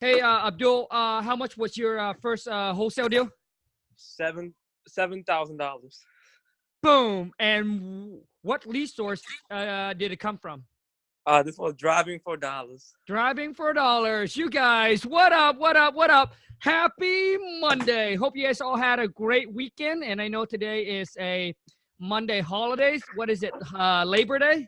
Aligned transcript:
Hey, 0.00 0.22
uh, 0.22 0.46
Abdul, 0.46 0.86
uh, 0.90 1.20
how 1.20 1.36
much 1.36 1.58
was 1.58 1.76
your 1.76 1.98
uh, 1.98 2.14
first 2.22 2.48
uh, 2.48 2.72
wholesale 2.72 3.10
deal? 3.10 3.28
Seven 3.96 4.54
seven 4.88 5.22
thousand 5.24 5.58
dollars. 5.58 6.00
Boom. 6.82 7.32
And 7.38 8.18
what 8.40 8.66
lead 8.66 8.88
source 8.88 9.22
uh, 9.50 9.92
did 9.92 10.10
it 10.10 10.16
come 10.16 10.38
from? 10.38 10.64
Uh, 11.26 11.42
this 11.42 11.58
was 11.58 11.74
driving 11.74 12.18
for 12.24 12.38
dollars. 12.38 12.94
Driving 13.06 13.52
for 13.52 13.74
dollars. 13.74 14.38
You 14.38 14.48
guys, 14.48 15.04
what 15.04 15.34
up? 15.34 15.58
What 15.58 15.76
up? 15.76 15.92
What 15.94 16.08
up? 16.08 16.32
Happy 16.60 17.36
Monday. 17.60 18.16
Hope 18.16 18.34
you 18.34 18.46
guys 18.46 18.62
all 18.62 18.78
had 18.78 19.00
a 19.00 19.06
great 19.08 19.52
weekend. 19.52 20.02
And 20.02 20.20
I 20.20 20.28
know 20.28 20.46
today 20.46 20.80
is 20.80 21.14
a 21.20 21.54
Monday 21.98 22.40
holidays. 22.40 23.02
What 23.16 23.28
is 23.28 23.42
it? 23.42 23.52
Uh, 23.74 24.04
Labor 24.04 24.38
Day? 24.38 24.66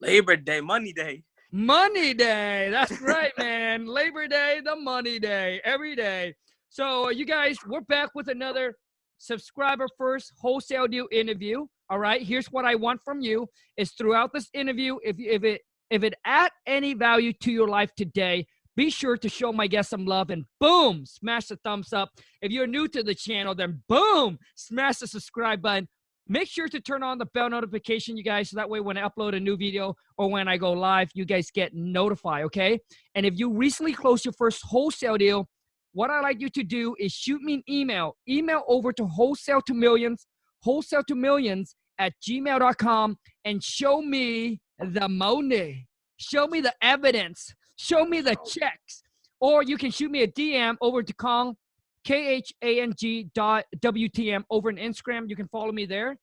Labor 0.00 0.34
Day, 0.34 0.60
Money 0.60 0.92
Day. 0.92 1.22
Money 1.52 2.14
Day. 2.14 2.68
That's 2.70 3.00
right, 3.00 3.32
man. 3.36 3.86
Labor 3.86 4.28
Day, 4.28 4.60
the 4.64 4.76
money 4.76 5.18
day, 5.18 5.60
every 5.64 5.96
day. 5.96 6.34
So, 6.68 7.06
uh, 7.06 7.08
you 7.10 7.26
guys, 7.26 7.56
we're 7.66 7.80
back 7.80 8.10
with 8.14 8.28
another 8.28 8.76
subscriber 9.18 9.88
first 9.98 10.32
wholesale 10.38 10.86
deal 10.86 11.08
interview. 11.10 11.66
All 11.88 11.98
right. 11.98 12.22
Here's 12.22 12.46
what 12.52 12.64
I 12.64 12.76
want 12.76 13.00
from 13.04 13.20
you 13.20 13.48
is 13.76 13.90
throughout 13.92 14.32
this 14.32 14.48
interview, 14.54 14.98
if 15.02 15.16
if 15.18 15.42
it 15.42 15.62
if 15.90 16.04
it 16.04 16.14
add 16.24 16.52
any 16.68 16.94
value 16.94 17.32
to 17.42 17.50
your 17.50 17.66
life 17.66 17.90
today, 17.96 18.46
be 18.76 18.88
sure 18.88 19.16
to 19.16 19.28
show 19.28 19.52
my 19.52 19.66
guest 19.66 19.90
some 19.90 20.06
love 20.06 20.30
and 20.30 20.44
boom, 20.60 21.04
smash 21.04 21.48
the 21.48 21.56
thumbs 21.64 21.92
up. 21.92 22.10
If 22.40 22.52
you're 22.52 22.68
new 22.68 22.86
to 22.88 23.02
the 23.02 23.14
channel, 23.14 23.56
then 23.56 23.82
boom, 23.88 24.38
smash 24.54 24.98
the 24.98 25.08
subscribe 25.08 25.60
button. 25.60 25.88
Make 26.32 26.46
sure 26.46 26.68
to 26.68 26.80
turn 26.80 27.02
on 27.02 27.18
the 27.18 27.26
bell 27.26 27.50
notification, 27.50 28.16
you 28.16 28.22
guys, 28.22 28.50
so 28.50 28.56
that 28.56 28.70
way 28.70 28.78
when 28.78 28.96
I 28.96 29.02
upload 29.02 29.34
a 29.34 29.40
new 29.40 29.56
video 29.56 29.96
or 30.16 30.30
when 30.30 30.46
I 30.46 30.58
go 30.58 30.70
live, 30.70 31.10
you 31.12 31.24
guys 31.24 31.50
get 31.50 31.74
notified, 31.74 32.44
okay? 32.44 32.78
And 33.16 33.26
if 33.26 33.36
you 33.36 33.52
recently 33.52 33.92
closed 33.92 34.24
your 34.24 34.34
first 34.38 34.62
wholesale 34.64 35.16
deal, 35.16 35.48
what 35.92 36.08
I'd 36.08 36.20
like 36.20 36.40
you 36.40 36.48
to 36.50 36.62
do 36.62 36.94
is 37.00 37.10
shoot 37.10 37.42
me 37.42 37.54
an 37.54 37.62
email. 37.68 38.16
Email 38.28 38.62
over 38.68 38.92
to 38.92 39.06
wholesale 39.06 39.60
to 39.62 39.74
millions, 39.74 40.28
wholesale 40.62 41.02
to 41.08 41.16
millions 41.16 41.74
at 41.98 42.12
gmail.com 42.22 43.18
and 43.44 43.60
show 43.60 44.00
me 44.00 44.60
the 44.78 45.08
money. 45.08 45.88
Show 46.18 46.46
me 46.46 46.60
the 46.60 46.74
evidence. 46.80 47.52
Show 47.74 48.04
me 48.04 48.20
the 48.20 48.36
oh. 48.38 48.44
checks. 48.44 49.02
Or 49.40 49.64
you 49.64 49.76
can 49.76 49.90
shoot 49.90 50.12
me 50.12 50.22
a 50.22 50.28
DM 50.28 50.76
over 50.80 51.02
to 51.02 51.12
Khang, 51.14 51.56
K 52.04 52.28
H 52.28 52.52
A 52.62 52.80
N 52.80 52.94
G 52.96 53.30
dot 53.34 53.64
WTM 53.78 54.44
over 54.50 54.68
on 54.70 54.76
Instagram. 54.76 55.28
You 55.28 55.36
can 55.36 55.48
follow 55.48 55.72
me 55.72 55.86
there. 55.86 56.16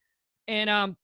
And 0.47 0.69
um, 0.69 0.97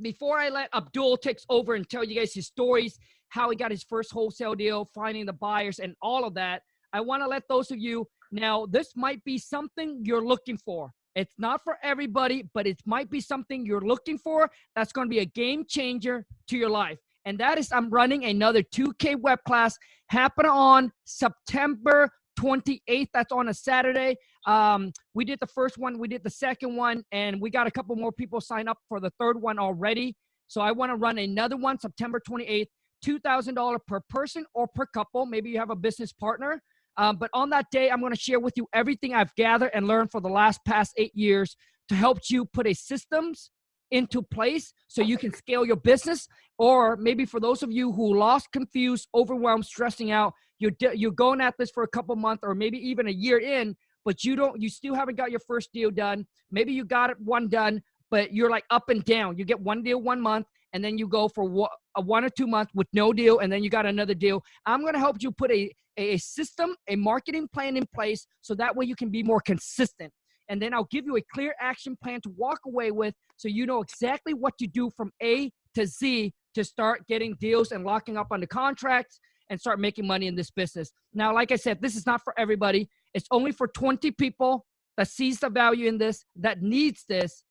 before 0.00 0.38
I 0.38 0.48
let 0.48 0.68
Abdul 0.74 1.16
takes 1.18 1.44
over 1.48 1.74
and 1.74 1.88
tell 1.88 2.04
you 2.04 2.18
guys 2.18 2.34
his 2.34 2.46
stories, 2.46 2.98
how 3.28 3.50
he 3.50 3.56
got 3.56 3.70
his 3.70 3.82
first 3.82 4.12
wholesale 4.12 4.54
deal, 4.54 4.90
finding 4.94 5.26
the 5.26 5.32
buyers, 5.32 5.78
and 5.78 5.94
all 6.02 6.24
of 6.24 6.34
that, 6.34 6.62
I 6.92 7.00
want 7.00 7.22
to 7.22 7.28
let 7.28 7.42
those 7.48 7.70
of 7.70 7.78
you 7.78 8.06
now, 8.30 8.66
this 8.66 8.96
might 8.96 9.22
be 9.24 9.38
something 9.38 10.00
you're 10.04 10.24
looking 10.24 10.58
for. 10.58 10.90
It's 11.14 11.34
not 11.38 11.62
for 11.62 11.78
everybody, 11.82 12.48
but 12.52 12.66
it 12.66 12.80
might 12.84 13.08
be 13.08 13.20
something 13.20 13.64
you're 13.64 13.80
looking 13.80 14.18
for 14.18 14.50
that's 14.74 14.92
going 14.92 15.06
to 15.06 15.10
be 15.10 15.20
a 15.20 15.24
game 15.24 15.64
changer 15.68 16.26
to 16.48 16.56
your 16.56 16.70
life. 16.70 16.98
And 17.24 17.38
that 17.38 17.58
is, 17.58 17.70
I'm 17.70 17.88
running 17.90 18.24
another 18.24 18.62
2K 18.62 19.20
web 19.20 19.38
class 19.46 19.78
happening 20.08 20.50
on 20.50 20.92
September 21.04 22.10
28th. 22.38 23.08
That's 23.12 23.32
on 23.32 23.48
a 23.48 23.54
Saturday. 23.54 24.16
Um, 24.46 24.92
we 25.14 25.24
did 25.24 25.38
the 25.40 25.46
first 25.46 25.78
one, 25.78 25.98
we 25.98 26.08
did 26.08 26.22
the 26.22 26.30
second 26.30 26.76
one, 26.76 27.02
and 27.12 27.40
we 27.40 27.50
got 27.50 27.66
a 27.66 27.70
couple 27.70 27.96
more 27.96 28.12
people 28.12 28.40
sign 28.40 28.68
up 28.68 28.78
for 28.88 29.00
the 29.00 29.10
third 29.18 29.40
one 29.40 29.58
already. 29.58 30.14
So 30.46 30.60
I 30.60 30.72
want 30.72 30.90
to 30.92 30.96
run 30.96 31.18
another 31.18 31.56
one 31.56 31.78
September 31.78 32.20
28th, 32.28 32.66
$2,000 33.04 33.78
per 33.86 34.00
person 34.08 34.44
or 34.54 34.66
per 34.74 34.86
couple. 34.86 35.26
Maybe 35.26 35.50
you 35.50 35.58
have 35.58 35.70
a 35.70 35.76
business 35.76 36.12
partner. 36.12 36.60
Um, 36.96 37.16
but 37.16 37.30
on 37.32 37.50
that 37.50 37.66
day, 37.72 37.90
I'm 37.90 38.00
going 38.00 38.12
to 38.12 38.18
share 38.18 38.38
with 38.38 38.54
you 38.56 38.68
everything 38.72 39.14
I've 39.14 39.34
gathered 39.34 39.70
and 39.74 39.88
learned 39.88 40.10
for 40.12 40.20
the 40.20 40.28
last 40.28 40.60
past 40.64 40.92
eight 40.96 41.14
years 41.14 41.56
to 41.88 41.94
help 41.94 42.18
you 42.30 42.44
put 42.44 42.66
a 42.66 42.74
systems 42.74 43.50
into 43.94 44.20
place 44.20 44.72
so 44.88 45.00
you 45.02 45.16
can 45.16 45.32
scale 45.32 45.64
your 45.64 45.76
business. 45.76 46.28
Or 46.58 46.96
maybe 46.96 47.24
for 47.24 47.40
those 47.40 47.62
of 47.62 47.72
you 47.72 47.92
who 47.92 48.16
lost, 48.16 48.52
confused, 48.52 49.08
overwhelmed, 49.14 49.64
stressing 49.64 50.10
out, 50.10 50.34
you're 50.58 50.72
you're 50.94 51.10
going 51.10 51.40
at 51.40 51.54
this 51.58 51.70
for 51.70 51.82
a 51.82 51.88
couple 51.88 52.14
months 52.16 52.42
or 52.44 52.54
maybe 52.54 52.78
even 52.78 53.08
a 53.08 53.10
year 53.10 53.38
in, 53.38 53.76
but 54.04 54.24
you 54.24 54.36
don't, 54.36 54.60
you 54.60 54.68
still 54.68 54.94
haven't 54.94 55.16
got 55.16 55.30
your 55.30 55.40
first 55.40 55.72
deal 55.72 55.90
done. 55.90 56.26
Maybe 56.50 56.72
you 56.72 56.84
got 56.84 57.10
it 57.10 57.16
one 57.20 57.48
done, 57.48 57.82
but 58.10 58.32
you're 58.32 58.50
like 58.50 58.64
up 58.70 58.88
and 58.88 59.04
down. 59.04 59.38
You 59.38 59.44
get 59.44 59.60
one 59.60 59.82
deal 59.82 60.00
one 60.00 60.20
month, 60.20 60.46
and 60.72 60.84
then 60.84 60.98
you 60.98 61.08
go 61.08 61.28
for 61.28 61.68
a 61.96 62.00
one 62.00 62.24
or 62.24 62.30
two 62.30 62.46
months 62.46 62.72
with 62.74 62.88
no 62.92 63.12
deal, 63.12 63.38
and 63.38 63.52
then 63.52 63.62
you 63.64 63.70
got 63.70 63.86
another 63.86 64.14
deal. 64.14 64.42
I'm 64.66 64.80
going 64.82 64.94
to 64.94 65.00
help 65.00 65.16
you 65.20 65.30
put 65.32 65.50
a 65.50 65.70
a 65.96 66.16
system, 66.18 66.74
a 66.88 66.96
marketing 66.96 67.48
plan 67.52 67.76
in 67.76 67.86
place 67.94 68.26
so 68.40 68.54
that 68.56 68.74
way 68.74 68.84
you 68.84 68.96
can 68.96 69.10
be 69.10 69.22
more 69.22 69.40
consistent. 69.40 70.12
And 70.48 70.60
then 70.60 70.74
I'll 70.74 70.88
give 70.90 71.06
you 71.06 71.16
a 71.16 71.22
clear 71.32 71.54
action 71.60 71.96
plan 72.02 72.20
to 72.22 72.30
walk 72.36 72.60
away 72.66 72.90
with 72.90 73.14
so 73.36 73.48
you 73.48 73.66
know 73.66 73.82
exactly 73.82 74.34
what 74.34 74.56
to 74.58 74.66
do 74.66 74.90
from 74.96 75.12
A 75.22 75.50
to 75.74 75.86
Z 75.86 76.32
to 76.54 76.64
start 76.64 77.06
getting 77.06 77.34
deals 77.40 77.72
and 77.72 77.84
locking 77.84 78.16
up 78.16 78.28
on 78.30 78.40
the 78.40 78.46
contracts 78.46 79.18
and 79.50 79.60
start 79.60 79.78
making 79.80 80.06
money 80.06 80.26
in 80.26 80.34
this 80.34 80.50
business. 80.50 80.92
Now, 81.12 81.34
like 81.34 81.52
I 81.52 81.56
said, 81.56 81.80
this 81.82 81.96
is 81.96 82.06
not 82.06 82.22
for 82.22 82.38
everybody. 82.38 82.88
It's 83.12 83.26
only 83.30 83.52
for 83.52 83.68
20 83.68 84.10
people 84.12 84.64
that 84.96 85.08
sees 85.08 85.40
the 85.40 85.50
value 85.50 85.88
in 85.88 85.98
this, 85.98 86.24
that 86.36 86.62
needs 86.62 87.04
this. 87.08 87.44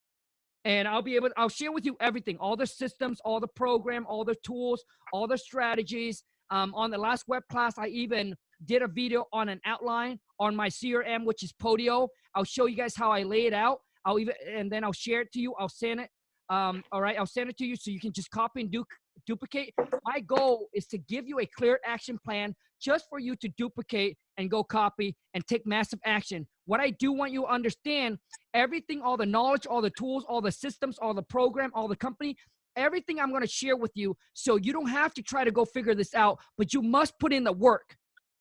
And 0.66 0.88
I'll 0.88 1.02
be 1.02 1.16
able, 1.16 1.30
I'll 1.36 1.50
share 1.50 1.72
with 1.72 1.86
you 1.86 1.98
everything, 2.00 2.38
all 2.38 2.56
the 2.56 2.66
systems, 2.66 3.20
all 3.25 3.42
the 3.42 3.48
program, 3.48 4.06
all 4.08 4.24
the 4.24 4.36
tools, 4.44 4.84
all 5.12 5.28
the 5.28 5.38
strategies, 5.38 6.24
um, 6.50 6.74
on 6.75 6.92
the 6.92 6.98
last 6.98 7.25
web 7.28 7.44
class, 7.50 7.78
I 7.78 7.88
even 7.88 8.36
did 8.66 8.81
a 8.81 8.88
video 8.88 9.25
on 9.34 9.50
an 9.50 9.59
outline 9.66 10.19
on 10.40 10.56
my 10.56 10.69
CRM, 10.69 11.25
which 11.25 11.44
is 11.44 11.53
Podio. 11.53 12.07
I'll 12.35 12.44
show 12.44 12.66
you 12.66 12.75
guys 12.75 12.96
how 12.96 13.12
I 13.12 13.24
lay 13.24 13.46
it 13.46 13.53
out. 13.53 13.79
I'll 14.06 14.19
even, 14.19 14.34
and 14.53 14.72
then 14.72 14.84
I'll 14.84 14.94
share 14.94 15.22
it 15.22 15.31
to 15.34 15.40
you. 15.40 15.53
I'll 15.59 15.69
send 15.69 16.01
it. 16.01 16.09
Um, 16.50 16.84
all 16.91 17.01
right, 17.01 17.18
I'll 17.18 17.25
send 17.25 17.50
it 17.50 17.57
to 17.57 17.66
you 17.66 17.75
so 17.75 17.90
you 17.90 18.00
can 18.00 18.12
just 18.12 18.29
copy 18.29 18.62
and 18.62 18.72
du- 18.72 18.85
duplicate. 19.25 19.74
My 20.03 20.19
goal 20.19 20.68
is 20.74 20.85
to 20.88 20.97
give 20.97 21.28
you 21.28 21.40
a 21.40 21.46
clear 21.46 21.79
action 21.85 22.19
plan 22.24 22.53
just 22.81 23.06
for 23.09 23.19
you 23.19 23.35
to 23.38 23.47
duplicate 23.57 24.18
and 24.38 24.51
go 24.51 24.63
copy 24.63 25.16
and 25.34 25.45
take 25.47 25.66
massive 25.66 26.00
action. 26.06 26.45
What 26.66 26.80
I 26.80 26.90
do 26.91 27.13
want 27.13 27.31
you 27.31 27.41
to 27.41 27.47
understand, 27.47 28.18
everything, 28.53 29.01
all 29.01 29.16
the 29.16 29.25
knowledge, 29.25 29.66
all 29.66 29.81
the 29.81 29.91
tools, 29.91 30.25
all 30.28 30.41
the 30.41 30.51
systems, 30.51 30.97
all 31.00 31.13
the 31.13 31.24
program, 31.24 31.72
all 31.74 31.88
the 31.88 31.95
company, 31.95 32.35
everything 32.75 33.19
I'm 33.19 33.30
going 33.30 33.41
to 33.44 33.47
share 33.47 33.78
with 33.78 33.91
you. 33.95 34.16
So 34.34 34.57
you 34.57 34.74
don't 34.74 34.90
have 34.90 35.13
to 35.13 35.22
try 35.22 35.44
to 35.44 35.51
go 35.51 35.66
figure 35.66 35.95
this 35.95 36.13
out, 36.13 36.40
but 36.57 36.74
you 36.74 36.81
must 36.81 37.18
put 37.19 37.31
in 37.31 37.44
the 37.44 37.53
work. 37.53 37.95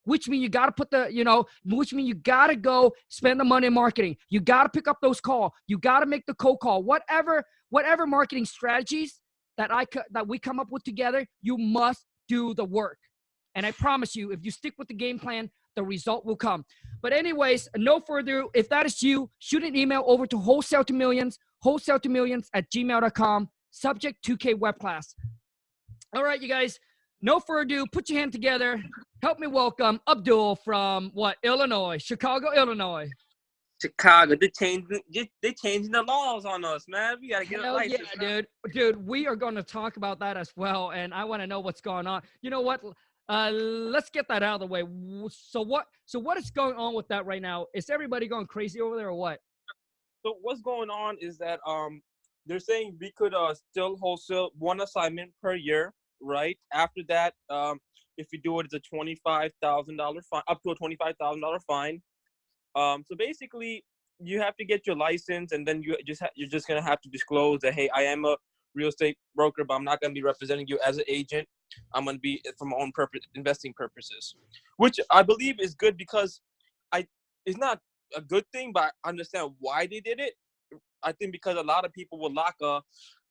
Which 0.05 0.29
means 0.29 0.43
you 0.43 0.49
got 0.49 0.67
to 0.67 0.73
put 0.73 0.91
the, 0.91 1.09
you 1.13 1.25
know, 1.25 1.47
which 1.65 1.93
means 1.93 2.09
you 2.09 2.15
got 2.15 2.49
to 2.49 2.57
go 2.57 2.93
spend 3.09 3.39
the 3.39 3.45
money 3.45 3.69
in 3.69 3.75
marketing. 3.75 4.17
You 4.31 4.41
got 4.41 4.65
to 4.65 4.69
pick 4.69 4.89
up 4.89 4.99
those 5.01 5.21
call. 5.21 5.55
You 5.67 5.79
got 5.79 6.01
to 6.01 6.07
make 6.07 6.27
the 6.27 6.35
cold 6.35 6.61
call. 6.61 6.83
Whatever, 6.83 7.45
whatever 7.71 8.07
marketing 8.07 8.45
strategies 8.45 9.21
that 9.59 9.73
I 9.73 9.87
that 10.11 10.27
we 10.27 10.39
come 10.39 10.59
up 10.59 10.69
with 10.71 10.83
together, 10.83 11.27
you 11.41 11.57
must 11.57 12.05
do 12.29 12.55
the 12.55 12.65
work. 12.65 12.99
And 13.55 13.67
I 13.67 13.73
promise 13.73 14.17
you, 14.17 14.33
if 14.33 14.45
you 14.45 14.51
stick 14.51 14.75
with 14.79 14.89
the 14.89 14.95
game 14.95 15.19
plan, 15.19 15.51
the 15.77 15.83
result 15.83 16.25
will 16.25 16.37
come. 16.37 16.65
But 17.03 17.13
anyways, 17.13 17.69
no 17.77 18.01
further. 18.01 18.45
If 18.55 18.69
that 18.71 18.87
is 18.87 19.03
you, 19.03 19.31
shoot 19.39 19.63
an 19.63 19.77
email 19.77 20.05
over 20.07 20.27
to 20.27 20.39
wholesale 20.39 20.84
to 20.84 20.93
millions, 20.93 21.39
wholesale 21.61 22.01
to 22.01 22.09
millions 22.09 22.49
at 22.55 22.71
gmail.com 22.71 23.49
subject 23.71 24.25
2K 24.25 24.59
web 24.59 24.79
class. 24.79 25.15
All 26.15 26.23
right, 26.23 26.41
you 26.41 26.49
guys, 26.49 26.79
no 27.22 27.38
further 27.41 27.62
ado, 27.62 27.87
put 27.87 28.10
your 28.10 28.19
hand 28.19 28.33
together. 28.33 28.83
Help 29.22 29.38
me 29.38 29.47
welcome 29.47 30.00
Abdul 30.09 30.56
from 30.56 31.10
what? 31.15 31.37
Illinois, 31.44 31.99
Chicago, 31.99 32.53
Illinois. 32.55 33.09
Chicago, 33.81 34.37
they 34.41 34.49
changing, 34.49 35.00
they 35.43 35.53
changing 35.53 35.91
the 35.91 36.03
laws 36.03 36.44
on 36.44 36.65
us, 36.65 36.84
man. 36.88 37.16
We 37.21 37.31
gotta 37.31 37.44
get 37.44 37.62
Hell 37.62 37.75
a 37.75 37.77
license, 37.77 38.09
yeah, 38.21 38.43
dude. 38.43 38.47
Dude, 38.72 39.06
we 39.06 39.27
are 39.27 39.34
going 39.34 39.56
to 39.56 39.62
talk 39.62 39.97
about 39.97 40.21
that 40.21 40.37
as 40.37 40.53
well, 40.56 40.91
and 40.93 41.12
I 41.12 41.25
want 41.25 41.43
to 41.43 41.47
know 41.47 41.60
what's 41.60 41.81
going 41.81 42.06
on. 42.06 42.22
You 42.43 42.50
know 42.50 42.60
what? 42.60 42.81
Uh, 43.28 43.50
let's 43.50 44.10
get 44.10 44.28
that 44.28 44.43
out 44.43 44.54
of 44.54 44.60
the 44.60 44.66
way. 44.66 44.84
So 45.31 45.62
what? 45.62 45.87
So 46.06 46.19
what 46.19 46.37
is 46.39 46.50
going 46.50 46.77
on 46.77 46.95
with 46.95 47.09
that 47.09 47.27
right 47.27 47.42
now? 47.42 47.66
Is 47.74 47.91
everybody 47.91 48.28
going 48.28 48.47
crazy 48.47 48.80
over 48.80 48.97
there, 48.97 49.09
or 49.09 49.15
what? 49.15 49.41
So 50.24 50.36
what's 50.42 50.60
going 50.60 50.91
on 50.91 51.16
is 51.21 51.39
that 51.39 51.59
um 51.66 52.03
they're 52.47 52.60
saying 52.60 52.97
we 53.01 53.13
could 53.16 53.34
uh, 53.34 53.54
still 53.54 53.97
wholesale 53.97 54.51
one 54.59 54.80
assignment 54.80 55.33
per 55.42 55.54
year, 55.54 55.92
right? 56.22 56.59
After 56.72 57.03
that, 57.09 57.34
um, 57.51 57.80
if 58.19 58.28
you 58.33 58.41
do 58.42 58.60
it, 58.60 58.66
it's 58.66 58.74
a 58.74 58.80
twenty-five 58.80 59.53
thousand 59.63 59.98
dollar 59.98 60.22
fine, 60.30 60.42
up 60.48 60.63
to 60.65 60.72
a 60.72 60.77
twenty-five 60.77 61.16
thousand 61.21 61.42
dollar 61.42 61.60
fine. 61.60 62.03
Um, 62.77 63.04
so 63.10 63.16
basically, 63.16 63.84
you 64.21 64.41
have 64.41 64.57
to 64.59 64.66
get 64.66 64.86
your 64.86 64.97
license, 64.97 65.53
and 65.53 65.69
then 65.69 65.83
you 65.83 65.97
just 66.07 66.22
ha- 66.22 66.30
you're 66.36 66.48
just 66.51 66.69
gonna 66.69 66.83
have 66.83 67.01
to 67.03 67.10
disclose 67.10 67.60
that 67.63 67.74
hey, 67.74 67.91
I 67.95 68.04
am 68.04 68.24
a 68.27 68.36
real 68.74 68.89
estate 68.89 69.19
broker, 69.36 69.65
but 69.65 69.74
I'm 69.74 69.84
not 69.84 70.01
gonna 70.03 70.15
be 70.15 70.22
representing 70.24 70.69
you 70.69 70.80
as 70.86 70.98
an 70.98 71.04
agent. 71.09 71.48
I'm 71.95 72.07
gonna 72.07 72.19
be 72.19 72.42
for 72.59 72.66
my 72.66 72.78
own 72.78 72.92
purpose, 72.95 73.22
investing 73.36 73.74
purposes, 73.74 74.36
which 74.78 75.01
I 75.10 75.22
believe 75.24 75.60
is 75.60 75.74
good 75.77 75.97
because 75.98 76.42
I 76.92 77.07
it's 77.47 77.59
not 77.59 77.80
a 78.16 78.22
good 78.22 78.45
thing, 78.53 78.72
but 78.74 78.92
I 79.04 79.10
understand 79.10 79.53
why 79.60 79.86
they 79.86 80.01
did 80.01 80.21
it. 80.21 80.34
I 81.03 81.13
think 81.13 81.33
because 81.33 81.57
a 81.59 81.63
lot 81.63 81.86
of 81.86 81.92
people 81.95 82.21
will 82.21 82.34
lock 82.34 82.57
a, 82.63 82.83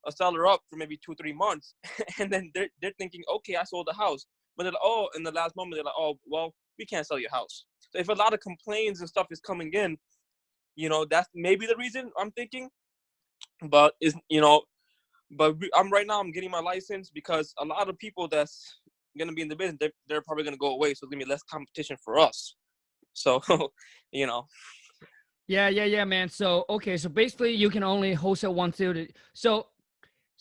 a 0.08 0.12
seller 0.12 0.48
up 0.48 0.62
for 0.70 0.78
maybe 0.78 1.00
two, 1.04 1.16
three 1.16 1.34
months, 1.34 1.74
and 2.20 2.32
then 2.32 2.52
they're, 2.54 2.70
they're 2.82 2.94
thinking, 2.98 3.22
okay, 3.36 3.56
I 3.56 3.64
sold 3.64 3.88
the 3.88 3.94
house. 3.94 4.26
But 4.58 4.64
they're 4.64 4.74
like, 4.74 4.82
oh, 4.84 5.08
in 5.16 5.24
the 5.24 5.32
last 5.32 5.56
moment, 5.56 5.76
they're 5.76 5.84
like, 5.84 5.94
oh, 5.98 6.20
well, 6.26 6.54
we 6.78 6.86
can't 6.86 7.06
sell 7.06 7.20
your 7.20 7.32
house. 7.32 7.66
So 7.92 8.00
if 8.00 8.10
a 8.10 8.14
lot 8.14 8.34
of 8.34 8.40
complaints 8.40 9.00
and 9.00 9.10
stuff 9.10 9.28
is 9.32 9.40
coming 9.40 9.74
in, 9.74 9.98
you 10.76 10.90
know, 10.90 11.06
that's 11.06 11.30
maybe 11.36 11.66
the 11.66 11.76
reason 11.78 12.12
I'm 12.18 12.32
thinking. 12.32 12.70
But 13.70 13.94
is 14.02 14.16
you 14.30 14.42
know, 14.42 14.64
but 15.32 15.60
we, 15.60 15.70
I'm 15.76 15.92
right 15.92 16.08
now 16.08 16.20
I'm 16.20 16.32
getting 16.32 16.52
my 16.52 16.60
license 16.60 17.10
because 17.10 17.54
a 17.60 17.66
lot 17.66 17.90
of 17.90 17.98
people 18.00 18.28
that's 18.28 18.80
gonna 19.18 19.34
be 19.34 19.42
in 19.42 19.48
the 19.48 19.56
business 19.56 19.78
they're, 19.80 19.92
they're 20.08 20.22
probably 20.22 20.44
gonna 20.44 20.58
go 20.58 20.74
away, 20.74 20.90
so 20.94 21.06
it's 21.06 21.12
gonna 21.12 21.24
be 21.24 21.30
less 21.30 21.44
competition 21.44 21.98
for 22.04 22.18
us. 22.18 22.56
So, 23.14 23.42
you 24.12 24.26
know. 24.26 24.48
Yeah, 25.48 25.68
yeah, 25.68 25.84
yeah, 25.84 26.06
man. 26.06 26.30
So 26.30 26.66
okay, 26.70 26.98
so 26.98 27.10
basically 27.10 27.52
you 27.52 27.70
can 27.70 27.84
only 27.84 28.14
wholesale 28.14 28.54
one 28.54 28.74
student. 28.74 29.12
So 29.34 29.68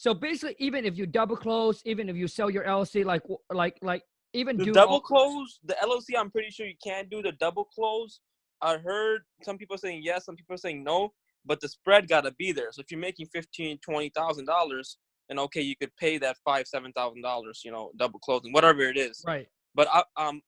so 0.00 0.14
basically 0.14 0.56
even 0.58 0.87
if 0.87 0.97
you 0.97 1.05
double 1.05 1.37
close, 1.37 1.82
even 1.85 2.08
if 2.08 2.17
you 2.17 2.26
sell 2.26 2.49
your 2.49 2.64
LLC, 2.64 3.05
like 3.05 3.20
like 3.52 3.76
like 3.82 4.02
even 4.32 4.56
the 4.56 4.64
do 4.64 4.73
double 4.73 4.99
close, 4.99 5.61
the 5.62 5.75
LLC, 5.75 6.19
I'm 6.19 6.31
pretty 6.31 6.49
sure 6.49 6.67
you 6.67 6.81
can't 6.82 7.11
do 7.11 7.20
the 7.20 7.32
double 7.32 7.64
close. 7.64 8.20
I 8.62 8.79
heard 8.79 9.20
some 9.43 9.58
people 9.58 9.76
saying 9.76 10.00
yes, 10.02 10.25
some 10.25 10.37
people 10.37 10.56
saying 10.56 10.82
no, 10.82 11.12
but 11.44 11.61
the 11.61 11.69
spread 11.69 12.08
gotta 12.08 12.32
be 12.38 12.50
there. 12.50 12.73
So 12.73 12.81
if 12.81 12.91
you're 12.91 12.99
making 12.99 13.26
fifteen, 13.26 13.79
twenty 13.85 14.11
thousand 14.17 14.47
dollars, 14.47 14.97
then 15.29 15.38
okay, 15.38 15.61
you 15.61 15.76
could 15.76 15.94
pay 15.97 16.17
that 16.17 16.38
five, 16.47 16.67
seven 16.67 16.93
thousand 16.93 17.20
dollars, 17.20 17.61
you 17.62 17.70
know, 17.70 17.91
double 17.99 18.20
closing, 18.20 18.55
whatever 18.55 18.81
it 18.81 18.97
is. 18.97 19.23
right. 19.26 19.49
But 19.75 19.87
I, 19.93 20.02
um, 20.17 20.41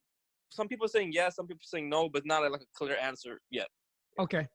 some 0.49 0.67
people 0.67 0.89
saying 0.89 1.13
yes, 1.13 1.37
some 1.37 1.47
people 1.47 1.61
saying 1.65 1.91
no, 1.91 2.09
but 2.09 2.25
not 2.25 2.51
like 2.51 2.63
a 2.63 2.65
clear 2.75 2.97
answer 2.97 3.43
yet. 3.51 3.69
Okay. 4.19 4.49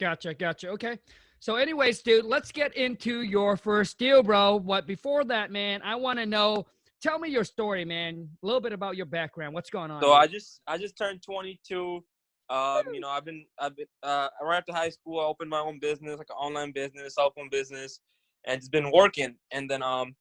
Gotcha, 0.00 0.32
gotcha. 0.32 0.70
Okay. 0.70 0.98
So, 1.40 1.56
anyways, 1.56 2.02
dude, 2.02 2.24
let's 2.24 2.50
get 2.50 2.76
into 2.76 3.22
your 3.22 3.56
first 3.56 3.98
deal, 3.98 4.22
bro. 4.22 4.56
What 4.56 4.86
before 4.86 5.24
that, 5.24 5.50
man, 5.50 5.80
I 5.82 5.94
want 5.94 6.18
to 6.18 6.26
know. 6.26 6.66
Tell 7.00 7.20
me 7.20 7.28
your 7.28 7.44
story, 7.44 7.84
man. 7.84 8.28
A 8.42 8.46
little 8.46 8.60
bit 8.60 8.72
about 8.72 8.96
your 8.96 9.06
background. 9.06 9.54
What's 9.54 9.70
going 9.70 9.92
on? 9.92 10.02
So? 10.02 10.12
I 10.12 10.26
just, 10.26 10.60
I 10.66 10.76
just 10.76 10.98
turned 10.98 11.22
22. 11.22 12.02
Um, 12.50 12.82
you 12.92 12.98
know, 12.98 13.08
I've 13.08 13.24
been, 13.24 13.44
I've 13.60 13.76
been, 13.76 13.86
uh, 14.02 14.28
right 14.42 14.56
after 14.56 14.72
high 14.72 14.88
school, 14.88 15.20
I 15.20 15.24
opened 15.24 15.50
my 15.50 15.60
own 15.60 15.78
business, 15.78 16.18
like 16.18 16.26
an 16.30 16.36
online 16.36 16.72
business, 16.72 17.14
cell 17.14 17.30
phone 17.36 17.48
business, 17.50 18.00
and 18.46 18.56
it's 18.56 18.68
been 18.68 18.90
working. 18.90 19.36
And 19.52 19.70
then, 19.70 19.82
um, 19.82 20.16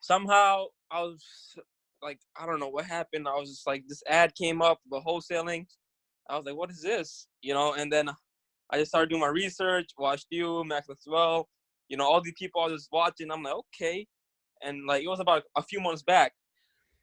somehow 0.00 0.64
I 0.90 1.02
was 1.02 1.22
like, 2.02 2.18
I 2.36 2.44
don't 2.44 2.60
know 2.60 2.68
what 2.68 2.86
happened. 2.86 3.28
I 3.28 3.34
was 3.38 3.50
just 3.50 3.66
like, 3.66 3.84
this 3.86 4.02
ad 4.08 4.34
came 4.34 4.62
up, 4.62 4.80
the 4.90 5.00
wholesaling. 5.00 5.66
I 6.28 6.36
was 6.36 6.46
like, 6.46 6.56
what 6.56 6.70
is 6.70 6.82
this? 6.82 7.28
You 7.42 7.54
know, 7.54 7.74
and 7.74 7.92
then 7.92 8.08
I 8.70 8.78
just 8.78 8.90
started 8.90 9.10
doing 9.10 9.20
my 9.20 9.28
research, 9.28 9.90
watched 9.98 10.26
you, 10.30 10.64
Max 10.64 10.88
as 10.88 10.96
well. 11.06 11.48
You 11.88 11.96
know, 11.96 12.04
all 12.04 12.20
these 12.20 12.34
people 12.38 12.62
I 12.62 12.68
was 12.68 12.82
just 12.82 12.92
watching. 12.92 13.30
I'm 13.30 13.42
like, 13.42 13.54
okay. 13.54 14.06
And 14.62 14.86
like, 14.86 15.04
it 15.04 15.08
was 15.08 15.20
about 15.20 15.42
a 15.56 15.62
few 15.62 15.80
months 15.80 16.02
back. 16.02 16.32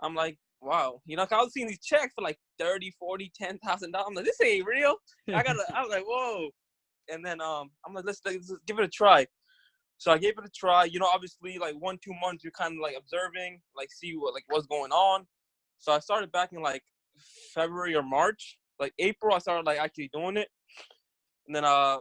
I'm 0.02 0.16
like, 0.16 0.38
wow. 0.62 1.02
You 1.06 1.18
know, 1.18 1.28
I 1.32 1.36
was 1.38 1.54
seeing 1.54 1.68
these 1.68 1.84
checks 1.84 2.14
for 2.16 2.24
like 2.24 2.38
30, 2.60 2.92
40, 3.00 3.32
10,000 3.36 3.92
dollars. 3.92 4.06
I'm 4.08 4.16
like, 4.16 4.26
this 4.26 4.42
ain't 4.42 4.66
real. 4.66 4.96
I 5.34 5.44
gotta, 5.44 5.64
I 5.74 5.82
was 5.82 5.90
like, 5.92 6.04
whoa. 6.06 6.50
And 7.10 7.26
then 7.26 7.42
um, 7.42 7.70
I'm 7.86 7.94
like, 7.94 8.06
let's, 8.06 8.22
let's 8.26 8.52
give 8.66 8.80
it 8.80 8.86
a 8.86 8.90
try. 8.90 9.28
So 9.98 10.12
I 10.12 10.18
gave 10.18 10.38
it 10.40 10.46
a 10.46 10.50
try. 10.50 10.86
You 10.86 11.00
know, 11.00 11.10
obviously, 11.14 11.60
like 11.60 11.76
one, 11.78 12.00
two 12.04 12.14
months, 12.20 12.44
you're 12.44 12.52
kind 12.52 12.74
of 12.74 12.80
like 12.82 12.96
observing, 12.98 13.62
like 13.78 13.92
see 13.92 14.14
what 14.18 14.34
like 14.34 14.46
what's 14.48 14.66
going 14.66 14.92
on. 14.92 15.28
So 15.78 15.92
I 15.92 16.00
started 16.00 16.32
back 16.32 16.54
in 16.54 16.62
like 16.62 16.82
February 17.54 17.96
or 17.96 18.02
March. 18.02 18.58
Like 18.80 18.94
April, 18.98 19.36
I 19.36 19.40
started 19.40 19.68
like 19.68 19.78
actually 19.78 20.10
doing 20.12 20.38
it. 20.38 20.48
And 21.48 21.56
then 21.56 21.66
uh, 21.66 21.98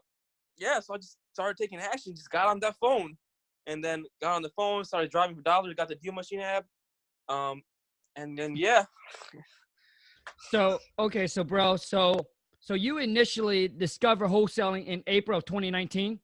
yeah, 0.59 0.81
so 0.81 0.95
I 0.95 0.99
just 0.99 1.19
started 1.33 1.57
taking 1.57 1.79
action. 1.79 2.15
Just 2.15 2.31
got 2.31 2.47
on 2.47 2.61
that 2.61 2.77
phone, 2.81 3.17
and 3.67 3.83
then 3.83 4.05
got 4.21 4.37
on 4.37 4.43
the 4.43 4.51
phone, 4.51 4.85
started 4.85 5.11
driving 5.11 5.37
for 5.37 5.43
dollars. 5.43 5.75
Got 5.75 5.89
the 5.89 5.95
deal 5.97 6.13
machine 6.13 6.41
app. 6.41 6.67
Um, 7.29 7.63
and 8.17 8.37
then 8.37 8.57
yeah, 8.57 8.85
so 10.51 10.79
okay, 10.99 11.27
so 11.27 11.45
bro, 11.45 11.77
so 11.77 12.27
so 12.61 12.75
you 12.75 12.99
initially 12.99 13.69
discovered 13.69 14.29
wholesaling 14.29 14.87
in 14.87 15.03
April 15.07 15.39
of 15.39 15.45
2019. 15.45 16.19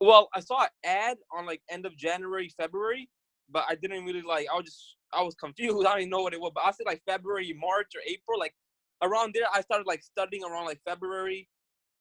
Well, 0.00 0.28
I 0.34 0.40
saw 0.40 0.62
an 0.62 0.68
ad 0.84 1.18
on 1.36 1.46
like 1.46 1.60
end 1.70 1.86
of 1.86 1.96
January, 1.96 2.50
February, 2.56 3.08
but 3.50 3.64
I 3.68 3.74
didn't 3.74 4.04
really 4.04 4.22
like. 4.22 4.46
I 4.52 4.56
was 4.56 4.66
just 4.66 4.96
I 5.12 5.22
was 5.22 5.34
confused. 5.34 5.86
I 5.88 5.98
didn't 5.98 6.10
know 6.10 6.22
what 6.22 6.34
it 6.34 6.40
was. 6.40 6.52
But 6.54 6.64
I 6.64 6.70
said 6.70 6.86
like 6.86 7.02
February, 7.06 7.54
March, 7.58 7.92
or 7.94 8.02
April, 8.06 8.38
like 8.38 8.54
around 9.02 9.34
there. 9.34 9.44
I 9.52 9.60
started 9.60 9.86
like 9.86 10.02
studying 10.02 10.44
around 10.44 10.66
like 10.66 10.80
February, 10.86 11.48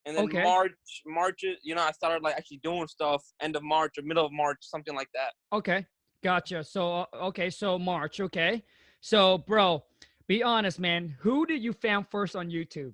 and 0.07 0.15
then 0.15 0.24
Okay. 0.25 0.42
March, 0.42 0.71
March. 1.06 1.44
You 1.62 1.75
know, 1.75 1.83
I 1.83 1.92
started 1.92 2.24
like 2.24 2.36
actually 2.36 2.62
doing 2.63 2.88
stuff 2.88 3.24
end 3.42 3.56
of 3.56 3.63
March 3.63 3.98
or 3.98 4.04
middle 4.04 4.25
of 4.25 4.31
March, 4.31 4.57
something 4.62 4.95
like 4.95 5.09
that. 5.13 5.33
Okay, 5.51 5.86
gotcha. 6.24 6.63
So 6.63 7.01
uh, 7.01 7.06
okay, 7.25 7.50
so 7.50 7.77
March. 7.77 8.19
Okay, 8.21 8.63
so 9.01 9.39
bro, 9.39 9.83
be 10.27 10.42
honest, 10.42 10.80
man. 10.80 11.15
Who 11.19 11.45
did 11.45 11.62
you 11.62 11.74
found 11.74 12.07
first 12.09 12.36
on 12.36 12.50
YouTube? 12.50 12.94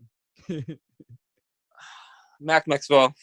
Max 2.42 2.68
Maxwell. 2.68 3.14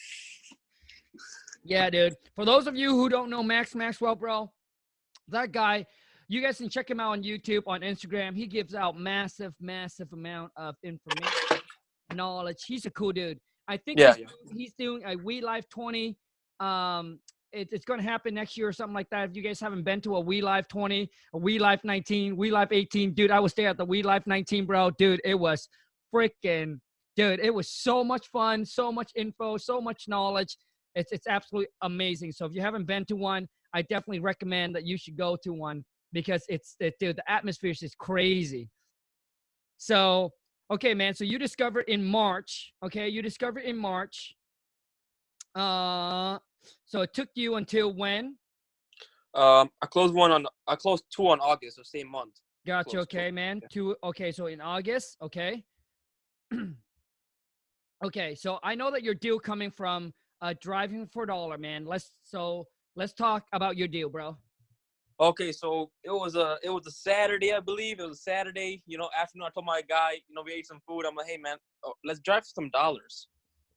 Yeah, 1.63 1.89
dude. 1.89 2.15
For 2.35 2.45
those 2.45 2.65
of 2.65 2.75
you 2.75 2.91
who 2.91 3.09
don't 3.09 3.29
know 3.29 3.43
Max 3.43 3.75
Maxwell, 3.75 4.15
bro, 4.15 4.51
that 5.27 5.51
guy, 5.51 5.85
you 6.27 6.41
guys 6.41 6.57
can 6.57 6.69
check 6.69 6.89
him 6.89 6.99
out 6.99 7.11
on 7.11 7.23
YouTube, 7.23 7.63
on 7.67 7.81
Instagram. 7.81 8.35
He 8.35 8.47
gives 8.47 8.73
out 8.73 8.97
massive, 8.97 9.53
massive 9.59 10.11
amount 10.13 10.51
of 10.55 10.75
information, 10.83 11.61
knowledge. 12.15 12.63
He's 12.65 12.85
a 12.85 12.89
cool 12.91 13.11
dude. 13.11 13.39
I 13.67 13.77
think 13.77 13.99
Yeah, 13.99 14.15
he's, 14.15 14.27
he's 14.55 14.73
doing 14.77 15.03
a 15.05 15.15
We 15.15 15.41
Live 15.41 15.67
20. 15.69 16.17
Um, 16.59 17.19
it, 17.51 17.69
it's 17.71 17.85
going 17.85 17.99
to 17.99 18.05
happen 18.05 18.33
next 18.33 18.57
year 18.57 18.67
or 18.67 18.73
something 18.73 18.93
like 18.93 19.09
that. 19.09 19.29
If 19.29 19.35
you 19.35 19.41
guys 19.41 19.59
haven't 19.59 19.83
been 19.83 20.01
to 20.01 20.15
a 20.15 20.19
We 20.19 20.41
Live 20.41 20.67
20, 20.67 21.09
a 21.33 21.37
We 21.37 21.59
Live 21.59 21.83
19, 21.83 22.35
We 22.37 22.51
Live 22.51 22.71
18, 22.71 23.13
dude, 23.13 23.31
I 23.31 23.39
was 23.39 23.53
there 23.53 23.69
at 23.69 23.77
the 23.77 23.85
We 23.85 24.03
Live 24.03 24.25
19, 24.27 24.65
bro. 24.65 24.91
Dude, 24.91 25.21
it 25.23 25.35
was 25.35 25.67
freaking, 26.13 26.79
dude, 27.15 27.39
it 27.39 27.53
was 27.53 27.69
so 27.69 28.03
much 28.03 28.27
fun, 28.27 28.65
so 28.65 28.91
much 28.91 29.11
info, 29.15 29.57
so 29.57 29.81
much 29.81 30.05
knowledge. 30.07 30.57
It's 30.93 31.11
it's 31.11 31.27
absolutely 31.27 31.69
amazing. 31.81 32.33
So 32.33 32.45
if 32.45 32.53
you 32.53 32.61
haven't 32.61 32.85
been 32.85 33.05
to 33.05 33.15
one, 33.15 33.47
I 33.73 33.81
definitely 33.81 34.19
recommend 34.19 34.75
that 34.75 34.85
you 34.85 34.97
should 34.97 35.17
go 35.17 35.37
to 35.43 35.53
one 35.53 35.85
because 36.11 36.43
it's 36.49 36.75
it, 36.79 36.95
dude, 36.99 37.15
the 37.15 37.31
atmosphere 37.31 37.71
is 37.71 37.79
just 37.79 37.97
crazy. 37.97 38.69
So 39.77 40.31
okay, 40.71 40.93
man. 40.93 41.13
So 41.13 41.23
you 41.23 41.37
discovered 41.37 41.85
in 41.87 42.03
March. 42.03 42.73
Okay, 42.83 43.07
you 43.09 43.21
discovered 43.21 43.61
in 43.61 43.77
March. 43.77 44.35
Uh, 45.53 46.39
so 46.85 47.01
it 47.01 47.13
took 47.13 47.29
you 47.35 47.55
until 47.55 47.93
when? 47.93 48.37
Um, 49.33 49.69
I 49.81 49.85
closed 49.85 50.13
one 50.13 50.31
on. 50.31 50.45
I 50.67 50.75
closed 50.75 51.03
two 51.13 51.27
on 51.29 51.39
August, 51.39 51.77
the 51.77 51.85
same 51.85 52.09
month. 52.09 52.33
Gotcha. 52.65 52.89
Close, 52.89 53.03
Okay, 53.03 53.17
close, 53.27 53.33
man. 53.33 53.59
yeah. 53.61 53.67
Two. 53.71 53.95
Okay, 54.03 54.31
so 54.31 54.47
in 54.47 54.61
August. 54.61 55.17
Okay. 55.21 55.63
okay, 58.05 58.35
so 58.35 58.59
I 58.63 58.75
know 58.75 58.91
that 58.91 59.03
your 59.03 59.13
deal 59.15 59.39
coming 59.39 59.71
from 59.71 60.13
uh 60.41 60.53
driving 60.61 61.07
for 61.07 61.25
dollar, 61.25 61.57
man. 61.57 61.85
Let's 61.85 62.11
so 62.23 62.67
let's 62.95 63.13
talk 63.13 63.45
about 63.53 63.77
your 63.77 63.87
deal, 63.87 64.09
bro. 64.09 64.37
Okay, 65.21 65.51
so 65.51 65.91
it 66.03 66.09
was 66.09 66.35
a 66.35 66.57
it 66.63 66.71
was 66.71 66.87
a 66.87 66.91
Saturday, 66.91 67.53
I 67.53 67.59
believe. 67.59 67.99
It 67.99 68.07
was 68.07 68.17
a 68.17 68.21
Saturday. 68.23 68.81
You 68.87 68.97
know, 68.97 69.07
afternoon. 69.15 69.45
I 69.45 69.51
told 69.51 69.67
my 69.67 69.83
guy, 69.87 70.13
you 70.13 70.33
know, 70.33 70.41
we 70.43 70.51
ate 70.53 70.65
some 70.65 70.79
food. 70.87 71.05
I'm 71.05 71.13
like, 71.13 71.27
hey 71.27 71.37
man, 71.37 71.57
oh, 71.83 71.93
let's 72.03 72.19
drive 72.21 72.43
some 72.43 72.71
dollars. 72.71 73.27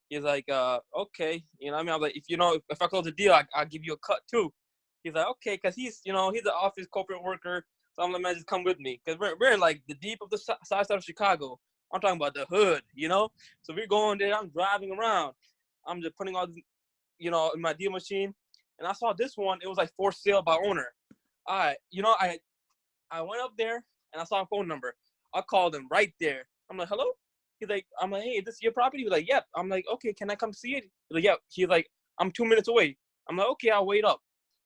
He's 0.08 0.22
like, 0.22 0.48
uh, 0.48 0.78
okay. 0.96 1.44
You 1.58 1.70
know, 1.70 1.76
I 1.76 1.82
mean, 1.82 1.90
I 1.90 1.96
was 1.96 2.02
like, 2.02 2.16
if 2.16 2.24
you 2.28 2.38
know, 2.38 2.54
if, 2.54 2.62
if 2.70 2.80
I 2.80 2.86
close 2.86 3.04
the 3.04 3.12
deal, 3.12 3.34
I, 3.34 3.44
I'll 3.54 3.66
give 3.66 3.84
you 3.84 3.92
a 3.92 3.98
cut 3.98 4.20
too. 4.26 4.54
He's 5.02 5.12
like, 5.12 5.26
okay, 5.32 5.58
cause 5.58 5.74
he's, 5.74 6.00
you 6.06 6.14
know, 6.14 6.30
he's 6.30 6.46
an 6.46 6.52
office 6.58 6.86
corporate 6.90 7.22
worker. 7.22 7.66
So 7.92 8.02
I'm 8.02 8.10
like, 8.10 8.22
man, 8.22 8.34
just 8.36 8.46
come 8.46 8.64
with 8.64 8.80
me, 8.80 9.02
cause 9.06 9.18
we're 9.20 9.36
we're 9.38 9.58
like 9.58 9.82
the 9.86 9.96
deep 9.96 10.20
of 10.22 10.30
the 10.30 10.38
side 10.38 10.56
side 10.64 10.86
of 10.88 11.04
Chicago. 11.04 11.60
I'm 11.92 12.00
talking 12.00 12.16
about 12.16 12.32
the 12.32 12.46
hood, 12.46 12.80
you 12.94 13.08
know. 13.08 13.28
So 13.60 13.74
we're 13.74 13.86
going 13.86 14.16
there. 14.16 14.34
I'm 14.34 14.48
driving 14.48 14.92
around. 14.92 15.34
I'm 15.86 16.00
just 16.00 16.16
putting 16.16 16.36
all, 16.36 16.46
you 17.18 17.30
know, 17.30 17.50
in 17.54 17.60
my 17.60 17.74
deal 17.74 17.90
machine, 17.90 18.32
and 18.78 18.88
I 18.88 18.94
saw 18.94 19.12
this 19.12 19.36
one. 19.36 19.58
It 19.62 19.68
was 19.68 19.76
like 19.76 19.92
for 19.94 20.10
sale 20.10 20.40
by 20.40 20.56
owner. 20.64 20.86
All 21.46 21.58
right, 21.58 21.76
you 21.90 22.02
know, 22.02 22.14
I 22.18 22.38
I 23.10 23.22
went 23.22 23.42
up 23.42 23.52
there 23.56 23.84
and 24.12 24.20
I 24.20 24.24
saw 24.24 24.42
a 24.42 24.46
phone 24.46 24.66
number. 24.66 24.94
I 25.34 25.42
called 25.42 25.74
him 25.74 25.88
right 25.90 26.12
there. 26.20 26.46
I'm 26.70 26.78
like, 26.78 26.88
hello? 26.88 27.06
He's 27.58 27.68
like, 27.68 27.86
I'm 28.00 28.10
like, 28.10 28.22
hey, 28.22 28.30
is 28.30 28.44
this 28.44 28.62
your 28.62 28.72
property? 28.72 29.02
He's 29.02 29.12
like, 29.12 29.28
yep. 29.28 29.46
I'm 29.54 29.68
like, 29.68 29.84
okay, 29.92 30.12
can 30.12 30.30
I 30.30 30.34
come 30.34 30.52
see 30.52 30.74
it? 30.74 30.84
He's 30.84 31.14
like, 31.16 31.24
yep. 31.24 31.40
He's 31.48 31.68
like, 31.68 31.88
I'm 32.18 32.30
two 32.30 32.44
minutes 32.44 32.68
away. 32.68 32.96
I'm 33.28 33.36
like, 33.36 33.48
okay, 33.48 33.70
I'll 33.70 33.86
wait 33.86 34.04
up. 34.04 34.20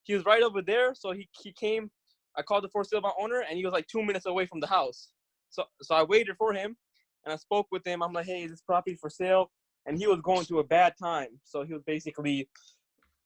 He 0.05 0.15
was 0.15 0.25
right 0.25 0.43
over 0.43 0.63
there, 0.63 0.95
so 0.95 1.13
he, 1.13 1.29
he 1.43 1.53
came. 1.53 1.91
I 2.37 2.43
called 2.43 2.65
the 2.65 2.69
for 2.69 2.85
sale 2.85 3.01
by 3.01 3.11
owner, 3.21 3.45
and 3.49 3.59
he 3.59 3.65
was 3.65 3.73
like 3.73 3.87
two 3.89 4.03
minutes 4.03 4.27
away 4.27 4.47
from 4.47 4.61
the 4.61 4.67
house. 4.67 5.09
So 5.51 5.65
so 5.83 5.95
I 5.95 6.03
waited 6.03 6.37
for 6.37 6.53
him, 6.53 6.77
and 7.25 7.33
I 7.33 7.37
spoke 7.37 7.67
with 7.71 7.87
him. 7.87 8.03
I'm 8.03 8.13
like, 8.13 8.27
hey, 8.27 8.45
is 8.45 8.51
this 8.51 8.63
property 8.63 8.97
for 9.01 9.11
sale? 9.11 9.51
And 9.87 9.99
he 9.99 10.07
was 10.07 10.21
going 10.23 10.45
through 10.45 10.61
a 10.61 10.65
bad 10.65 10.95
time, 11.03 11.41
so 11.45 11.65
he 11.65 11.73
was 11.73 11.83
basically, 11.87 12.49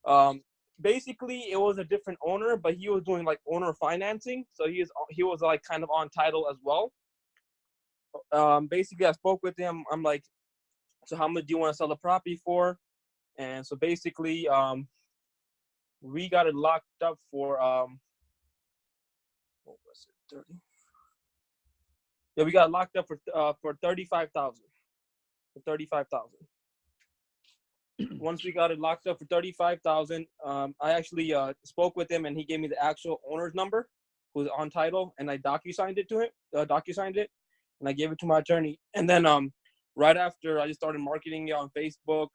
um, 0.06 0.42
basically 0.80 1.50
it 1.50 1.60
was 1.60 1.78
a 1.78 1.84
different 1.84 2.18
owner, 2.24 2.56
but 2.56 2.74
he 2.74 2.88
was 2.88 3.02
doing 3.04 3.24
like 3.24 3.40
owner 3.50 3.72
financing, 3.74 4.44
so 4.52 4.68
he 4.68 4.80
is 4.80 4.90
he 5.10 5.22
was 5.22 5.40
like 5.40 5.62
kind 5.62 5.82
of 5.82 5.90
on 5.90 6.08
title 6.10 6.48
as 6.50 6.56
well. 6.62 6.92
Um, 8.32 8.66
basically, 8.66 9.06
I 9.06 9.12
spoke 9.12 9.40
with 9.42 9.58
him. 9.58 9.84
I'm 9.90 10.02
like, 10.02 10.24
so 11.06 11.16
how 11.16 11.28
much 11.28 11.46
do 11.46 11.54
you 11.54 11.58
want 11.58 11.72
to 11.72 11.76
sell 11.76 11.88
the 11.88 11.96
property 11.96 12.40
for? 12.44 12.78
And 13.38 13.66
so 13.66 13.76
basically, 13.76 14.48
um, 14.48 14.86
we 16.02 16.28
got 16.28 16.46
it 16.46 16.54
locked 16.54 17.02
up 17.02 17.18
for 17.30 17.60
um, 17.60 17.98
what 19.64 19.76
was 19.86 20.06
it, 20.08 20.34
thirty? 20.34 20.60
Yeah, 22.36 22.44
we 22.44 22.52
got 22.52 22.70
locked 22.70 22.96
up 22.96 23.06
for 23.06 23.18
uh 23.34 23.52
for 23.60 23.76
thirty 23.82 24.04
five 24.04 24.30
thousand. 24.34 24.64
For 25.54 25.60
thirty 25.60 25.86
five 25.86 26.06
thousand. 26.08 26.38
Once 28.18 28.44
we 28.44 28.52
got 28.52 28.70
it 28.70 28.78
locked 28.78 29.06
up 29.06 29.18
for 29.18 29.24
thirty 29.26 29.52
five 29.52 29.80
thousand, 29.82 30.26
um, 30.44 30.74
I 30.80 30.92
actually 30.92 31.32
uh 31.34 31.52
spoke 31.64 31.96
with 31.96 32.10
him 32.10 32.24
and 32.24 32.36
he 32.36 32.44
gave 32.44 32.60
me 32.60 32.68
the 32.68 32.82
actual 32.82 33.20
owner's 33.30 33.54
number, 33.54 33.88
who's 34.34 34.48
on 34.56 34.70
title, 34.70 35.14
and 35.18 35.30
I 35.30 35.38
docu 35.38 35.72
signed 35.72 35.98
it 35.98 36.08
to 36.08 36.20
him. 36.20 36.28
Uh, 36.56 36.64
docu 36.64 36.94
signed 36.94 37.16
it, 37.16 37.30
and 37.80 37.88
I 37.88 37.92
gave 37.92 38.12
it 38.12 38.18
to 38.20 38.26
my 38.26 38.38
attorney. 38.38 38.78
And 38.94 39.08
then 39.08 39.26
um, 39.26 39.52
right 39.96 40.16
after 40.16 40.58
I 40.58 40.66
just 40.66 40.80
started 40.80 41.00
marketing 41.00 41.48
it 41.48 41.52
on 41.52 41.70
Facebook, 41.76 42.28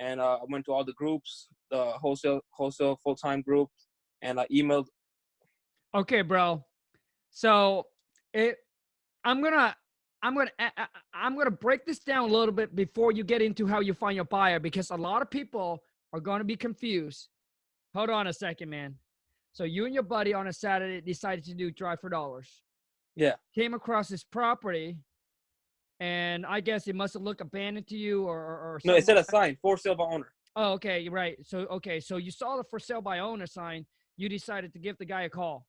and 0.00 0.20
uh, 0.20 0.38
I 0.42 0.44
went 0.48 0.64
to 0.66 0.72
all 0.72 0.84
the 0.84 0.92
groups, 0.94 1.48
the 1.70 1.92
wholesale 1.92 2.40
wholesale 2.50 2.98
full 3.02 3.16
time 3.16 3.42
group, 3.42 3.68
and 4.22 4.40
I 4.40 4.46
emailed. 4.52 4.86
Okay, 5.94 6.22
bro. 6.22 6.64
So 7.30 7.86
it, 8.32 8.56
I'm 9.24 9.42
gonna, 9.42 9.74
I'm 10.22 10.34
gonna, 10.34 10.50
I- 10.58 10.86
I'm 11.14 11.36
gonna 11.36 11.50
break 11.50 11.86
this 11.86 11.98
down 11.98 12.28
a 12.28 12.32
little 12.32 12.52
bit 12.54 12.74
before 12.74 13.12
you 13.12 13.24
get 13.24 13.42
into 13.42 13.66
how 13.66 13.80
you 13.80 13.94
find 13.94 14.16
your 14.16 14.24
buyer 14.24 14.58
because 14.60 14.90
a 14.90 14.96
lot 14.96 15.22
of 15.22 15.30
people 15.30 15.82
are 16.12 16.20
gonna 16.20 16.44
be 16.44 16.56
confused. 16.56 17.28
Hold 17.94 18.10
on 18.10 18.26
a 18.26 18.32
second, 18.32 18.68
man. 18.70 18.96
So 19.52 19.64
you 19.64 19.84
and 19.84 19.94
your 19.94 20.02
buddy 20.04 20.32
on 20.34 20.46
a 20.46 20.52
Saturday 20.52 21.00
decided 21.00 21.44
to 21.44 21.54
do 21.54 21.70
drive 21.70 22.00
for 22.00 22.08
dollars. 22.10 22.62
Yeah. 23.16 23.34
Came 23.54 23.74
across 23.74 24.08
this 24.08 24.22
property, 24.22 24.96
and 25.98 26.46
I 26.46 26.60
guess 26.60 26.86
it 26.86 26.94
must 26.94 27.14
have 27.14 27.22
looked 27.22 27.40
abandoned 27.40 27.88
to 27.88 27.96
you, 27.96 28.24
or 28.24 28.38
or, 28.38 28.54
or 28.74 28.80
No, 28.84 28.94
it 28.94 29.04
said 29.04 29.16
a 29.16 29.24
sign 29.24 29.56
for 29.60 29.76
sale 29.76 29.94
by 29.96 30.04
owner. 30.04 30.32
Oh, 30.56 30.72
okay, 30.72 31.08
right. 31.08 31.36
So 31.44 31.60
okay, 31.70 31.98
so 32.00 32.16
you 32.18 32.30
saw 32.30 32.56
the 32.56 32.64
for 32.64 32.78
sale 32.78 33.00
by 33.00 33.18
owner 33.20 33.46
sign. 33.46 33.86
You 34.16 34.28
decided 34.28 34.72
to 34.74 34.78
give 34.78 34.98
the 34.98 35.04
guy 35.04 35.22
a 35.22 35.30
call. 35.30 35.66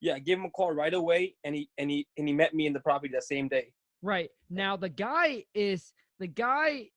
Yeah, 0.00 0.14
I 0.14 0.18
gave 0.20 0.38
him 0.38 0.44
a 0.44 0.50
call 0.50 0.72
right 0.72 0.94
away, 0.94 1.34
and 1.44 1.54
he 1.54 1.68
and 1.78 1.90
he 1.90 2.06
and 2.16 2.28
he 2.28 2.34
met 2.34 2.54
me 2.54 2.66
in 2.66 2.72
the 2.72 2.80
property 2.80 3.12
that 3.14 3.24
same 3.24 3.48
day. 3.48 3.72
Right. 4.02 4.30
Now 4.48 4.76
the 4.76 4.88
guy 4.88 5.44
is 5.54 5.92
the 6.18 6.28
guy 6.28 6.88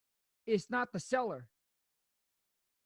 is 0.46 0.68
not 0.70 0.90
the 0.94 1.00
seller. 1.00 1.48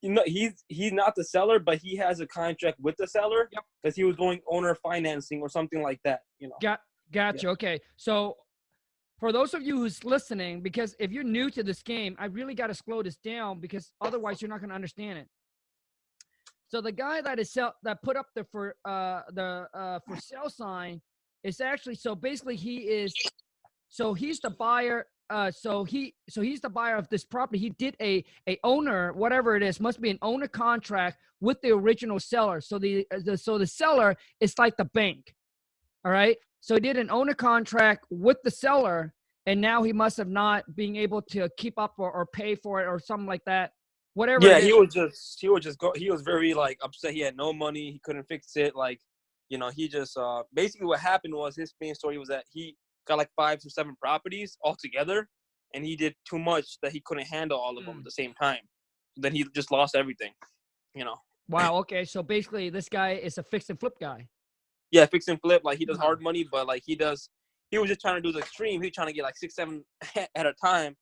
You 0.02 0.10
know, 0.10 0.22
he's 0.24 0.64
he's 0.68 0.92
not 0.92 1.14
the 1.16 1.24
seller, 1.24 1.58
but 1.58 1.78
he 1.78 1.96
has 1.96 2.20
a 2.20 2.26
contract 2.26 2.78
with 2.80 2.96
the 2.96 3.06
seller 3.06 3.48
Yep. 3.52 3.64
because 3.82 3.96
he 3.96 4.04
was 4.04 4.16
doing 4.16 4.40
owner 4.50 4.74
financing 4.74 5.40
or 5.40 5.48
something 5.48 5.82
like 5.82 6.00
that. 6.04 6.20
You 6.38 6.48
know. 6.48 6.56
Got 6.62 6.80
gotcha. 7.12 7.48
Okay. 7.50 7.80
So 7.96 8.36
for 9.18 9.32
those 9.32 9.54
of 9.54 9.62
you 9.62 9.78
who's 9.78 10.04
listening, 10.04 10.60
because 10.60 10.94
if 10.98 11.10
you're 11.10 11.24
new 11.24 11.50
to 11.50 11.62
this 11.62 11.82
game, 11.82 12.16
I 12.18 12.26
really 12.26 12.54
got 12.54 12.66
to 12.68 12.74
slow 12.74 13.02
this 13.02 13.16
down 13.16 13.60
because 13.60 13.90
otherwise 14.00 14.42
you're 14.42 14.50
not 14.50 14.60
going 14.60 14.68
to 14.68 14.74
understand 14.74 15.18
it. 15.18 15.28
So 16.68 16.80
the 16.80 16.92
guy 16.92 17.20
that 17.20 17.38
is 17.38 17.52
sell 17.52 17.74
that 17.84 18.02
put 18.02 18.16
up 18.16 18.26
the 18.34 18.44
for 18.44 18.74
uh 18.84 19.22
the 19.32 19.68
uh 19.72 20.00
for 20.06 20.16
sale 20.16 20.50
sign 20.50 21.00
is 21.44 21.60
actually 21.60 21.94
so 21.94 22.14
basically 22.14 22.56
he 22.56 22.78
is 22.78 23.14
so 23.88 24.14
he's 24.14 24.40
the 24.40 24.50
buyer 24.50 25.06
uh 25.30 25.50
so 25.50 25.84
he 25.84 26.14
so 26.28 26.40
he's 26.40 26.60
the 26.60 26.68
buyer 26.68 26.96
of 26.96 27.08
this 27.08 27.24
property. 27.24 27.58
He 27.58 27.70
did 27.70 27.96
a 28.00 28.24
a 28.48 28.58
owner 28.64 29.12
whatever 29.12 29.56
it 29.56 29.62
is 29.62 29.80
must 29.80 30.00
be 30.00 30.10
an 30.10 30.18
owner 30.22 30.48
contract 30.48 31.18
with 31.40 31.60
the 31.62 31.70
original 31.70 32.18
seller. 32.18 32.60
So 32.60 32.78
the, 32.78 33.06
uh, 33.14 33.20
the 33.24 33.36
so 33.38 33.58
the 33.58 33.66
seller 33.66 34.16
is 34.40 34.58
like 34.58 34.76
the 34.76 34.86
bank 34.86 35.34
all 36.04 36.12
right? 36.12 36.36
So 36.60 36.74
he 36.74 36.80
did 36.80 36.96
an 36.96 37.10
owner 37.10 37.34
contract 37.34 38.06
with 38.10 38.38
the 38.42 38.50
seller 38.50 39.12
and 39.46 39.60
now 39.60 39.82
he 39.84 39.92
must 39.92 40.16
have 40.16 40.28
not 40.28 40.64
being 40.74 40.96
able 40.96 41.22
to 41.22 41.48
keep 41.56 41.78
up 41.78 41.94
or, 41.98 42.10
or 42.10 42.26
pay 42.26 42.56
for 42.56 42.80
it 42.80 42.86
or 42.86 42.98
something 42.98 43.26
like 43.26 43.44
that 43.46 43.70
whatever 44.16 44.48
Yeah, 44.48 44.58
he 44.58 44.72
was 44.72 44.92
just 44.92 45.38
he 45.40 45.48
was 45.48 45.62
just 45.62 45.78
go 45.78 45.92
he 45.94 46.10
was 46.10 46.22
very 46.22 46.54
like 46.54 46.78
upset. 46.82 47.12
He 47.12 47.20
had 47.20 47.36
no 47.36 47.52
money. 47.52 47.92
He 47.92 48.00
couldn't 48.02 48.24
fix 48.24 48.56
it. 48.56 48.74
Like, 48.74 48.98
you 49.50 49.58
know, 49.58 49.70
he 49.70 49.86
just 49.88 50.16
uh 50.16 50.42
basically 50.54 50.86
what 50.86 51.00
happened 51.00 51.34
was 51.34 51.54
his 51.54 51.72
main 51.80 51.94
story 51.94 52.18
was 52.18 52.28
that 52.28 52.44
he 52.50 52.76
got 53.06 53.18
like 53.18 53.30
five 53.36 53.60
to 53.60 53.70
seven 53.70 53.94
properties 54.00 54.56
altogether, 54.64 55.28
and 55.74 55.84
he 55.84 55.94
did 55.94 56.14
too 56.28 56.38
much 56.38 56.78
that 56.82 56.92
he 56.92 57.00
couldn't 57.04 57.26
handle 57.26 57.58
all 57.58 57.78
of 57.78 57.84
them 57.84 57.96
Mm. 57.96 57.98
at 57.98 58.04
the 58.04 58.10
same 58.22 58.34
time. 58.34 58.64
Then 59.16 59.32
he 59.32 59.44
just 59.54 59.70
lost 59.70 59.94
everything. 59.94 60.32
You 60.94 61.04
know. 61.04 61.16
wow 61.48 61.76
okay 61.82 62.04
so 62.04 62.22
basically 62.22 62.70
this 62.70 62.88
guy 62.88 63.10
is 63.28 63.38
a 63.38 63.42
fix 63.52 63.68
and 63.70 63.78
flip 63.78 63.96
guy 64.00 64.20
Yeah, 64.90 65.06
fix 65.06 65.28
and 65.28 65.40
flip. 65.44 65.62
Like 65.68 65.78
he 65.78 65.84
does 65.84 65.98
Mhm. 65.98 66.06
hard 66.06 66.20
money, 66.22 66.42
but 66.50 66.66
like 66.66 66.82
he 66.86 66.94
does. 66.96 67.28
He 67.70 67.76
was 67.78 67.88
just 67.92 68.00
trying 68.00 68.16
to 68.20 68.24
do 68.26 68.32
the 68.32 68.38
extreme. 68.38 68.80
He 68.80 68.86
was 68.88 68.94
trying 68.94 69.08
to 69.08 69.12
get 69.12 69.24
like 69.28 69.36
six, 69.36 69.54
seven 69.60 69.84
at 70.40 70.46
a 70.46 70.54
time, 70.68 70.96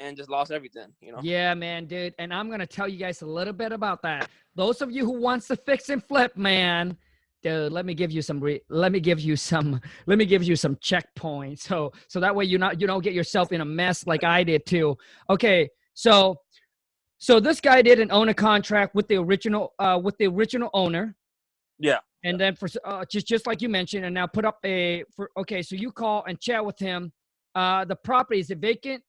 and 0.00 0.16
just 0.16 0.30
lost 0.30 0.50
everything. 0.50 0.88
You 1.00 1.12
know. 1.12 1.20
Yeah, 1.22 1.54
man, 1.54 1.86
dude. 1.86 2.14
And 2.18 2.32
I'm 2.32 2.50
gonna 2.50 2.66
tell 2.66 2.88
you 2.88 2.98
guys 2.98 3.22
a 3.22 3.26
little 3.26 3.52
bit 3.52 3.70
about 3.70 4.02
that. 4.02 4.28
Those 4.56 4.82
of 4.82 4.90
you 4.90 5.04
who 5.04 5.20
wants 5.20 5.46
to 5.48 5.56
fix 5.56 5.90
and 5.90 6.02
flip, 6.02 6.36
man, 6.36 6.96
dude, 7.42 7.70
let 7.70 7.86
me 7.86 7.94
give 7.94 8.10
you 8.10 8.22
some. 8.22 8.40
Re- 8.40 8.62
let 8.68 8.90
me 8.90 8.98
give 8.98 9.20
you 9.20 9.36
some. 9.36 9.80
Let 10.06 10.18
me 10.18 10.24
give 10.24 10.42
you 10.42 10.56
some 10.56 10.76
checkpoints. 10.76 11.60
So 11.60 11.92
so 12.08 12.18
that 12.18 12.34
way 12.34 12.46
you 12.46 12.58
not 12.58 12.80
you 12.80 12.86
don't 12.86 13.04
get 13.04 13.12
yourself 13.12 13.52
in 13.52 13.60
a 13.60 13.64
mess 13.64 14.06
like 14.06 14.24
I 14.24 14.42
did 14.42 14.66
too. 14.66 14.96
Okay, 15.28 15.68
so 15.94 16.40
so 17.18 17.38
this 17.38 17.60
guy 17.60 17.82
didn't 17.82 18.10
own 18.10 18.30
a 18.30 18.34
contract 18.34 18.94
with 18.94 19.06
the 19.06 19.16
original 19.16 19.74
uh 19.78 20.00
with 20.02 20.16
the 20.18 20.26
original 20.26 20.70
owner. 20.72 21.14
Yeah. 21.78 21.98
And 22.22 22.38
then 22.38 22.54
for 22.54 22.68
uh, 22.84 23.04
just 23.10 23.26
just 23.26 23.46
like 23.46 23.62
you 23.62 23.68
mentioned, 23.68 24.04
and 24.04 24.14
now 24.14 24.26
put 24.26 24.44
up 24.44 24.58
a 24.64 25.04
for 25.14 25.30
okay. 25.38 25.62
So 25.62 25.74
you 25.74 25.90
call 25.90 26.24
and 26.26 26.38
chat 26.40 26.64
with 26.64 26.78
him. 26.78 27.12
Uh, 27.54 27.84
the 27.84 27.96
property 27.96 28.40
is 28.40 28.50
it 28.50 28.58
vacant? 28.58 29.02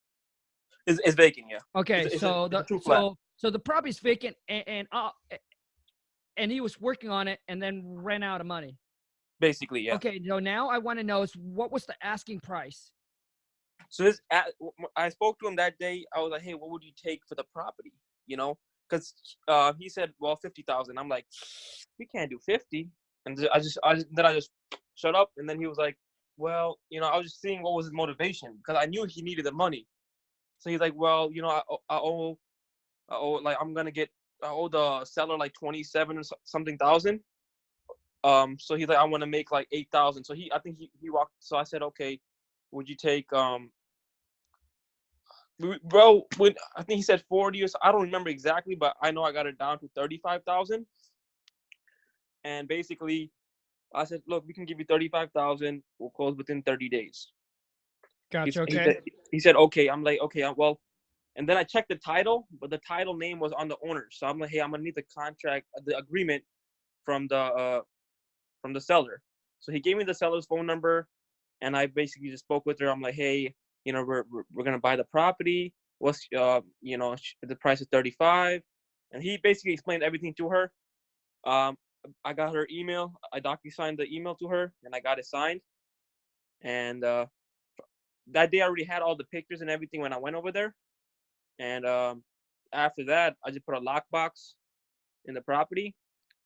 It's, 0.91 1.01
it's 1.05 1.15
vacant. 1.15 1.47
Yeah. 1.49 1.59
Okay, 1.75 2.03
it's 2.03 2.19
so 2.19 2.45
it's 2.45 2.67
the 2.69 2.79
so 2.81 3.17
so 3.37 3.49
the 3.49 3.59
property's 3.59 3.99
vacant 3.99 4.35
and 4.47 4.63
and, 4.67 4.87
uh, 4.91 5.09
and 6.37 6.51
he 6.51 6.61
was 6.61 6.79
working 6.79 7.09
on 7.09 7.27
it 7.27 7.39
and 7.47 7.61
then 7.61 7.83
ran 7.85 8.23
out 8.23 8.41
of 8.41 8.47
money. 8.47 8.77
Basically, 9.39 9.81
yeah. 9.81 9.95
Okay, 9.95 10.21
so 10.27 10.39
now 10.39 10.69
I 10.69 10.77
want 10.77 10.99
to 10.99 11.03
know 11.03 11.21
is 11.23 11.33
what 11.35 11.71
was 11.71 11.85
the 11.85 11.95
asking 12.03 12.41
price? 12.41 12.91
So 13.89 14.03
this, 14.03 14.21
at, 14.31 14.45
w- 14.59 14.71
w- 14.77 14.91
I 14.95 15.09
spoke 15.09 15.39
to 15.39 15.47
him 15.47 15.55
that 15.57 15.77
day. 15.79 16.05
I 16.15 16.19
was 16.19 16.31
like, 16.31 16.43
"Hey, 16.43 16.53
what 16.53 16.69
would 16.69 16.83
you 16.83 16.91
take 16.95 17.21
for 17.27 17.35
the 17.35 17.43
property?" 17.53 17.93
You 18.27 18.37
know, 18.37 18.57
because 18.89 19.13
uh, 19.47 19.73
he 19.79 19.89
said, 19.89 20.13
"Well, 20.19 20.35
fifty 20.35 20.61
thousand. 20.61 20.97
I'm 20.97 21.09
like, 21.09 21.25
"We 21.99 22.05
can't 22.05 22.29
do 22.29 22.39
50. 22.45 22.89
And 23.25 23.47
I 23.53 23.59
just, 23.59 23.77
I 23.83 23.95
just, 23.95 24.07
then 24.11 24.25
I 24.25 24.33
just 24.33 24.51
shut 24.95 25.15
up. 25.15 25.31
And 25.37 25.47
then 25.49 25.59
he 25.59 25.67
was 25.67 25.77
like, 25.77 25.97
"Well, 26.37 26.79
you 26.89 27.01
know, 27.01 27.07
I 27.07 27.17
was 27.17 27.27
just 27.27 27.41
seeing 27.41 27.61
what 27.63 27.73
was 27.73 27.85
his 27.87 27.93
motivation 27.93 28.57
because 28.57 28.81
I 28.81 28.85
knew 28.85 29.05
he 29.05 29.21
needed 29.21 29.45
the 29.45 29.51
money. 29.51 29.87
So 30.61 30.69
he's 30.69 30.79
like, 30.79 30.93
"Well, 30.95 31.29
you 31.33 31.41
know, 31.41 31.49
I, 31.49 31.61
I 31.89 31.97
owe, 31.97 32.37
I 33.09 33.15
owe, 33.15 33.33
like, 33.43 33.57
I'm 33.59 33.73
gonna 33.73 33.91
get, 33.91 34.09
I 34.41 34.49
owe 34.49 34.69
the 34.69 35.03
seller 35.05 35.37
like 35.37 35.53
twenty-seven 35.53 36.17
or 36.17 36.21
something 36.45 36.77
thousand. 36.77 37.19
Um, 38.23 38.57
so 38.59 38.75
he's 38.75 38.87
like, 38.87 38.99
I 38.99 39.03
want 39.03 39.21
to 39.21 39.27
make 39.27 39.51
like 39.51 39.67
eight 39.71 39.89
thousand. 39.91 40.23
So 40.23 40.33
he, 40.33 40.51
I 40.53 40.59
think 40.59 40.77
he, 40.77 40.91
he 41.01 41.09
walked. 41.09 41.33
So 41.39 41.57
I 41.57 41.63
said, 41.63 41.81
okay, 41.81 42.19
would 42.71 42.87
you 42.87 42.95
take 42.95 43.31
um 43.33 43.71
bro 45.83 46.25
when 46.37 46.55
i 46.75 46.83
think 46.83 46.97
he 46.97 47.03
said 47.03 47.23
40 47.29 47.63
or 47.63 47.67
so 47.67 47.77
i 47.83 47.91
don't 47.91 48.01
remember 48.01 48.29
exactly 48.29 48.75
but 48.75 48.95
i 49.01 49.11
know 49.11 49.23
i 49.23 49.31
got 49.31 49.45
it 49.45 49.57
down 49.57 49.77
to 49.79 49.89
35000 49.95 50.85
and 52.43 52.67
basically 52.67 53.31
i 53.93 54.03
said 54.03 54.21
look 54.27 54.43
we 54.47 54.53
can 54.53 54.65
give 54.65 54.79
you 54.79 54.85
35000 54.85 55.83
we'll 55.99 56.09
close 56.11 56.35
within 56.35 56.63
30 56.63 56.89
days 56.89 57.27
He 58.43 58.51
Gotcha. 58.51 58.61
he, 58.67 58.73
Okay. 58.75 58.83
said, 58.83 58.95
he 59.31 59.39
said 59.39 59.55
okay. 59.55 59.87
I'm 59.87 60.03
like 60.03 60.19
okay 60.21 60.43
uh, 60.43 60.53
well 60.55 60.79
and 61.37 61.47
then 61.47 61.57
i 61.57 61.63
checked 61.63 61.89
the 61.89 61.95
title 61.95 62.47
but 62.59 62.69
the 62.69 62.79
title 62.79 63.15
name 63.15 63.39
was 63.39 63.53
on 63.53 63.67
the 63.67 63.77
owner. 63.87 64.07
So 64.11 64.27
i'm 64.27 64.39
like 64.39 64.49
hey 64.49 64.59
i'm 64.61 64.71
gonna 64.71 64.83
need 64.83 64.95
the 64.95 65.05
contract 65.17 65.67
uh, 65.77 65.81
the 65.85 65.97
agreement 65.97 66.43
from 67.05 67.27
the 67.27 67.37
uh 67.37 67.81
from 68.61 68.73
the 68.73 68.81
seller. 68.81 69.21
So 69.59 69.71
he 69.71 69.79
gave 69.79 69.97
me 69.97 70.03
the 70.03 70.13
seller's 70.13 70.45
phone 70.45 70.65
number 70.65 71.07
and 71.61 71.75
i 71.75 71.87
basically 71.87 72.29
just 72.29 72.43
spoke 72.43 72.65
with 72.65 72.79
her. 72.79 72.89
I'm 72.89 73.01
like 73.01 73.15
hey 73.15 73.53
you 73.85 73.93
know 73.93 74.03
we're 74.03 74.23
we're, 74.31 74.43
we're 74.53 74.63
gonna 74.63 74.79
buy 74.79 74.95
the 74.95 75.05
property. 75.05 75.73
What's 75.99 76.27
uh 76.37 76.61
you 76.81 76.97
know 76.97 77.15
the 77.43 77.55
price 77.55 77.81
is 77.81 77.87
35 77.91 78.61
and 79.11 79.23
he 79.23 79.37
basically 79.43 79.73
explained 79.73 80.03
everything 80.03 80.33
to 80.35 80.49
her. 80.49 80.71
Um 81.45 81.77
i 82.25 82.33
got 82.33 82.55
her 82.55 82.67
email 82.71 83.13
i 83.31 83.39
docu 83.39 83.71
signed 83.71 83.99
the 83.99 84.07
email 84.11 84.33
to 84.35 84.47
her 84.47 84.73
and 84.83 84.95
i 84.95 84.99
got 84.99 85.19
it 85.19 85.25
signed. 85.25 85.61
And 86.61 87.03
uh 87.03 87.27
that 88.27 88.51
day 88.51 88.61
i 88.61 88.65
already 88.65 88.83
had 88.83 89.01
all 89.01 89.15
the 89.15 89.23
pictures 89.25 89.61
and 89.61 89.69
everything 89.69 90.01
when 90.01 90.13
i 90.13 90.17
went 90.17 90.35
over 90.35 90.51
there 90.51 90.75
and 91.59 91.85
um 91.85 92.23
after 92.73 93.03
that 93.05 93.35
i 93.45 93.51
just 93.51 93.65
put 93.65 93.75
a 93.75 93.81
lockbox 93.81 94.53
in 95.25 95.33
the 95.33 95.41
property 95.41 95.95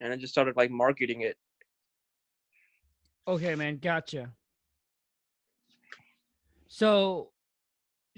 and 0.01 0.11
i 0.13 0.15
just 0.15 0.33
started 0.33 0.55
like 0.55 0.71
marketing 0.71 1.21
it 1.21 1.37
Okay, 3.27 3.55
man. 3.55 3.77
Gotcha. 3.77 4.31
So, 6.67 7.31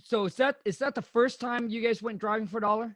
so 0.04 0.26
is 0.26 0.36
that 0.36 0.58
is 0.66 0.78
that 0.80 0.96
the 0.96 1.02
first 1.02 1.40
time 1.40 1.70
you 1.70 1.82
guys 1.82 2.02
went 2.02 2.20
driving 2.20 2.48
for 2.48 2.58
a 2.58 2.62
dollar? 2.62 2.96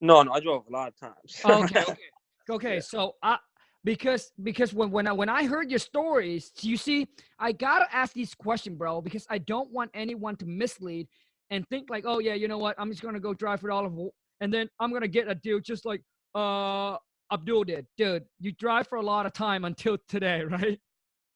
no 0.00 0.22
no 0.22 0.32
i 0.32 0.40
drove 0.40 0.64
a 0.68 0.72
lot 0.72 0.88
of 0.88 0.96
times 0.98 1.40
Oh, 1.44 1.62
okay. 1.64 1.80
Okay. 1.82 2.00
Okay. 2.48 2.74
Yeah. 2.76 2.80
So 2.80 3.16
I 3.22 3.38
because 3.84 4.32
because 4.42 4.74
when 4.74 4.90
when 4.90 5.06
I 5.06 5.12
when 5.12 5.28
I 5.28 5.46
heard 5.46 5.70
your 5.70 5.78
stories, 5.78 6.52
you 6.60 6.76
see, 6.76 7.06
I 7.38 7.52
gotta 7.52 7.86
ask 7.94 8.12
these 8.12 8.34
questions, 8.34 8.76
bro, 8.76 9.00
because 9.00 9.26
I 9.30 9.38
don't 9.38 9.70
want 9.70 9.90
anyone 9.94 10.36
to 10.36 10.46
mislead 10.46 11.08
and 11.50 11.66
think 11.68 11.90
like, 11.90 12.04
oh 12.06 12.18
yeah, 12.18 12.34
you 12.34 12.48
know 12.48 12.58
what, 12.58 12.76
I'm 12.78 12.90
just 12.90 13.02
gonna 13.02 13.20
go 13.20 13.34
drive 13.34 13.60
for 13.60 13.70
all 13.70 13.86
of 13.86 13.98
and 14.40 14.52
then 14.52 14.68
I'm 14.78 14.92
gonna 14.92 15.08
get 15.08 15.28
a 15.28 15.34
deal 15.34 15.60
just 15.60 15.84
like 15.84 16.02
uh 16.34 16.96
Abdul 17.32 17.64
did. 17.64 17.86
Dude, 17.96 18.24
you 18.40 18.52
drive 18.52 18.88
for 18.88 18.96
a 18.96 19.02
lot 19.02 19.26
of 19.26 19.32
time 19.32 19.64
until 19.64 19.98
today, 20.08 20.42
right? 20.50 20.78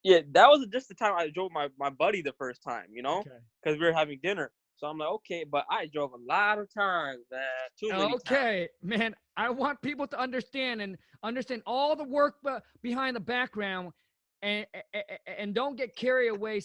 Yeah, 0.02 0.20
that 0.32 0.48
was 0.48 0.66
just 0.70 0.88
the 0.88 0.94
time 0.94 1.14
I 1.16 1.30
drove 1.30 1.50
my, 1.52 1.68
my 1.78 1.88
buddy 1.88 2.20
the 2.20 2.34
first 2.38 2.62
time, 2.62 2.86
you 2.92 3.02
know, 3.02 3.20
Okay. 3.20 3.30
because 3.62 3.78
we 3.80 3.86
were 3.86 3.92
having 3.92 4.18
dinner. 4.22 4.50
So 4.76 4.86
I'm 4.88 4.98
like, 4.98 5.08
okay, 5.08 5.44
but 5.50 5.64
I 5.70 5.86
drove 5.86 6.12
a 6.12 6.32
lot 6.32 6.58
of 6.58 6.72
times, 6.72 7.20
man. 7.30 7.40
Too 7.78 7.88
many 7.90 8.10
times. 8.10 8.22
Okay, 8.26 8.68
man. 8.82 9.14
I 9.36 9.50
want 9.50 9.80
people 9.82 10.06
to 10.08 10.18
understand 10.18 10.82
and 10.82 10.96
understand 11.22 11.62
all 11.66 11.96
the 11.96 12.04
work 12.04 12.36
behind 12.82 13.16
the 13.16 13.20
background, 13.20 13.92
and 14.42 14.66
and 15.38 15.54
don't 15.54 15.76
get 15.76 15.96
carried 15.96 16.28
away. 16.28 16.60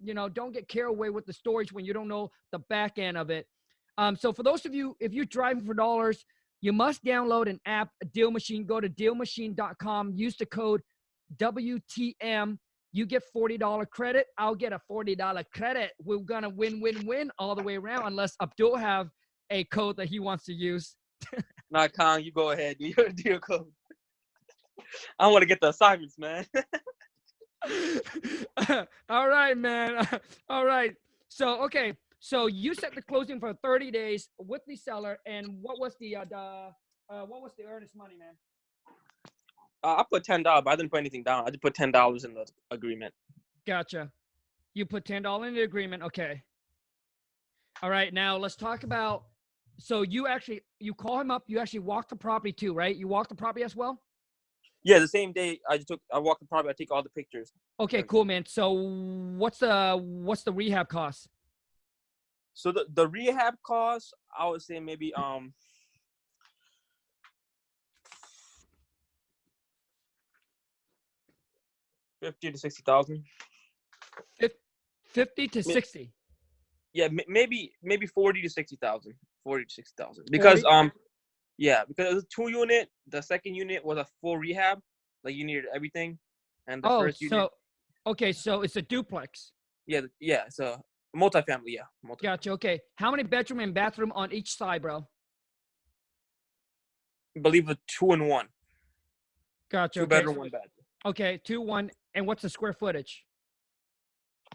You 0.00 0.14
know, 0.14 0.28
don't 0.28 0.52
get 0.52 0.68
carried 0.68 0.90
away 0.90 1.10
with 1.10 1.26
the 1.26 1.32
stories 1.32 1.72
when 1.72 1.84
you 1.84 1.92
don't 1.92 2.08
know 2.08 2.30
the 2.52 2.58
back 2.58 2.98
end 2.98 3.16
of 3.16 3.30
it. 3.30 3.46
Um, 3.98 4.16
so 4.16 4.32
for 4.32 4.42
those 4.42 4.66
of 4.66 4.74
you, 4.74 4.96
if 5.00 5.12
you're 5.12 5.24
driving 5.24 5.64
for 5.64 5.74
dollars, 5.74 6.24
you 6.60 6.72
must 6.72 7.04
download 7.04 7.48
an 7.48 7.60
app, 7.64 7.90
Deal 8.12 8.30
Machine. 8.30 8.66
Go 8.66 8.80
to 8.80 8.88
dealmachine.com. 8.88 10.12
Use 10.14 10.36
the 10.36 10.46
code 10.46 10.82
WTM. 11.36 12.58
You 12.96 13.04
get 13.04 13.22
$40 13.36 13.90
credit. 13.90 14.28
I'll 14.38 14.54
get 14.54 14.72
a 14.72 14.80
$40 14.90 15.44
credit. 15.52 15.92
We're 16.02 16.20
gonna 16.20 16.48
win, 16.48 16.80
win, 16.80 17.06
win 17.06 17.30
all 17.38 17.54
the 17.54 17.62
way 17.62 17.76
around, 17.76 18.06
unless 18.06 18.34
Abdul 18.40 18.76
have 18.76 19.10
a 19.50 19.64
code 19.64 19.98
that 19.98 20.08
he 20.08 20.18
wants 20.18 20.46
to 20.46 20.54
use. 20.54 20.96
Nah, 21.68 21.88
Khang, 21.88 22.24
you 22.24 22.30
go 22.30 22.52
ahead. 22.52 22.76
Do 22.78 22.86
your, 22.86 23.08
do 23.08 23.28
your 23.28 23.40
code. 23.40 23.66
I 25.18 25.26
want 25.26 25.42
to 25.42 25.46
get 25.46 25.60
the 25.60 25.70
assignments, 25.70 26.16
man. 26.16 26.46
all 29.10 29.28
right, 29.28 29.58
man. 29.58 30.06
All 30.48 30.64
right. 30.64 30.94
So 31.28 31.64
okay. 31.64 31.94
So 32.20 32.46
you 32.46 32.72
set 32.72 32.94
the 32.94 33.02
closing 33.02 33.40
for 33.40 33.52
30 33.64 33.90
days 33.90 34.28
with 34.38 34.62
the 34.68 34.76
seller, 34.76 35.18
and 35.26 35.58
what 35.60 35.80
was 35.80 35.96
the 35.98 36.14
uh, 36.14 36.24
the 36.30 36.36
uh, 36.36 36.70
what 37.26 37.42
was 37.42 37.50
the 37.58 37.64
earnest 37.64 37.96
money, 37.96 38.14
man? 38.16 38.36
Uh, 39.82 39.96
I 39.98 40.04
put 40.10 40.24
ten 40.24 40.42
dollars, 40.42 40.64
I 40.66 40.76
didn't 40.76 40.90
put 40.90 40.98
anything 40.98 41.22
down. 41.22 41.44
I 41.46 41.50
just 41.50 41.62
put 41.62 41.74
ten 41.74 41.90
dollars 41.92 42.24
in 42.24 42.34
the 42.34 42.46
agreement. 42.70 43.14
Gotcha. 43.66 44.10
You 44.74 44.86
put 44.86 45.04
ten 45.04 45.22
dollars 45.22 45.48
in 45.48 45.54
the 45.54 45.62
agreement. 45.62 46.02
Okay. 46.02 46.42
All 47.82 47.90
right. 47.90 48.12
Now 48.12 48.36
let's 48.36 48.56
talk 48.56 48.82
about. 48.84 49.24
So 49.78 50.02
you 50.02 50.26
actually 50.26 50.62
you 50.80 50.94
call 50.94 51.20
him 51.20 51.30
up. 51.30 51.44
You 51.46 51.58
actually 51.58 51.80
walk 51.80 52.08
the 52.08 52.16
property 52.16 52.52
too, 52.52 52.72
right? 52.72 52.96
You 52.96 53.08
walk 53.08 53.28
the 53.28 53.34
property 53.34 53.64
as 53.64 53.76
well. 53.76 54.02
Yeah, 54.82 54.98
the 55.00 55.08
same 55.08 55.32
day 55.32 55.60
I 55.68 55.76
just 55.76 55.88
took. 55.88 56.00
I 56.12 56.18
walked 56.18 56.40
the 56.40 56.46
property. 56.46 56.70
I 56.70 56.72
take 56.72 56.90
all 56.92 57.02
the 57.02 57.10
pictures. 57.10 57.52
Okay, 57.78 58.02
cool, 58.02 58.24
man. 58.24 58.44
So 58.46 58.72
what's 58.72 59.58
the 59.58 60.00
what's 60.00 60.42
the 60.42 60.52
rehab 60.52 60.88
cost? 60.88 61.28
So 62.54 62.72
the 62.72 62.86
the 62.94 63.06
rehab 63.06 63.54
cost, 63.64 64.14
I 64.38 64.48
would 64.48 64.62
say 64.62 64.80
maybe 64.80 65.12
um. 65.14 65.52
Fifty 72.26 72.50
to 72.50 72.58
sixty 72.58 72.82
thousand. 72.84 73.22
Fifty 75.04 75.46
to 75.48 75.62
sixty. 75.62 76.12
Yeah, 76.92 77.06
maybe 77.28 77.72
maybe 77.84 78.06
forty 78.06 78.42
to 78.42 78.48
sixty 78.50 78.76
thousand. 78.82 79.14
Forty 79.44 79.64
to 79.64 79.72
sixty 79.72 79.94
thousand. 79.96 80.24
Because 80.30 80.62
40? 80.62 80.66
um, 80.74 80.92
yeah, 81.56 81.84
because 81.86 82.10
it 82.10 82.14
was 82.16 82.24
a 82.24 82.26
two 82.34 82.50
unit. 82.50 82.88
The 83.06 83.22
second 83.22 83.54
unit 83.54 83.84
was 83.84 83.96
a 83.98 84.06
full 84.20 84.38
rehab. 84.38 84.80
Like 85.22 85.36
you 85.36 85.44
needed 85.44 85.66
everything, 85.72 86.18
and 86.66 86.82
the 86.82 86.88
Oh, 86.88 87.00
first 87.02 87.20
unit. 87.20 87.30
so 87.32 87.50
okay, 88.10 88.32
so 88.32 88.62
it's 88.62 88.74
a 88.74 88.82
duplex. 88.82 89.52
Yeah, 89.86 90.00
yeah, 90.20 90.42
it's 90.46 90.58
a 90.58 90.82
multifamily. 91.16 91.68
Yeah, 91.78 91.82
multi. 92.02 92.26
Gotcha. 92.26 92.50
Okay, 92.52 92.80
how 92.96 93.12
many 93.12 93.22
bedroom 93.22 93.60
and 93.60 93.72
bathroom 93.72 94.10
on 94.16 94.32
each 94.32 94.56
side, 94.56 94.82
bro? 94.82 95.06
I 97.36 97.40
believe 97.40 97.68
a 97.68 97.78
two 97.86 98.10
and 98.10 98.28
one, 98.28 98.48
Gotcha. 99.70 100.00
two 100.00 100.02
okay, 100.02 100.08
bedroom, 100.08 100.34
so- 100.34 100.40
one 100.40 100.48
bathroom. 100.50 100.70
Okay, 101.04 101.40
two, 101.44 101.60
one, 101.60 101.88
and 102.16 102.26
what's 102.26 102.42
the 102.42 102.48
square 102.48 102.72
footage? 102.72 103.24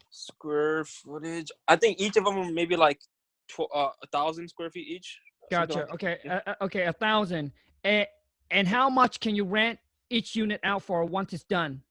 Square 0.09 0.85
footage. 0.85 1.51
I 1.67 1.77
think 1.77 2.01
each 2.01 2.17
of 2.17 2.25
them 2.25 2.37
are 2.37 2.51
maybe 2.51 2.75
like 2.75 2.99
tw- 3.47 3.71
uh, 3.73 3.89
a 4.03 4.07
thousand 4.11 4.49
square 4.49 4.69
feet 4.69 4.87
each. 4.87 5.19
Gotcha. 5.49 5.79
like 5.79 5.93
Okay. 5.93 6.17
yeah. 6.25 6.39
Uh, 6.45 6.49
uh, 6.59 6.65
okay, 6.65 6.83
a 6.85 6.93
thousand. 6.93 7.51
And 7.85 8.07
and 8.49 8.67
how 8.67 8.89
much 8.89 9.19
can 9.21 9.35
you 9.35 9.45
rent 9.45 9.79
each 10.09 10.35
unit 10.35 10.59
out 10.63 10.83
for 10.83 11.05
once 11.05 11.31
it's 11.31 11.43
done? 11.43 11.81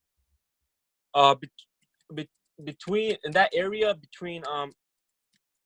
Uh, 1.15 1.35
bet- 1.35 1.49
bet- 2.11 2.27
between 2.63 3.15
in 3.23 3.31
that 3.31 3.49
area 3.53 3.95
between 3.95 4.43
um, 4.47 4.73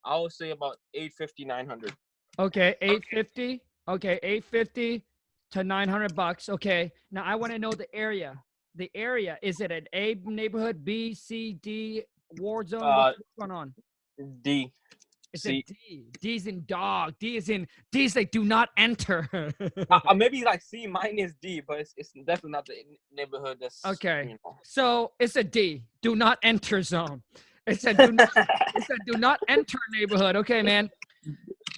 I 0.06 0.18
would 0.20 0.32
say 0.32 0.52
about 0.52 0.78
850, 0.94 1.46
900. 1.46 1.94
Okay, 2.38 2.76
eight 2.82 3.04
fifty. 3.10 3.62
Okay, 3.88 4.20
eight 4.24 4.44
fifty 4.44 5.04
to 5.52 5.64
nine 5.64 5.90
hundred 5.90 6.16
bucks. 6.16 6.50
Okay. 6.50 6.92
Now 7.12 7.24
I 7.24 7.36
want 7.36 7.54
to 7.54 7.60
know 7.60 7.72
the 7.72 7.94
area. 7.94 8.38
The 8.76 8.92
area 8.94 9.38
is 9.42 9.62
it 9.62 9.72
an 9.72 9.86
A 9.94 10.18
neighborhood, 10.26 10.84
B, 10.84 11.14
C, 11.14 11.54
D, 11.62 12.04
ward 12.40 12.70
zone? 12.70 12.84
Uh, 12.84 13.14
What's 13.14 13.20
going 13.40 13.52
on? 13.52 13.74
D. 14.42 14.74
It's 15.34 15.44
C. 15.44 15.64
a 15.68 15.72
D. 15.72 16.06
D's 16.22 16.48
in 16.48 16.64
dog. 16.66 17.14
D 17.20 17.38
is 17.38 17.50
in 17.50 17.68
D's 17.92 18.14
They 18.14 18.26
do 18.26 18.44
not 18.44 18.70
enter. 18.78 19.30
uh, 19.90 20.00
uh, 20.08 20.14
maybe 20.16 20.44
like 20.44 20.62
C 20.62 20.88
minus 20.88 21.34
D, 21.42 21.62
but 21.66 21.80
it's, 21.80 21.94
it's 21.98 22.12
definitely 22.12 22.52
not 22.52 22.66
the 22.66 22.76
neighborhood 23.14 23.58
that's 23.62 23.86
Okay. 23.86 24.24
You 24.30 24.38
know. 24.46 24.58
so 24.64 25.12
it's 25.20 25.36
a 25.36 25.44
D. 25.44 25.84
Do 26.02 26.16
not 26.16 26.38
enter 26.44 26.82
zone. 26.82 27.22
It's 27.68 27.84
a 27.86 27.94
do 27.94 28.12
not, 28.12 28.30
it's 28.76 28.90
a 28.90 28.96
do 29.06 29.18
not 29.18 29.40
enter 29.48 29.80
neighborhood. 29.92 30.36
Okay, 30.38 30.62
man. 30.62 30.90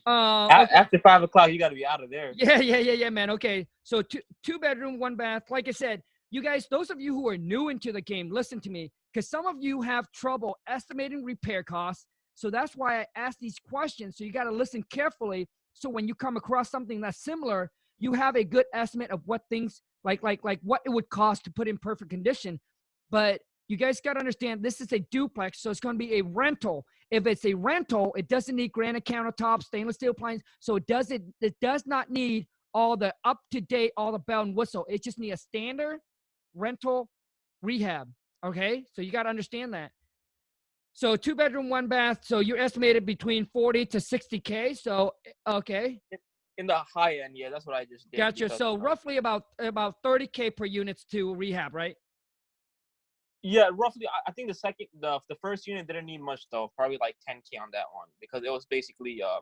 Uh, 0.06 0.46
okay. 0.46 0.74
After 0.74 1.00
five 1.00 1.24
o'clock, 1.24 1.52
you 1.52 1.60
got 1.60 1.70
to 1.70 1.76
be 1.76 1.86
out 1.86 2.04
of 2.04 2.10
there. 2.10 2.34
Yeah, 2.36 2.60
yeah, 2.60 2.78
yeah, 2.78 2.94
yeah, 2.94 3.10
man. 3.10 3.30
Okay. 3.32 3.68
So 3.84 4.02
two 4.02 4.20
two 4.44 4.60
bedroom, 4.60 5.00
one 5.00 5.16
bath. 5.16 5.44
Like 5.50 5.68
I 5.68 5.72
said, 5.72 6.04
you 6.30 6.42
guys, 6.42 6.68
those 6.70 6.90
of 6.90 7.00
you 7.00 7.14
who 7.14 7.28
are 7.28 7.38
new 7.38 7.70
into 7.70 7.92
the 7.92 8.02
game, 8.02 8.30
listen 8.32 8.60
to 8.62 8.70
me, 8.70 8.92
because 9.14 9.30
some 9.30 9.46
of 9.46 9.56
you 9.60 9.82
have 9.82 10.12
trouble 10.12 10.58
estimating 10.68 11.24
repair 11.24 11.64
costs. 11.64 12.06
So 12.36 12.50
that's 12.50 12.76
why 12.76 13.02
I 13.02 13.06
ask 13.16 13.40
these 13.40 13.58
questions. 13.60 14.18
So 14.18 14.24
you 14.24 14.32
got 14.32 14.44
to 14.44 14.52
listen 14.52 14.84
carefully. 14.92 15.48
So 15.74 15.90
when 15.90 16.08
you 16.08 16.14
come 16.14 16.38
across 16.38 16.70
something 16.70 17.02
that's 17.02 17.24
similar, 17.24 17.72
you 17.98 18.14
have 18.14 18.36
a 18.36 18.44
good 18.44 18.66
estimate 18.74 19.10
of 19.10 19.22
what 19.26 19.42
things 19.50 19.82
like 20.04 20.22
like 20.22 20.44
like 20.44 20.60
what 20.64 20.82
it 20.86 20.90
would 20.90 21.10
cost 21.10 21.44
to 21.46 21.52
put 21.52 21.68
in 21.68 21.78
perfect 21.78 22.12
condition. 22.12 22.60
But 23.10 23.42
you 23.68 23.78
guys 23.78 24.00
got 24.00 24.14
to 24.14 24.20
understand 24.20 24.64
this 24.64 24.82
is 24.82 24.94
a 24.94 25.00
duplex, 25.00 25.62
so 25.62 25.70
it's 25.70 25.80
going 25.80 25.96
to 25.96 26.00
be 26.00 26.20
a 26.20 26.22
rental. 26.22 26.86
If 27.10 27.26
it's 27.26 27.46
a 27.46 27.54
rental, 27.54 28.14
it 28.18 28.28
doesn't 28.28 28.56
need 28.56 28.72
granite 28.72 29.06
countertops, 29.06 29.64
stainless 29.64 29.96
steel 29.96 30.12
appliances, 30.12 30.46
so 30.60 30.76
it 30.76 30.86
doesn't 30.88 31.24
it 31.42 31.56
does 31.62 31.84
not 31.86 32.12
need 32.12 32.48
all 32.74 32.96
the 32.96 33.14
up 33.24 33.40
to 33.52 33.62
date, 33.62 33.92
all 33.98 34.12
the 34.12 34.20
bell 34.20 34.42
and 34.44 34.56
whistle. 34.56 34.86
It 34.90 35.04
just 35.04 35.18
need 35.18 35.32
a 35.32 35.38
standard 35.38 36.00
rental 36.58 37.10
rehab. 37.62 38.10
Okay, 38.46 38.84
so 38.94 39.02
you 39.02 39.12
got 39.12 39.24
to 39.24 39.30
understand 39.30 39.74
that. 39.74 39.92
So 40.94 41.16
two 41.16 41.36
bedroom, 41.36 41.70
one 41.70 41.88
bath. 41.88 42.20
So 42.24 42.40
you're 42.40 42.58
estimated 42.58 43.06
between 43.06 43.46
forty 43.46 43.86
to 43.88 44.00
sixty 44.00 44.40
k. 44.40 44.74
So 44.74 45.14
okay, 45.48 46.00
In 46.58 46.68
the 46.68 46.78
high 46.94 47.20
end, 47.20 47.34
yeah, 47.36 47.50
that's 47.50 47.66
what 47.68 47.76
I 47.76 47.86
just 47.86 48.10
did. 48.12 48.18
gotcha. 48.18 48.50
So 48.50 48.74
uh, 48.74 48.78
roughly 48.78 49.18
about 49.18 49.44
about 49.60 49.96
thirty 50.04 50.28
k 50.28 50.50
per 50.50 50.66
units 50.66 51.04
to 51.12 51.34
rehab, 51.36 51.74
right? 51.76 51.96
Yeah, 53.44 53.70
roughly. 53.74 54.08
I- 54.08 54.30
I 54.30 54.32
think 54.34 54.48
the 54.50 54.54
second, 54.56 54.88
the 55.00 55.20
the 55.30 55.36
first 55.42 55.68
unit 55.68 55.88
didn't 55.88 56.06
need 56.06 56.22
much 56.22 56.48
though. 56.52 56.72
Probably 56.76 56.98
like 57.00 57.16
10k 57.30 57.62
on 57.62 57.70
that 57.74 57.86
one 57.94 58.08
because 58.20 58.44
it 58.44 58.52
was 58.52 58.66
basically 58.66 59.22
um, 59.22 59.42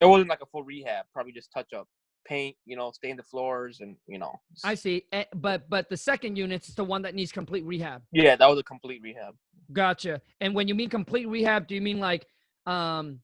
it 0.00 0.06
wasn't 0.06 0.30
like 0.30 0.40
a 0.42 0.46
full 0.46 0.62
rehab. 0.62 1.06
Probably 1.12 1.32
just 1.32 1.50
touch 1.52 1.72
up, 1.72 1.88
paint, 2.24 2.56
you 2.64 2.76
know, 2.76 2.90
stain 2.90 3.16
the 3.16 3.22
floors, 3.22 3.80
and 3.80 3.96
you 4.06 4.18
know. 4.18 4.40
I 4.64 4.74
see. 4.74 5.04
Eh, 5.12 5.24
But 5.34 5.68
but 5.68 5.88
the 5.88 5.96
second 5.96 6.36
unit 6.36 6.66
is 6.66 6.74
the 6.74 6.84
one 6.84 7.02
that 7.02 7.14
needs 7.14 7.32
complete 7.32 7.64
rehab. 7.64 8.02
Yeah, 8.12 8.36
that 8.36 8.48
was 8.48 8.58
a 8.58 8.62
complete 8.62 9.00
rehab. 9.02 9.34
Gotcha. 9.72 10.20
And 10.40 10.54
when 10.54 10.68
you 10.68 10.74
mean 10.74 10.90
complete 10.90 11.26
rehab, 11.28 11.66
do 11.66 11.74
you 11.74 11.80
mean 11.80 11.98
like 11.98 12.26
um 12.66 13.20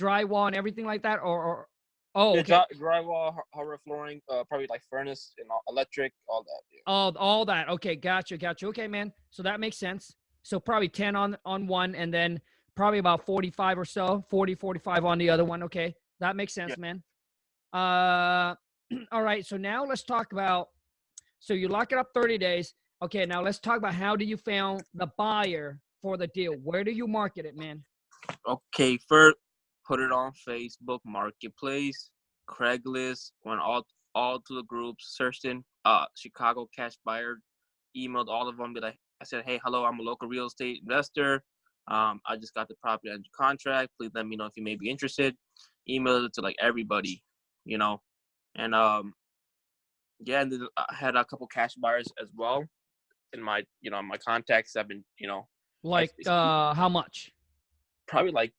drywall 0.00 0.46
and 0.46 0.56
everything 0.56 0.84
like 0.84 1.02
that, 1.02 1.16
or, 1.20 1.44
or 1.44 1.68
oh 2.14 2.32
okay. 2.38 2.42
dry- 2.42 2.66
drywall, 2.74 3.34
har- 3.34 3.44
hardwood 3.54 3.80
flooring, 3.84 4.20
uh, 4.28 4.44
probably 4.44 4.66
like 4.68 4.82
furnace 4.90 5.32
and 5.38 5.48
electric, 5.68 6.12
all 6.28 6.42
that. 6.42 6.60
Yeah. 6.72 6.80
all 6.86 7.16
all 7.18 7.44
that? 7.46 7.68
Okay, 7.68 7.96
gotcha, 7.96 8.36
gotcha. 8.36 8.66
Okay, 8.68 8.88
man. 8.88 9.12
So 9.30 9.42
that 9.42 9.60
makes 9.60 9.76
sense. 9.76 10.14
So 10.42 10.58
probably 10.58 10.88
ten 10.88 11.14
on 11.16 11.36
on 11.44 11.66
one, 11.66 11.94
and 11.94 12.12
then 12.12 12.40
probably 12.74 12.98
about 12.98 13.24
forty 13.26 13.50
five 13.50 13.78
or 13.78 13.84
so, 13.84 14.24
40, 14.30 14.54
45 14.56 15.04
on 15.04 15.18
the 15.18 15.30
other 15.30 15.44
one. 15.44 15.62
Okay, 15.64 15.94
that 16.20 16.34
makes 16.36 16.52
sense, 16.54 16.70
Yeah. 16.70 16.76
man. 16.80 17.02
Uh, 17.72 18.54
all 19.12 19.22
right. 19.22 19.44
So 19.44 19.56
now 19.56 19.84
let's 19.84 20.04
talk 20.04 20.32
about. 20.32 20.68
So 21.40 21.54
you 21.54 21.68
lock 21.68 21.92
it 21.92 21.98
up 21.98 22.08
thirty 22.14 22.38
days. 22.38 22.74
Okay, 23.02 23.26
now 23.26 23.42
let's 23.42 23.58
talk 23.58 23.78
about 23.78 23.94
how 23.94 24.14
do 24.14 24.24
you 24.24 24.36
found 24.36 24.82
the 24.94 25.08
buyer 25.18 25.80
for 26.00 26.16
the 26.16 26.28
deal? 26.28 26.52
Where 26.52 26.84
do 26.84 26.92
you 26.92 27.08
market 27.08 27.46
it, 27.46 27.56
man? 27.56 27.82
Okay, 28.46 28.98
first 29.08 29.36
put 29.86 30.00
it 30.00 30.12
on 30.12 30.32
Facebook 30.48 31.00
Marketplace, 31.04 32.10
Craigslist, 32.48 33.32
went 33.44 33.60
all 33.60 33.84
all 34.14 34.40
to 34.40 34.54
the 34.54 34.62
groups, 34.64 35.16
searched 35.16 35.44
in 35.44 35.64
uh 35.84 36.04
Chicago 36.16 36.68
cash 36.76 36.94
buyer, 37.04 37.38
emailed 37.96 38.28
all 38.28 38.48
of 38.48 38.56
them. 38.56 38.74
Be 38.74 38.80
like, 38.80 38.96
I 39.20 39.24
said, 39.24 39.44
hey, 39.44 39.60
hello, 39.64 39.84
I'm 39.84 39.98
a 39.98 40.02
local 40.02 40.28
real 40.28 40.46
estate 40.46 40.80
investor. 40.82 41.42
Um, 41.88 42.20
I 42.26 42.36
just 42.36 42.54
got 42.54 42.68
the 42.68 42.74
property 42.80 43.10
under 43.10 43.28
contract. 43.36 43.90
Please 43.98 44.12
let 44.14 44.26
me 44.26 44.36
know 44.36 44.46
if 44.46 44.52
you 44.56 44.62
may 44.62 44.76
be 44.76 44.88
interested. 44.88 45.34
Emailed 45.90 46.26
it 46.26 46.32
to 46.34 46.40
like 46.40 46.56
everybody, 46.60 47.22
you 47.64 47.78
know, 47.78 48.00
and 48.56 48.74
um, 48.74 49.14
yeah, 50.20 50.42
and 50.42 50.52
then 50.52 50.66
I 50.76 50.94
had 50.94 51.16
a 51.16 51.24
couple 51.24 51.46
cash 51.46 51.74
buyers 51.74 52.08
as 52.20 52.28
well. 52.36 52.64
in 53.32 53.42
my 53.42 53.64
you 53.80 53.90
know 53.90 54.02
my 54.02 54.18
contacts. 54.18 54.76
I've 54.76 54.88
been 54.88 55.04
you 55.18 55.28
know 55.28 55.48
Like 55.82 56.12
uh, 56.26 56.74
how 56.74 56.88
much? 56.88 57.32
probably 58.08 58.32
like 58.32 58.52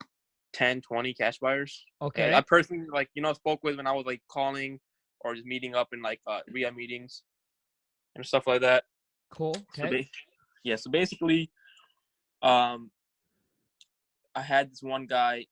10, 0.54 0.82
20 0.82 1.14
cash 1.14 1.38
buyers. 1.40 1.86
And 2.02 2.08
Okay. 2.08 2.34
I 2.34 2.42
personally 2.42 2.88
like 2.92 3.10
you 3.14 3.22
know 3.22 3.34
spoke 3.34 3.64
with 3.64 3.78
when 3.78 3.88
I 3.88 3.92
was 3.94 4.06
like 4.06 4.22
calling 4.30 4.80
or 5.22 5.36
just 5.36 5.46
meeting 5.46 5.76
up 5.76 5.90
in 5.94 6.02
like 6.02 6.22
uh 6.28 6.42
REIA 6.52 6.72
meetings 6.72 7.24
and 8.16 8.26
stuff 8.26 8.48
like 8.48 8.62
that. 8.62 8.84
Cool. 9.32 9.56
So 9.74 9.88
Okay. 9.88 9.90
ba- 10.02 10.10
yeah, 10.64 10.76
so 10.78 10.90
basically, 10.90 11.52
um, 12.42 12.90
I 14.36 14.42
had 14.42 14.72
this 14.72 14.82
one 14.82 15.06
guy. 15.06 15.46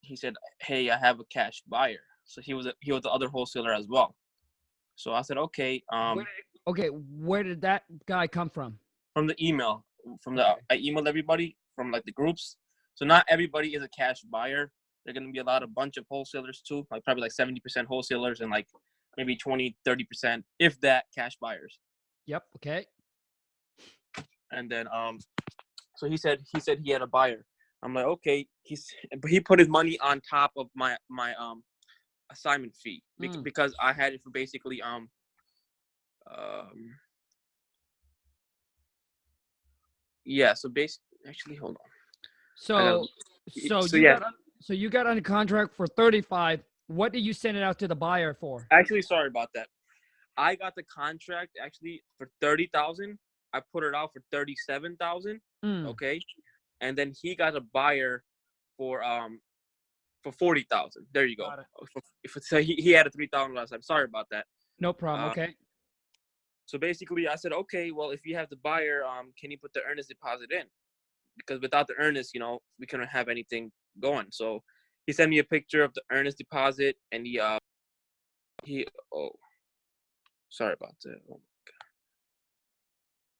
He 0.00 0.16
said, 0.16 0.34
"Hey, 0.60 0.90
I 0.90 0.96
have 0.98 1.18
a 1.20 1.24
cash 1.24 1.62
buyer." 1.66 2.04
So 2.24 2.40
he 2.40 2.54
was 2.54 2.66
a, 2.66 2.74
he 2.80 2.92
was 2.92 3.02
the 3.02 3.10
other 3.10 3.28
wholesaler 3.28 3.72
as 3.72 3.86
well. 3.88 4.14
So 4.96 5.12
I 5.12 5.22
said, 5.22 5.38
"Okay." 5.38 5.82
Um, 5.92 6.16
Where 6.16 6.26
okay. 6.68 6.88
Where 6.88 7.42
did 7.42 7.60
that 7.62 7.84
guy 8.06 8.26
come 8.26 8.50
from? 8.50 8.78
from 9.12 9.26
the 9.28 9.36
email, 9.44 9.84
from 10.22 10.36
the. 10.36 10.44
I 10.70 10.76
emailed 10.76 11.08
everybody 11.08 11.56
from 11.74 11.90
like 11.90 12.04
the 12.04 12.12
groups. 12.12 12.56
So 12.96 13.04
not 13.04 13.24
everybody 13.28 13.74
is 13.74 13.82
a 13.82 13.88
cash 13.88 14.20
buyer. 14.22 14.70
There're 15.04 15.14
gonna 15.14 15.30
be 15.30 15.38
a 15.38 15.44
lot 15.44 15.62
of 15.62 15.74
bunch 15.74 15.96
of 15.96 16.04
wholesalers 16.10 16.62
too, 16.66 16.86
like 16.90 17.04
probably 17.04 17.22
like 17.22 17.32
seventy 17.32 17.60
percent 17.60 17.88
wholesalers 17.88 18.40
and 18.40 18.50
like 18.50 18.66
maybe 19.16 19.36
20, 19.36 19.76
30 19.84 20.04
percent, 20.04 20.44
if 20.58 20.80
that, 20.80 21.04
cash 21.16 21.36
buyers. 21.40 21.78
Yep. 22.26 22.42
Okay. 22.56 22.86
and 24.52 24.70
then 24.70 24.86
um 24.94 25.18
so 25.96 26.08
he 26.08 26.16
said 26.16 26.38
he 26.52 26.60
said 26.60 26.78
he 26.82 26.90
had 26.90 27.02
a 27.02 27.06
buyer 27.06 27.44
i'm 27.82 27.94
like 27.94 28.06
okay 28.06 28.46
he's 28.62 28.86
but 29.20 29.30
he 29.30 29.40
put 29.40 29.58
his 29.58 29.68
money 29.68 29.98
on 30.00 30.20
top 30.28 30.52
of 30.56 30.68
my 30.74 30.96
my 31.10 31.34
um 31.34 31.62
assignment 32.34 32.74
fee 32.82 33.00
Mm. 33.20 33.42
because 33.50 33.72
i 33.88 33.92
had 34.00 34.10
it 34.14 34.20
for 34.22 34.30
basically 34.30 34.78
um 34.90 35.08
um 36.36 36.78
yeah 40.24 40.52
so 40.54 40.68
basically 40.68 41.18
actually 41.28 41.56
hold 41.56 41.76
on 41.84 41.90
So 42.56 43.08
so 43.48 43.84
yeah. 43.96 44.18
got 44.18 44.32
so 44.60 44.72
you 44.72 44.88
got 44.98 45.06
on 45.06 45.16
a 45.18 45.22
contract 45.36 45.74
for 45.78 45.86
thirty 46.00 46.20
five. 46.34 46.58
What 46.86 47.12
did 47.14 47.20
you 47.28 47.32
send 47.32 47.56
it 47.56 47.62
out 47.62 47.78
to 47.82 47.88
the 47.88 47.96
buyer 48.06 48.32
for? 48.34 48.66
actually 48.70 49.02
sorry 49.02 49.28
about 49.34 49.48
that 49.54 49.68
i 50.36 50.50
got 50.62 50.72
the 50.74 50.82
contract 51.00 51.52
actually 51.64 51.96
for 52.16 52.26
30000 52.40 53.18
i 53.52 53.58
put 53.72 53.82
it 53.88 53.94
out 53.94 54.10
for 54.12 54.20
37000 54.32 55.40
Mm, 55.64 55.86
okay 55.92 56.16
and 56.82 56.92
then 56.98 57.12
he 57.22 57.34
got 57.34 57.52
a 57.56 57.64
buyer 57.78 58.14
for 58.76 58.94
um 59.04 59.32
for 60.24 60.32
40000 60.32 61.06
there 61.12 61.26
you 61.26 61.36
go. 61.36 61.44
Got 61.44 61.60
it. 61.60 61.66
For- 61.92 62.02
if 62.24 62.36
it's, 62.36 62.48
so 62.48 62.60
he, 62.60 62.74
he 62.76 62.90
had 62.90 63.06
a 63.06 63.10
3000 63.10 63.54
last 63.54 63.70
time. 63.70 63.82
Sorry 63.82 64.04
about 64.04 64.26
that. 64.30 64.46
No 64.80 64.92
problem. 64.92 65.28
uh, 65.28 65.30
okay. 65.30 65.54
so 66.66 66.78
basically 66.78 67.28
i 67.28 67.36
said 67.36 67.52
okay 67.52 67.90
well 67.92 68.10
if 68.10 68.24
you 68.26 68.34
have 68.34 68.48
the 68.48 68.56
buyer 68.56 69.04
um 69.04 69.32
can 69.38 69.50
you 69.50 69.58
put 69.58 69.72
the 69.74 69.82
earnest 69.88 70.08
deposit 70.08 70.50
in? 70.50 70.64
Because 71.36 71.60
without 71.60 71.86
the 71.86 71.94
earnest 71.98 72.32
you 72.34 72.40
know 72.40 72.60
we 72.80 72.86
couldn't 72.86 73.08
have 73.08 73.28
anything 73.28 73.70
going. 74.00 74.26
So 74.30 74.62
he 75.06 75.12
sent 75.12 75.30
me 75.30 75.38
a 75.38 75.44
picture 75.44 75.84
of 75.84 75.92
the 75.94 76.02
earnest 76.10 76.38
deposit 76.38 76.96
and 77.12 77.26
he 77.26 77.38
uh 77.38 77.58
he 78.64 78.86
oh 79.14 79.30
sorry 80.48 80.74
about 80.80 80.94
that. 81.04 81.20
Oh 81.30 81.34
my 81.34 81.60
god. 81.70 81.84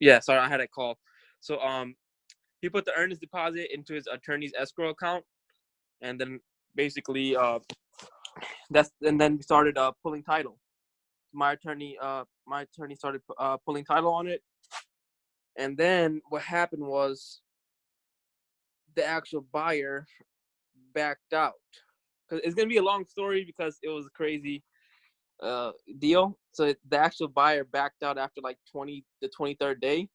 Yeah 0.00 0.20
sorry 0.20 0.40
i 0.40 0.48
had 0.48 0.60
a 0.60 0.68
call. 0.68 0.98
So 1.40 1.58
um 1.60 1.96
he 2.60 2.68
put 2.68 2.84
the 2.84 2.96
earnest 2.96 3.20
deposit 3.20 3.74
into 3.74 3.94
his 3.94 4.06
attorney's 4.06 4.52
escrow 4.58 4.90
account 4.90 5.24
and 6.00 6.20
then 6.20 6.40
basically 6.74 7.36
uh 7.36 7.58
that's 8.70 8.90
and 9.02 9.20
then 9.20 9.36
we 9.36 9.42
started 9.42 9.78
uh 9.78 9.92
pulling 10.02 10.22
title. 10.22 10.58
My 11.32 11.52
attorney 11.52 11.96
uh 12.00 12.24
my 12.46 12.62
attorney 12.62 12.96
started 12.96 13.22
uh 13.38 13.56
pulling 13.58 13.84
title 13.84 14.12
on 14.12 14.26
it. 14.26 14.42
And 15.56 15.76
then 15.76 16.20
what 16.28 16.42
happened 16.42 16.84
was 16.84 17.40
the 18.96 19.04
actual 19.04 19.46
buyer 19.52 20.06
backed 20.94 21.32
out. 21.32 21.54
Because 22.28 22.44
it's 22.44 22.54
gonna 22.54 22.68
be 22.68 22.78
a 22.78 22.82
long 22.82 23.04
story 23.06 23.44
because 23.44 23.78
it 23.82 23.88
was 23.88 24.06
a 24.06 24.10
crazy 24.10 24.62
uh 25.42 25.72
deal. 25.98 26.38
So 26.52 26.72
the 26.88 26.96
actual 26.96 27.28
buyer 27.28 27.64
backed 27.64 28.02
out 28.02 28.18
after 28.18 28.40
like 28.40 28.58
20 28.70 29.04
the 29.20 29.30
23rd 29.38 29.80
day 29.80 30.08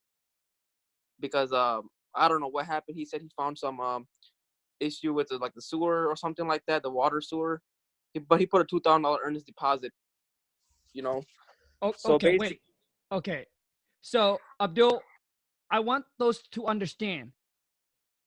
because 1.19 1.52
um 1.52 1.89
i 2.15 2.28
don't 2.28 2.39
know 2.41 2.48
what 2.48 2.65
happened. 2.65 2.98
He 2.98 3.06
said 3.06 3.22
he 3.22 3.30
found 3.38 3.58
some 3.58 3.80
um 3.80 4.08
issue 4.79 5.13
with 5.13 5.27
the, 5.29 5.37
like 5.37 5.53
the 5.53 5.61
sewer 5.61 6.07
or 6.07 6.15
something 6.15 6.47
like 6.47 6.63
that 6.67 6.83
the 6.83 6.89
water 6.89 7.21
sewer 7.21 7.61
but 8.27 8.39
he 8.39 8.45
put 8.45 8.61
a 8.61 8.65
two 8.65 8.79
thousand 8.79 9.03
dollar 9.03 9.19
earnest 9.23 9.45
deposit 9.45 9.91
you 10.93 11.01
know 11.01 11.21
Oh, 11.81 11.93
so 11.97 12.13
okay. 12.13 12.37
Wait. 12.37 12.61
Okay. 13.11 13.45
So 14.01 14.39
Abdul, 14.61 15.01
I 15.71 15.79
want 15.79 16.05
those 16.17 16.41
to 16.51 16.65
understand. 16.67 17.31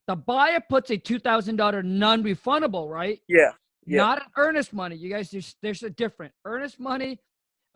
The 0.09 0.17
buyer 0.17 0.61
puts 0.69 0.91
a 0.91 0.97
two 0.97 1.19
thousand 1.19 1.57
dollar 1.57 1.83
non-refundable, 1.83 2.89
right? 2.89 3.21
yeah 3.29 3.53
Yeah. 3.87 3.99
Not 3.99 4.23
an 4.23 4.29
earnest 4.37 4.73
money. 4.73 4.97
You 4.97 5.11
guys, 5.11 5.31
there's 5.31 5.57
there's 5.63 5.83
a 5.83 5.91
different 5.91 6.33
earnest 6.45 6.81
money. 6.81 7.21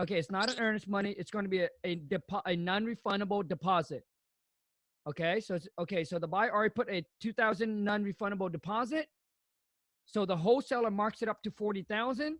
Okay, 0.00 0.18
it's 0.18 0.30
not 0.30 0.50
an 0.50 0.58
earnest 0.58 0.88
money. 0.88 1.12
It's 1.12 1.30
going 1.30 1.44
to 1.44 1.48
be 1.48 1.60
a 1.60 1.68
a, 1.84 1.96
depo- 1.96 2.42
a 2.44 2.56
non-refundable 2.56 3.46
deposit. 3.48 4.04
Okay, 5.08 5.40
so 5.40 5.54
it's 5.54 5.68
okay. 5.78 6.02
So 6.02 6.18
the 6.18 6.26
buyer 6.26 6.52
already 6.52 6.72
put 6.74 6.88
a 6.90 7.04
two 7.20 7.32
thousand 7.32 7.84
non-refundable 7.84 8.50
deposit. 8.50 9.06
So 10.04 10.24
the 10.26 10.36
wholesaler 10.36 10.90
marks 10.90 11.22
it 11.22 11.28
up 11.28 11.42
to 11.44 11.50
forty 11.50 11.82
thousand. 11.82 12.38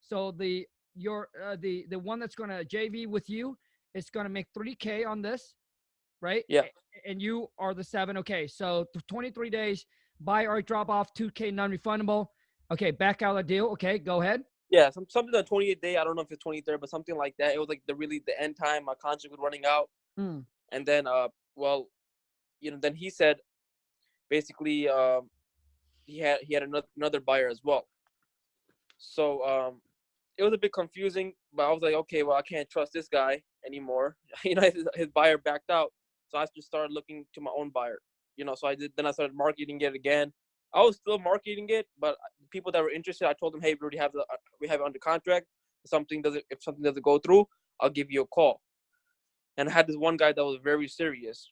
So 0.00 0.32
the 0.32 0.66
your 0.94 1.28
uh, 1.44 1.56
the 1.60 1.86
the 1.90 1.98
one 1.98 2.18
that's 2.18 2.34
going 2.34 2.50
to 2.50 2.64
JV 2.64 3.06
with 3.06 3.28
you 3.28 3.56
is 3.94 4.08
going 4.08 4.24
to 4.24 4.30
make 4.30 4.46
three 4.54 4.74
k 4.74 5.04
on 5.04 5.20
this, 5.20 5.54
right? 6.22 6.44
Yeah. 6.48 6.62
And 7.06 7.20
you 7.20 7.48
are 7.58 7.74
the 7.74 7.84
seven. 7.84 8.16
Okay, 8.18 8.46
so 8.46 8.86
twenty 9.08 9.30
three 9.30 9.50
days. 9.50 9.84
Buy 10.22 10.46
or 10.46 10.60
drop 10.60 10.90
off 10.90 11.14
two 11.14 11.30
k 11.30 11.50
non-refundable. 11.50 12.26
Okay, 12.70 12.90
back 12.90 13.22
out 13.22 13.30
of 13.30 13.36
the 13.46 13.54
deal. 13.54 13.66
Okay, 13.68 13.98
go 13.98 14.20
ahead. 14.22 14.42
Yeah, 14.70 14.90
some, 14.90 15.06
something 15.08 15.34
on 15.34 15.42
28th 15.44 15.80
day. 15.80 15.96
I 15.96 16.04
don't 16.04 16.14
know 16.14 16.22
if 16.22 16.30
it's 16.30 16.44
23rd, 16.44 16.78
but 16.78 16.88
something 16.88 17.16
like 17.16 17.34
that. 17.38 17.54
It 17.54 17.58
was 17.58 17.68
like 17.68 17.82
the 17.88 17.94
really 17.96 18.22
the 18.24 18.40
end 18.40 18.56
time. 18.56 18.84
My 18.84 18.94
contract 18.94 19.32
was 19.32 19.40
running 19.42 19.64
out, 19.66 19.88
Mm. 20.18 20.44
and 20.70 20.86
then 20.86 21.06
uh, 21.08 21.28
well, 21.56 21.88
you 22.60 22.70
know, 22.70 22.78
then 22.80 22.94
he 22.94 23.10
said, 23.10 23.36
basically, 24.28 24.88
um, 24.88 25.30
he 26.06 26.18
had 26.18 26.38
he 26.42 26.54
had 26.54 26.62
another 26.62 26.86
another 26.96 27.20
buyer 27.20 27.48
as 27.48 27.60
well. 27.62 27.86
So 28.98 29.44
um, 29.44 29.80
it 30.36 30.42
was 30.42 30.52
a 30.52 30.58
bit 30.58 30.72
confusing, 30.72 31.32
but 31.54 31.64
I 31.64 31.72
was 31.72 31.82
like, 31.82 31.94
okay, 31.94 32.22
well, 32.22 32.36
I 32.36 32.42
can't 32.42 32.68
trust 32.68 32.92
this 32.92 33.08
guy 33.08 33.42
anymore. 33.66 34.16
you 34.44 34.54
know, 34.54 34.62
his, 34.62 34.84
his 34.94 35.08
buyer 35.08 35.38
backed 35.38 35.70
out, 35.70 35.92
so 36.28 36.38
I 36.38 36.46
just 36.54 36.68
started 36.68 36.92
looking 36.92 37.24
to 37.34 37.40
my 37.40 37.50
own 37.56 37.70
buyer. 37.70 37.98
You 38.36 38.44
know, 38.44 38.54
so 38.54 38.68
I 38.68 38.74
did. 38.74 38.92
Then 38.96 39.06
I 39.06 39.12
started 39.12 39.36
marketing 39.36 39.80
it 39.80 39.94
again. 39.94 40.32
I 40.72 40.82
was 40.82 40.96
still 40.96 41.18
marketing 41.18 41.66
it, 41.70 41.86
but 41.98 42.16
people 42.50 42.70
that 42.72 42.82
were 42.82 42.90
interested, 42.90 43.26
I 43.26 43.34
told 43.34 43.54
them, 43.54 43.60
hey, 43.60 43.74
we 43.74 43.80
already 43.82 43.98
have 43.98 44.12
the 44.12 44.20
uh, 44.20 44.36
we 44.60 44.68
have 44.68 44.80
it 44.80 44.86
under 44.86 44.98
contract. 44.98 45.46
If 45.84 45.90
something 45.90 46.22
doesn't 46.22 46.44
if 46.50 46.62
something 46.62 46.82
doesn't 46.82 47.04
go 47.04 47.18
through, 47.18 47.46
I'll 47.80 47.90
give 47.90 48.10
you 48.10 48.22
a 48.22 48.26
call. 48.26 48.60
And 49.56 49.68
I 49.68 49.72
had 49.72 49.86
this 49.86 49.96
one 49.96 50.16
guy 50.16 50.32
that 50.32 50.44
was 50.44 50.58
very 50.62 50.88
serious. 50.88 51.50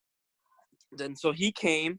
Then 0.92 1.14
so 1.16 1.32
he 1.32 1.52
came, 1.52 1.98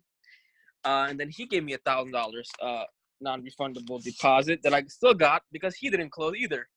uh, 0.85 1.07
and 1.09 1.19
then 1.19 1.29
he 1.29 1.45
gave 1.45 1.63
me 1.63 1.73
a 1.73 1.77
thousand 1.79 2.11
dollars 2.13 2.49
uh 2.61 2.83
non-refundable 3.21 4.01
deposit 4.01 4.61
that 4.63 4.73
I 4.73 4.81
still 4.87 5.13
got 5.13 5.41
because 5.51 5.75
he 5.75 5.89
didn't 5.89 6.09
close 6.11 6.33
either. 6.37 6.67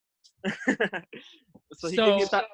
so 1.74 1.88
he 1.88 1.96
gave 1.96 2.16
me 2.16 2.22
a 2.22 2.26
So- 2.26 2.36
thou- 2.36 2.46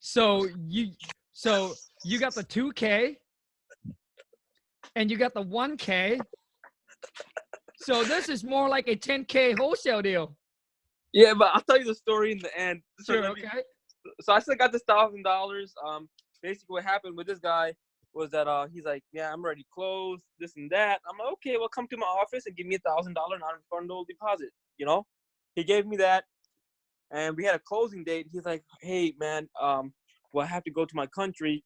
So 0.00 0.48
you 0.68 0.92
so 1.32 1.74
you 2.04 2.18
got 2.18 2.34
the 2.34 2.42
two 2.42 2.72
k, 2.72 3.16
and 4.94 5.10
you 5.10 5.16
got 5.16 5.32
the 5.34 5.42
one 5.42 5.76
k. 5.76 6.20
So 7.78 8.04
this 8.04 8.28
is 8.28 8.44
more 8.44 8.68
like 8.68 8.86
a 8.88 8.94
ten 8.96 9.24
k 9.24 9.52
wholesale 9.58 10.02
deal. 10.02 10.36
yeah, 11.12 11.34
but 11.34 11.50
I'll 11.54 11.62
tell 11.62 11.78
you 11.78 11.84
the 11.86 11.94
story 11.94 12.32
in 12.32 12.38
the 12.38 12.56
end. 12.58 12.82
So 13.00 13.14
Sure. 13.14 13.22
me- 13.22 13.28
Okay. 13.30 13.62
So 14.20 14.32
I 14.32 14.38
still 14.40 14.56
got 14.56 14.72
this 14.72 14.82
thousand 14.86 15.22
dollars. 15.22 15.74
Um, 15.86 16.08
basically 16.42 16.74
what 16.74 16.84
happened 16.84 17.16
with 17.16 17.26
this 17.26 17.38
guy 17.38 17.74
was 18.14 18.30
that 18.30 18.46
uh 18.46 18.66
he's 18.72 18.84
like, 18.84 19.02
yeah, 19.12 19.32
I'm 19.32 19.44
ready 19.44 19.62
to 19.62 19.68
close 19.72 20.20
this 20.38 20.52
and 20.56 20.70
that. 20.70 21.00
I'm 21.08 21.18
like, 21.18 21.32
okay, 21.34 21.56
well, 21.58 21.68
come 21.68 21.86
to 21.88 21.96
my 21.96 22.06
office 22.06 22.44
and 22.46 22.56
give 22.56 22.66
me 22.66 22.74
a 22.76 22.78
thousand 22.80 23.14
dollar 23.14 23.38
non-refundable 23.38 24.06
deposit. 24.06 24.50
You 24.78 24.86
know, 24.86 25.06
he 25.54 25.64
gave 25.64 25.86
me 25.86 25.96
that, 25.98 26.24
and 27.10 27.36
we 27.36 27.44
had 27.44 27.54
a 27.54 27.60
closing 27.60 28.04
date. 28.04 28.26
He's 28.32 28.44
like, 28.44 28.62
hey, 28.80 29.14
man, 29.18 29.48
um, 29.60 29.92
well, 30.32 30.44
I 30.44 30.48
have 30.48 30.64
to 30.64 30.70
go 30.70 30.84
to 30.84 30.96
my 30.96 31.06
country 31.06 31.64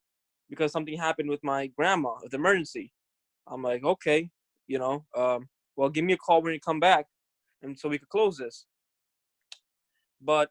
because 0.49 0.73
something 0.73 0.97
happened 0.97 1.31
with 1.31 1.43
my 1.43 1.69
grandma, 1.69 2.15
with 2.23 2.35
emergency. 2.35 2.93
I'm 3.49 3.63
like, 3.63 3.85
okay, 3.85 4.29
you 4.67 4.79
know, 4.79 5.05
um, 5.17 5.49
well, 5.77 5.89
give 5.89 6.05
me 6.05 6.13
a 6.13 6.17
call 6.17 6.43
when 6.43 6.53
you 6.53 6.61
come 6.61 6.81
back, 6.81 7.07
and 7.63 7.79
so 7.79 7.89
we 7.89 7.99
could 7.99 8.09
close 8.09 8.37
this. 8.37 8.67
But 10.21 10.51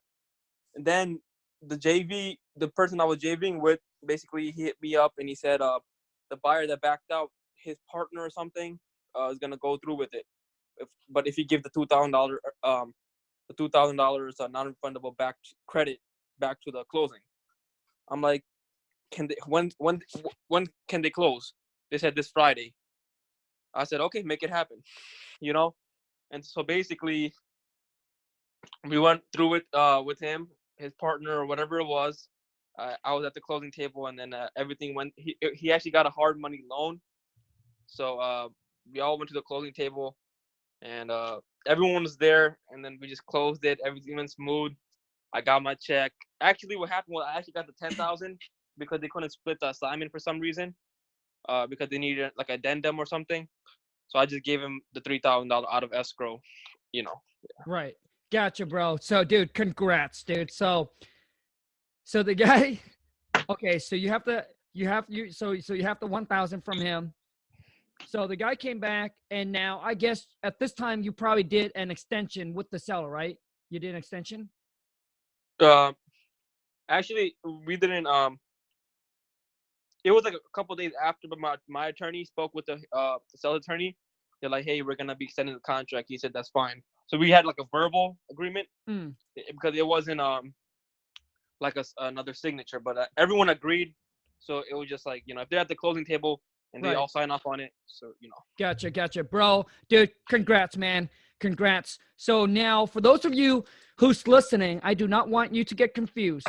then 0.75 1.19
the 1.67 1.77
JV, 1.77 2.37
the 2.55 2.67
person 2.69 2.99
I 3.01 3.05
was 3.05 3.19
JVing 3.19 3.61
with, 3.61 3.79
basically 4.05 4.51
he 4.51 4.63
hit 4.63 4.75
me 4.81 4.95
up 4.95 5.13
and 5.17 5.27
he 5.27 5.35
said, 5.35 5.61
uh, 5.61 5.79
the 6.29 6.37
buyer 6.37 6.67
that 6.67 6.81
backed 6.81 7.11
out, 7.11 7.29
his 7.55 7.77
partner 7.91 8.21
or 8.21 8.29
something, 8.29 8.79
uh, 9.17 9.29
is 9.29 9.39
gonna 9.39 9.57
go 9.57 9.77
through 9.77 9.95
with 9.95 10.13
it. 10.13 10.25
If, 10.77 10.87
but 11.09 11.27
if 11.27 11.37
you 11.37 11.45
give 11.45 11.63
the 11.63 11.69
two 11.69 11.85
thousand 11.85 12.11
dollar, 12.11 12.39
um, 12.63 12.93
the 13.47 13.55
two 13.55 13.69
thousand 13.69 13.97
dollars 13.97 14.35
uh, 14.39 14.47
non-refundable 14.47 15.15
back 15.17 15.35
credit 15.67 15.99
back 16.39 16.57
to 16.61 16.71
the 16.71 16.83
closing, 16.91 17.19
I'm 18.09 18.21
like, 18.21 18.43
can 19.11 19.27
they 19.27 19.35
when 19.47 19.71
when 19.77 20.01
when 20.47 20.67
can 20.87 21.01
they 21.01 21.09
close? 21.09 21.53
They 21.91 21.97
said 21.97 22.15
this 22.15 22.29
Friday. 22.29 22.73
I 23.73 23.83
said, 23.83 24.01
okay, 24.01 24.23
make 24.23 24.43
it 24.43 24.49
happen. 24.49 24.77
You 25.41 25.51
know, 25.51 25.75
and 26.31 26.43
so 26.43 26.63
basically, 26.63 27.33
we 28.87 28.97
went 28.97 29.21
through 29.33 29.55
it 29.55 29.65
uh, 29.73 30.01
with 30.05 30.19
him, 30.19 30.47
his 30.77 30.93
partner, 30.93 31.39
or 31.39 31.45
whatever 31.45 31.79
it 31.79 31.85
was. 31.85 32.27
Uh, 32.77 32.95
I 33.03 33.13
was 33.13 33.25
at 33.25 33.33
the 33.33 33.41
closing 33.41 33.71
table, 33.71 34.07
and 34.07 34.19
then 34.19 34.33
uh, 34.33 34.47
everything 34.57 34.95
went. 34.95 35.13
He 35.15 35.37
he 35.53 35.71
actually 35.71 35.91
got 35.91 36.05
a 36.05 36.09
hard 36.09 36.39
money 36.39 36.61
loan, 36.69 36.99
so 37.87 38.19
uh, 38.19 38.49
we 38.91 38.99
all 38.99 39.17
went 39.17 39.29
to 39.29 39.33
the 39.33 39.41
closing 39.41 39.73
table, 39.73 40.15
and 40.81 41.09
uh, 41.09 41.39
everyone 41.67 42.03
was 42.03 42.17
there. 42.17 42.59
And 42.71 42.83
then 42.83 42.97
we 43.01 43.07
just 43.07 43.25
closed 43.25 43.65
it. 43.65 43.79
Everything 43.85 44.15
went 44.15 44.31
smooth. 44.31 44.73
I 45.33 45.41
got 45.41 45.63
my 45.63 45.75
check. 45.75 46.11
Actually, 46.41 46.75
what 46.77 46.89
happened 46.89 47.15
was 47.15 47.25
I 47.27 47.37
actually 47.37 47.53
got 47.53 47.67
the 47.67 47.73
ten 47.81 47.91
thousand 47.91 48.37
because 48.77 48.99
they 48.99 49.07
couldn't 49.07 49.31
split 49.31 49.57
the 49.61 49.69
assignment 49.69 50.11
for 50.11 50.19
some 50.19 50.39
reason, 50.39 50.75
uh, 51.49 51.67
because 51.67 51.89
they 51.89 51.97
needed 51.97 52.31
like 52.37 52.49
addendum 52.49 52.99
or 52.99 53.05
something. 53.05 53.47
So 54.07 54.19
I 54.19 54.25
just 54.25 54.43
gave 54.43 54.61
him 54.61 54.81
the 54.93 55.01
three 55.01 55.19
thousand 55.19 55.49
dollar 55.49 55.71
out 55.71 55.83
of 55.83 55.93
escrow. 55.93 56.41
You 56.91 57.03
know. 57.03 57.21
Right. 57.67 57.95
Gotcha, 58.35 58.65
bro. 58.65 58.97
So, 58.99 59.23
dude, 59.23 59.53
congrats, 59.53 60.21
dude. 60.21 60.51
So, 60.51 60.91
so 62.03 62.21
the 62.21 62.35
guy, 62.47 62.81
okay, 63.49 63.79
so 63.79 63.95
you 63.95 64.09
have 64.09 64.25
to, 64.25 64.45
you 64.73 64.89
have 64.89 65.05
you, 65.07 65.31
so 65.31 65.57
so 65.61 65.73
you 65.73 65.83
have 65.83 66.01
the 66.01 66.07
one 66.07 66.25
thousand 66.25 66.65
from 66.65 66.77
him. 66.77 67.13
So 68.05 68.27
the 68.27 68.35
guy 68.35 68.55
came 68.55 68.81
back, 68.81 69.13
and 69.31 69.53
now 69.53 69.79
I 69.81 69.93
guess 69.93 70.27
at 70.43 70.59
this 70.59 70.73
time 70.73 71.01
you 71.01 71.13
probably 71.13 71.43
did 71.43 71.71
an 71.75 71.89
extension 71.89 72.53
with 72.53 72.69
the 72.71 72.77
seller, 72.77 73.09
right? 73.09 73.37
You 73.69 73.79
did 73.79 73.91
an 73.91 73.95
extension. 73.95 74.49
Uh, 75.61 75.93
actually, 76.89 77.37
we 77.65 77.77
didn't. 77.77 78.05
Um, 78.05 78.37
it 80.03 80.11
was 80.11 80.25
like 80.25 80.33
a 80.33 80.39
couple 80.53 80.75
days 80.75 80.91
after, 81.01 81.29
but 81.29 81.39
my 81.39 81.55
my 81.69 81.87
attorney 81.87 82.25
spoke 82.25 82.53
with 82.53 82.65
the 82.65 82.81
uh 82.91 83.15
the 83.31 83.37
seller 83.37 83.55
attorney. 83.55 83.95
They're 84.41 84.49
like, 84.49 84.65
"Hey, 84.65 84.81
we're 84.81 84.97
gonna 84.97 85.15
be 85.15 85.23
extending 85.23 85.55
the 85.55 85.61
contract." 85.61 86.07
He 86.09 86.17
said, 86.17 86.33
"That's 86.33 86.49
fine." 86.49 86.83
So 87.07 87.17
we 87.17 87.29
had 87.29 87.45
like 87.45 87.59
a 87.59 87.65
verbal 87.71 88.17
agreement 88.31 88.67
Mm. 88.89 89.15
because 89.35 89.75
it 89.75 89.85
wasn't 89.85 90.21
um 90.21 90.53
like 91.61 91.75
a 91.77 91.83
another 91.99 92.33
signature, 92.33 92.79
but 92.79 92.97
uh, 92.97 93.05
everyone 93.17 93.49
agreed. 93.49 93.93
So 94.39 94.63
it 94.69 94.75
was 94.75 94.89
just 94.89 95.05
like 95.05 95.23
you 95.25 95.33
know, 95.35 95.41
if 95.41 95.49
they're 95.49 95.59
at 95.59 95.67
the 95.67 95.75
closing 95.75 96.05
table 96.05 96.41
and 96.73 96.83
they 96.83 96.89
Right. 96.89 96.97
all 96.97 97.07
sign 97.07 97.31
off 97.31 97.45
on 97.45 97.59
it, 97.59 97.71
so 97.85 98.13
you 98.19 98.29
know. 98.29 98.35
Gotcha, 98.59 98.89
gotcha, 98.89 99.23
bro. 99.23 99.65
Dude, 99.89 100.11
congrats, 100.29 100.77
man. 100.77 101.09
Congrats. 101.39 101.99
So 102.17 102.45
now, 102.45 102.85
for 102.85 103.01
those 103.01 103.25
of 103.25 103.33
you 103.33 103.65
who's 103.97 104.27
listening, 104.27 104.79
I 104.83 104.93
do 104.93 105.07
not 105.07 105.29
want 105.29 105.53
you 105.53 105.63
to 105.63 105.75
get 105.75 105.93
confused. 105.93 106.47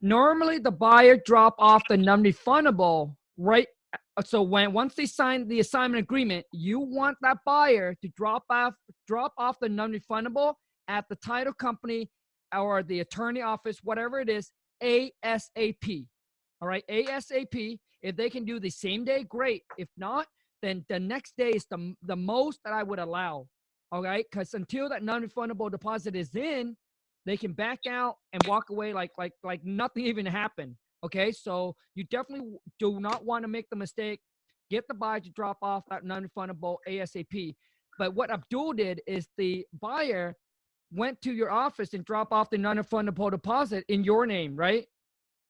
Normally, 0.00 0.58
the 0.58 0.70
buyer 0.70 1.16
drop 1.16 1.54
off 1.58 1.82
the 1.88 1.96
non-refundable 1.96 3.16
right. 3.38 3.68
Uh, 4.16 4.22
So 4.22 4.42
when 4.42 4.72
once 4.72 4.94
they 4.96 5.06
sign 5.06 5.48
the 5.48 5.60
assignment 5.60 6.02
agreement, 6.02 6.46
you 6.52 6.80
want 6.80 7.18
that 7.22 7.38
buyer 7.46 7.96
to 8.02 8.08
drop 8.16 8.44
off 8.50 8.74
drop 9.08 9.32
off 9.38 9.58
the 9.60 9.68
non-refundable 9.68 10.54
at 10.88 11.06
the 11.10 11.16
title 11.16 11.54
company 11.54 12.10
or 12.56 12.82
the 12.84 13.00
attorney 13.00 13.42
office, 13.42 13.78
whatever 13.82 14.20
it 14.20 14.30
is, 14.30 14.52
ASAP. 14.82 16.06
All 16.62 16.68
right, 16.68 16.84
ASAP. 16.90 17.78
If 18.02 18.16
they 18.16 18.30
can 18.30 18.44
do 18.44 18.60
the 18.60 18.70
same 18.70 19.04
day, 19.04 19.24
great. 19.24 19.64
If 19.78 19.88
not, 19.96 20.26
then 20.62 20.84
the 20.88 21.00
next 21.00 21.34
day 21.38 21.50
is 21.50 21.66
the 21.70 21.94
the 22.02 22.16
most 22.16 22.60
that 22.64 22.74
I 22.74 22.82
would 22.84 23.00
allow. 23.00 23.48
All 23.92 24.02
right, 24.02 24.26
because 24.30 24.54
until 24.54 24.88
that 24.90 25.02
non-refundable 25.04 25.70
deposit 25.70 26.16
is 26.16 26.34
in, 26.36 26.76
they 27.26 27.36
can 27.36 27.52
back 27.52 27.80
out 27.88 28.16
and 28.32 28.42
walk 28.46 28.70
away 28.70 28.92
like 28.92 29.12
like 29.18 29.32
like 29.44 29.64
nothing 29.64 30.06
even 30.12 30.26
happened. 30.26 30.76
Okay, 31.04 31.32
so 31.32 31.76
you 31.94 32.04
definitely 32.04 32.56
do 32.78 33.00
not 33.00 33.24
want 33.24 33.42
to 33.44 33.48
make 33.48 33.68
the 33.70 33.76
mistake. 33.76 34.20
Get 34.70 34.88
the 34.88 34.94
buyer 34.94 35.20
to 35.20 35.30
drop 35.30 35.58
off 35.62 35.84
that 35.90 36.04
non-refundable 36.04 36.76
ASAP. 36.88 37.54
But 37.98 38.14
what 38.14 38.30
Abdul 38.30 38.74
did 38.74 39.00
is 39.06 39.28
the 39.38 39.64
buyer 39.80 40.36
went 40.92 41.20
to 41.22 41.32
your 41.32 41.50
office 41.50 41.94
and 41.94 42.04
drop 42.04 42.32
off 42.32 42.50
the 42.50 42.58
non-refundable 42.58 43.30
deposit 43.30 43.84
in 43.88 44.04
your 44.04 44.26
name, 44.26 44.56
right? 44.56 44.86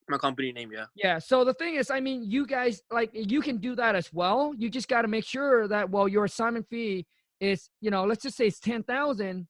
My 0.09 0.18
company 0.18 0.52
name, 0.52 0.70
yeah. 0.72 0.85
Yeah. 0.94 1.18
So 1.18 1.44
the 1.44 1.54
thing 1.54 1.74
is, 1.74 1.90
I 1.90 1.98
mean, 1.98 2.30
you 2.30 2.46
guys 2.46 2.80
like 2.92 3.11
you 3.12 3.40
can 3.40 3.56
do 3.56 3.74
that 3.74 3.96
as 3.96 4.12
well. 4.12 4.54
You 4.56 4.70
just 4.70 4.88
got 4.88 5.02
to 5.02 5.09
make 5.09 5.24
sure 5.24 5.66
that 5.66 5.90
well, 5.90 6.06
your 6.06 6.26
assignment 6.26 6.68
fee 6.68 7.06
is, 7.40 7.70
you 7.80 7.90
know, 7.90 8.04
let's 8.04 8.22
just 8.22 8.37
say 8.37 8.46
it's 8.46 8.61
ten 8.61 8.85
thousand, 8.85 9.48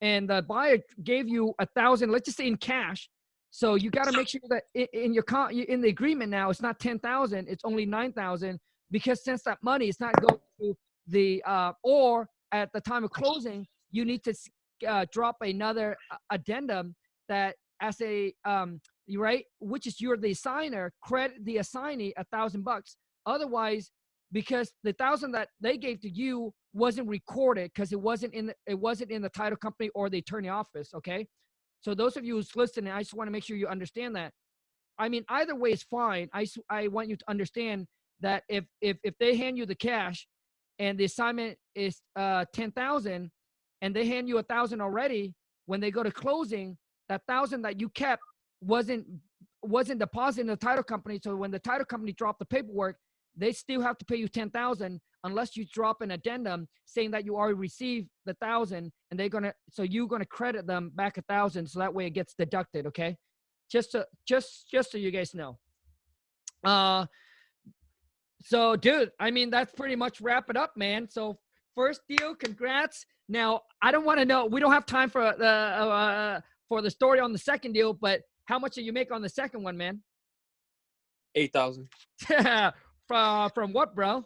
and 0.00 0.30
the 0.30 0.42
buyer 0.48 0.78
gave 1.04 1.28
you 1.28 1.54
a 1.58 1.66
thousand. 1.66 2.10
Let's 2.10 2.24
just 2.24 2.38
say 2.38 2.46
in 2.46 2.56
cash. 2.56 3.10
So 3.54 3.74
you 3.74 3.90
got 3.90 4.04
to 4.04 4.16
make 4.16 4.28
sure 4.28 4.40
that 4.48 4.64
in 4.74 5.12
your 5.12 5.22
con 5.22 5.52
in 5.52 5.82
the 5.82 5.88
agreement 5.88 6.30
now, 6.30 6.48
it's 6.48 6.62
not 6.62 6.80
ten 6.80 6.98
thousand. 6.98 7.48
It's 7.48 7.64
only 7.64 7.84
nine 7.84 8.12
thousand 8.12 8.58
because 8.90 9.22
since 9.22 9.42
that 9.42 9.58
money 9.62 9.88
is 9.88 10.00
not 10.00 10.14
going 10.22 10.40
to 10.60 10.74
the 11.06 11.42
uh, 11.46 11.72
or 11.84 12.28
at 12.52 12.72
the 12.72 12.80
time 12.80 13.04
of 13.04 13.10
closing, 13.10 13.66
you 13.90 14.06
need 14.06 14.24
to 14.24 14.34
uh, 14.88 15.04
drop 15.12 15.36
another 15.42 15.96
uh, 16.10 16.16
addendum 16.30 16.94
that 17.28 17.56
as 17.82 18.00
a 18.00 18.32
um, 18.46 18.80
you 19.06 19.20
right 19.20 19.44
which 19.60 19.86
is 19.86 20.00
you're 20.00 20.16
the 20.16 20.32
signer 20.32 20.90
credit 21.02 21.44
the 21.44 21.58
assignee 21.58 22.14
a 22.16 22.24
thousand 22.24 22.62
bucks 22.62 22.96
otherwise 23.26 23.90
because 24.32 24.72
the 24.82 24.92
thousand 24.94 25.32
that 25.32 25.48
they 25.60 25.76
gave 25.76 26.00
to 26.00 26.08
you 26.08 26.52
wasn't 26.72 27.06
recorded 27.06 27.70
because 27.74 27.92
it 27.92 28.00
wasn't 28.00 28.32
in 28.32 28.46
the, 28.46 28.54
it 28.66 28.78
wasn't 28.78 29.10
in 29.10 29.20
the 29.20 29.28
title 29.28 29.58
company 29.58 29.90
or 29.94 30.08
the 30.08 30.18
attorney 30.18 30.48
office 30.48 30.94
okay 30.94 31.26
so 31.82 31.94
those 31.94 32.16
of 32.16 32.24
you 32.24 32.36
who's 32.36 32.54
listening 32.56 32.92
i 32.92 33.00
just 33.00 33.14
want 33.14 33.26
to 33.26 33.32
make 33.32 33.44
sure 33.44 33.56
you 33.56 33.68
understand 33.68 34.16
that 34.16 34.32
i 34.98 35.08
mean 35.08 35.24
either 35.28 35.54
way 35.54 35.70
is 35.70 35.82
fine 35.82 36.28
I, 36.32 36.46
I 36.70 36.88
want 36.88 37.08
you 37.08 37.16
to 37.16 37.24
understand 37.28 37.86
that 38.20 38.44
if 38.48 38.64
if 38.80 38.96
if 39.02 39.14
they 39.18 39.36
hand 39.36 39.58
you 39.58 39.66
the 39.66 39.74
cash 39.74 40.26
and 40.78 40.98
the 40.98 41.04
assignment 41.04 41.58
is 41.74 42.00
uh 42.16 42.44
10,000 42.54 43.30
and 43.82 43.96
they 43.96 44.06
hand 44.06 44.28
you 44.28 44.38
a 44.38 44.42
thousand 44.42 44.80
already 44.80 45.34
when 45.66 45.80
they 45.80 45.90
go 45.90 46.02
to 46.02 46.10
closing 46.10 46.76
that 47.08 47.22
thousand 47.28 47.62
that 47.62 47.80
you 47.80 47.88
kept 47.90 48.22
wasn't 48.60 49.06
wasn't 49.62 49.98
deposited 49.98 50.42
in 50.42 50.46
the 50.48 50.56
title 50.56 50.82
company. 50.82 51.20
So 51.22 51.36
when 51.36 51.50
the 51.50 51.58
title 51.58 51.84
company 51.84 52.12
dropped 52.12 52.38
the 52.38 52.46
paperwork, 52.46 52.96
they 53.36 53.52
still 53.52 53.80
have 53.80 53.98
to 53.98 54.04
pay 54.04 54.16
you 54.16 54.28
ten 54.28 54.50
thousand 54.50 55.00
unless 55.24 55.56
you 55.56 55.64
drop 55.72 56.00
an 56.00 56.10
addendum 56.10 56.68
saying 56.84 57.10
that 57.12 57.24
you 57.24 57.36
already 57.36 57.54
received 57.54 58.08
the 58.26 58.34
thousand, 58.34 58.92
and 59.10 59.18
they're 59.18 59.28
gonna 59.28 59.52
so 59.70 59.82
you're 59.82 60.06
gonna 60.06 60.26
credit 60.26 60.66
them 60.66 60.90
back 60.94 61.18
a 61.18 61.22
thousand, 61.22 61.66
so 61.66 61.78
that 61.78 61.94
way 61.94 62.06
it 62.06 62.10
gets 62.10 62.34
deducted. 62.34 62.86
Okay, 62.86 63.16
just 63.70 63.92
so 63.92 64.04
just 64.26 64.68
just 64.70 64.92
so 64.92 64.98
you 64.98 65.10
guys 65.10 65.34
know. 65.34 65.58
Uh, 66.64 67.06
so 68.44 68.76
dude, 68.76 69.10
I 69.18 69.30
mean 69.30 69.50
that's 69.50 69.72
pretty 69.72 69.96
much 69.96 70.20
wrap 70.20 70.50
it 70.50 70.56
up, 70.56 70.76
man. 70.76 71.08
So 71.08 71.38
first 71.74 72.02
deal, 72.08 72.34
congrats. 72.34 73.06
Now 73.28 73.62
I 73.80 73.90
don't 73.92 74.04
want 74.04 74.18
to 74.18 74.24
know. 74.24 74.46
We 74.46 74.60
don't 74.60 74.72
have 74.72 74.86
time 74.86 75.08
for 75.08 75.34
the 75.38 75.46
uh, 75.46 76.40
for 76.68 76.82
the 76.82 76.90
story 76.90 77.20
on 77.20 77.32
the 77.32 77.38
second 77.38 77.72
deal, 77.72 77.92
but 77.92 78.22
how 78.46 78.58
much 78.58 78.74
did 78.74 78.84
you 78.84 78.92
make 78.92 79.12
on 79.12 79.22
the 79.22 79.28
second 79.28 79.62
one, 79.62 79.76
man? 79.76 80.02
Eight 81.34 81.52
thousand. 81.52 81.88
from 83.12 83.50
from 83.50 83.72
what, 83.72 83.94
bro? 83.94 84.24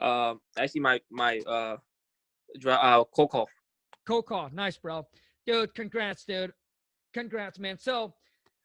Um, 0.00 0.40
actually, 0.58 0.80
my 0.80 1.00
my 1.10 1.38
uh, 1.46 1.76
uh, 2.66 3.04
cold 3.14 3.30
call. 3.30 3.48
Cold 4.06 4.26
call. 4.26 4.50
Nice, 4.52 4.76
bro. 4.76 5.06
Dude, 5.46 5.74
congrats, 5.74 6.24
dude. 6.24 6.52
Congrats, 7.14 7.58
man. 7.58 7.78
So, 7.78 8.14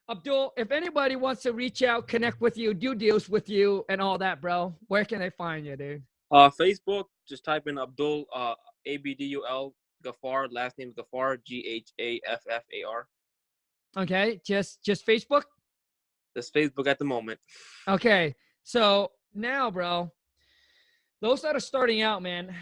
Abdul, 0.10 0.54
if 0.58 0.72
anybody 0.72 1.16
wants 1.16 1.44
to 1.44 1.54
reach 1.54 1.84
out, 1.84 2.08
connect 2.08 2.42
with 2.42 2.58
you, 2.58 2.74
do 2.74 2.96
deals 2.96 3.30
with 3.30 3.48
you, 3.48 3.86
and 3.90 4.02
all 4.02 4.18
that, 4.18 4.42
bro, 4.42 4.76
where 4.88 5.06
can 5.06 5.20
they 5.20 5.30
find 5.30 5.66
you, 5.66 5.76
dude? 5.78 6.04
Uh, 6.32 6.50
Facebook, 6.50 7.06
just 7.28 7.46
type 7.46 7.68
in 7.68 7.78
Abdul, 7.78 8.26
uh, 8.34 8.56
A 8.88 8.98
B 8.98 9.14
D 9.14 9.26
U 9.26 9.46
L 9.48 9.76
Ghaffar. 10.04 10.48
Last 10.52 10.80
name 10.80 10.90
is 10.90 10.96
Ghaffar, 10.96 11.38
G 11.46 11.64
H 11.68 11.92
A 12.00 12.20
F 12.28 12.42
F 12.50 12.64
A 12.74 12.84
R. 12.88 13.08
Okay, 13.98 14.42
just 14.44 14.84
just 14.84 15.06
Facebook. 15.06 15.44
Just 16.36 16.54
Facebook 16.54 16.88
at 16.88 16.98
the 16.98 17.06
moment. 17.06 17.40
Okay, 17.88 18.36
so 18.64 19.12
now, 19.34 19.72
bro, 19.72 20.12
those 21.22 21.42
that 21.44 21.56
are 21.56 21.62
starting 21.62 22.02
out, 22.02 22.22
man, 22.22 22.56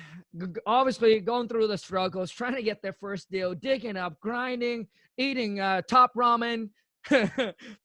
obviously 0.65 1.19
going 1.19 1.47
through 1.47 1.67
the 1.67 1.77
struggles, 1.77 2.31
trying 2.31 2.55
to 2.55 2.63
get 2.63 2.81
their 2.81 2.93
first 2.93 3.31
deal, 3.31 3.53
digging 3.53 3.97
up, 3.97 4.19
grinding, 4.19 4.87
eating 5.17 5.59
uh, 5.59 5.81
top 5.89 6.11
ramen, 6.15 6.69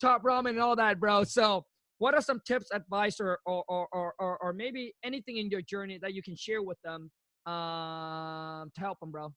top 0.00 0.22
ramen, 0.22 0.50
and 0.50 0.60
all 0.60 0.76
that, 0.76 1.00
bro. 1.00 1.24
So, 1.24 1.64
what 1.98 2.14
are 2.14 2.20
some 2.20 2.40
tips, 2.46 2.70
advice, 2.72 3.20
or 3.20 3.38
or, 3.46 3.64
or 3.68 3.88
or 3.92 4.14
or 4.18 4.38
or 4.38 4.52
maybe 4.52 4.94
anything 5.04 5.38
in 5.38 5.48
your 5.48 5.62
journey 5.62 5.98
that 6.02 6.12
you 6.12 6.22
can 6.22 6.36
share 6.36 6.62
with 6.62 6.78
them 6.82 7.10
um, 7.46 8.70
to 8.74 8.80
help 8.80 8.98
them, 9.00 9.10
bro? 9.10 9.32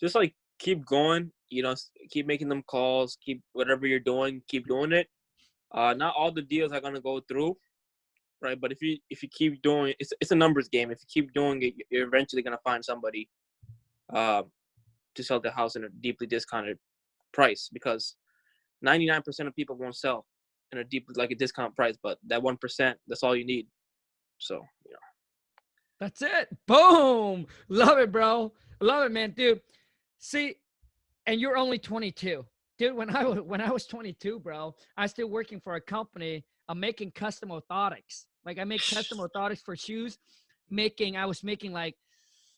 Just 0.00 0.14
like 0.14 0.34
keep 0.58 0.84
going. 0.84 1.32
You 1.48 1.62
know, 1.62 1.74
keep 2.10 2.26
making 2.26 2.48
them 2.48 2.62
calls. 2.62 3.16
Keep 3.24 3.42
whatever 3.52 3.86
you're 3.86 4.00
doing. 4.00 4.42
Keep 4.48 4.68
doing 4.68 4.92
it. 4.92 5.08
Uh, 5.72 5.94
not 5.94 6.14
all 6.16 6.30
the 6.30 6.42
deals 6.42 6.72
are 6.72 6.80
gonna 6.80 7.00
go 7.00 7.20
through, 7.20 7.56
right? 8.46 8.60
But 8.60 8.72
if 8.72 8.80
you 8.82 8.92
if 9.10 9.22
you 9.22 9.28
keep 9.28 9.62
doing, 9.62 9.94
it's 9.98 10.12
it's 10.20 10.30
a 10.30 10.40
numbers 10.44 10.68
game. 10.68 10.90
If 10.90 10.98
you 11.02 11.08
keep 11.16 11.34
doing 11.40 11.62
it, 11.62 11.74
you're 11.90 12.06
eventually 12.06 12.42
gonna 12.42 12.64
find 12.70 12.84
somebody, 12.84 13.28
uh, 14.12 14.42
to 15.16 15.22
sell 15.22 15.40
the 15.40 15.50
house 15.50 15.76
in 15.76 15.84
a 15.84 15.88
deeply 16.06 16.26
discounted 16.26 16.78
price 17.32 17.68
because 17.72 18.16
99% 18.84 19.46
of 19.46 19.54
people 19.54 19.76
won't 19.76 19.96
sell. 19.96 20.26
in 20.72 20.78
a 20.78 20.84
deep 20.84 21.04
like 21.14 21.30
a 21.30 21.34
discount 21.44 21.74
price. 21.76 21.96
But 22.02 22.18
that 22.30 22.42
one 22.42 22.56
percent, 22.56 22.98
that's 23.08 23.22
all 23.22 23.36
you 23.36 23.46
need. 23.54 23.66
So 24.38 24.56
know. 24.56 25.06
That's 26.00 26.22
it. 26.22 26.48
Boom. 26.66 27.46
Love 27.68 27.98
it, 27.98 28.12
bro. 28.12 28.52
Love 28.80 29.06
it, 29.06 29.12
man, 29.12 29.30
dude. 29.30 29.60
See, 30.18 30.56
and 31.26 31.40
you're 31.40 31.56
only 31.56 31.78
22, 31.78 32.44
dude. 32.78 32.94
When 32.94 33.14
I 33.14 33.24
was 33.24 33.40
when 33.52 33.60
I 33.60 33.70
was 33.70 33.86
22, 33.86 34.40
bro, 34.40 34.74
I 34.96 35.02
was 35.02 35.10
still 35.12 35.28
working 35.28 35.60
for 35.60 35.74
a 35.76 35.80
company. 35.80 36.44
I'm 36.68 36.80
making 36.80 37.12
custom 37.12 37.50
orthotics. 37.50 38.26
Like 38.46 38.58
I 38.58 38.64
make 38.64 38.80
custom 38.88 39.18
orthotics 39.18 39.62
for 39.62 39.76
shoes. 39.76 40.16
Making 40.70 41.16
I 41.16 41.26
was 41.26 41.44
making 41.44 41.72
like, 41.72 41.94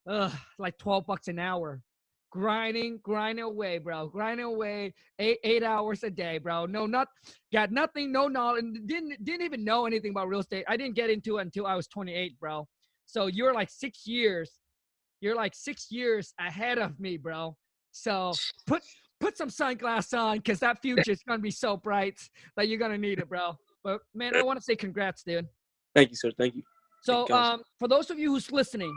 uh, 0.09 0.31
like 0.59 0.79
12 0.79 1.07
bucks 1.07 1.29
an 1.29 1.38
hour 1.38 1.83
grinding, 2.31 3.01
grinding 3.03 3.44
away, 3.44 3.79
bro, 3.79 4.09
grinding 4.09 4.46
away 4.46 4.94
eight 5.18 5.38
eight 5.44 5.62
hours 5.62 6.03
a 6.03 6.11
day, 6.11 6.38
bro. 6.38 6.66
No, 6.66 6.87
not 6.87 7.09
got 7.53 7.70
nothing, 7.70 8.12
no 8.12 8.29
knowledge, 8.29 8.64
didn't 8.87 9.24
didn't 9.24 9.42
even 9.42 9.64
know 9.64 9.87
anything 9.87 10.11
about 10.11 10.29
real 10.29 10.40
estate. 10.40 10.64
I 10.68 10.77
didn't 10.77 10.94
get 10.94 11.11
into 11.11 11.38
it 11.38 11.42
until 11.42 11.66
I 11.66 11.74
was 11.74 11.87
28, 11.88 12.38
bro. 12.38 12.66
So 13.07 13.27
you're 13.27 13.55
like 13.55 13.70
six 13.70 14.07
years, 14.07 14.59
you're 15.20 15.37
like 15.37 15.55
six 15.55 15.90
years 15.90 16.35
ahead 16.38 16.79
of 16.79 16.98
me, 17.01 17.16
bro. 17.16 17.57
So 17.92 18.33
put 18.66 18.83
put 19.20 19.37
some 19.37 19.51
sunglasses 19.51 20.14
on, 20.14 20.40
cause 20.40 20.61
that 20.61 20.81
future 20.83 21.12
is 21.12 21.22
gonna 21.27 21.40
be 21.40 21.51
so 21.51 21.77
bright 21.77 22.18
that 22.57 22.68
you're 22.68 22.79
gonna 22.79 22.98
need 22.98 23.18
it, 23.18 23.29
bro. 23.29 23.57
But 23.83 24.01
man, 24.14 24.37
I 24.37 24.42
want 24.42 24.59
to 24.59 24.64
say 24.64 24.77
congrats, 24.77 25.22
dude. 25.22 25.46
Thank 25.94 26.11
you, 26.11 26.16
sir. 26.16 26.31
Thank 26.38 26.57
you. 26.57 26.62
So 27.03 27.18
Thank 27.18 27.29
you. 27.31 27.35
um, 27.37 27.62
for 27.79 27.88
those 27.88 28.11
of 28.11 28.18
you 28.18 28.33
who's 28.33 28.51
listening, 28.53 28.94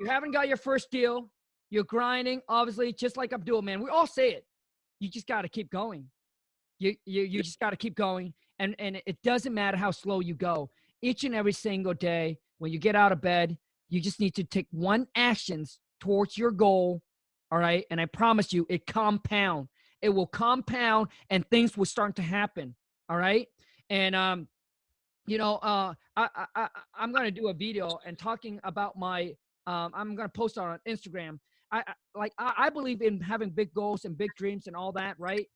you 0.00 0.06
haven't 0.06 0.32
got 0.32 0.48
your 0.48 0.56
first 0.56 0.90
deal, 0.90 1.30
you're 1.70 1.84
grinding, 1.84 2.42
obviously, 2.48 2.92
just 2.92 3.16
like 3.16 3.32
Abdul, 3.32 3.62
man. 3.62 3.82
We 3.82 3.90
all 3.90 4.06
say 4.06 4.32
it. 4.32 4.44
You 4.98 5.08
just 5.08 5.26
got 5.26 5.42
to 5.42 5.48
keep 5.48 5.70
going. 5.70 6.06
You 6.78 6.94
you 7.04 7.22
you 7.22 7.42
just 7.42 7.60
got 7.60 7.70
to 7.70 7.76
keep 7.76 7.94
going, 7.94 8.34
and 8.58 8.74
and 8.78 9.00
it 9.06 9.18
doesn't 9.22 9.54
matter 9.54 9.76
how 9.76 9.90
slow 9.90 10.20
you 10.20 10.34
go. 10.34 10.70
Each 11.02 11.24
and 11.24 11.34
every 11.34 11.52
single 11.52 11.94
day, 11.94 12.38
when 12.58 12.72
you 12.72 12.78
get 12.78 12.96
out 12.96 13.12
of 13.12 13.20
bed, 13.20 13.56
you 13.88 14.00
just 14.00 14.20
need 14.20 14.34
to 14.36 14.44
take 14.44 14.66
one 14.70 15.06
actions 15.14 15.78
towards 16.00 16.36
your 16.36 16.50
goal. 16.50 17.02
All 17.52 17.58
right, 17.58 17.84
and 17.90 18.00
I 18.00 18.06
promise 18.06 18.52
you, 18.52 18.66
it 18.68 18.86
compound. 18.86 19.68
It 20.02 20.08
will 20.08 20.26
compound, 20.26 21.08
and 21.28 21.48
things 21.50 21.76
will 21.76 21.84
start 21.84 22.16
to 22.16 22.22
happen. 22.22 22.74
All 23.08 23.18
right, 23.18 23.46
and 23.90 24.14
um, 24.14 24.48
you 25.26 25.38
know, 25.38 25.56
uh, 25.56 25.94
I 26.16 26.28
I, 26.34 26.46
I 26.56 26.68
I'm 26.94 27.12
gonna 27.12 27.30
do 27.30 27.48
a 27.48 27.54
video 27.54 27.98
and 28.04 28.18
talking 28.18 28.60
about 28.64 28.98
my 28.98 29.34
um, 29.66 29.92
I'm 29.94 30.14
gonna 30.14 30.28
post 30.28 30.58
on 30.58 30.78
Instagram 30.88 31.38
I, 31.72 31.82
like 32.14 32.32
I, 32.38 32.54
I 32.58 32.70
believe 32.70 33.02
in 33.02 33.20
having 33.20 33.50
big 33.50 33.72
goals 33.74 34.04
and 34.04 34.16
big 34.16 34.30
dreams 34.36 34.66
and 34.66 34.74
all 34.74 34.92
that, 34.92 35.18
right? 35.18 35.46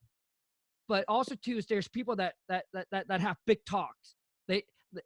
But 0.87 1.03
also 1.07 1.35
too 1.35 1.57
is 1.57 1.65
there's 1.65 1.87
people 1.87 2.15
that 2.17 2.35
that 2.47 2.65
that 2.73 2.87
that, 2.91 3.07
that 3.07 3.21
have 3.21 3.37
big 3.45 3.59
talks. 3.65 4.15
They 4.47 4.63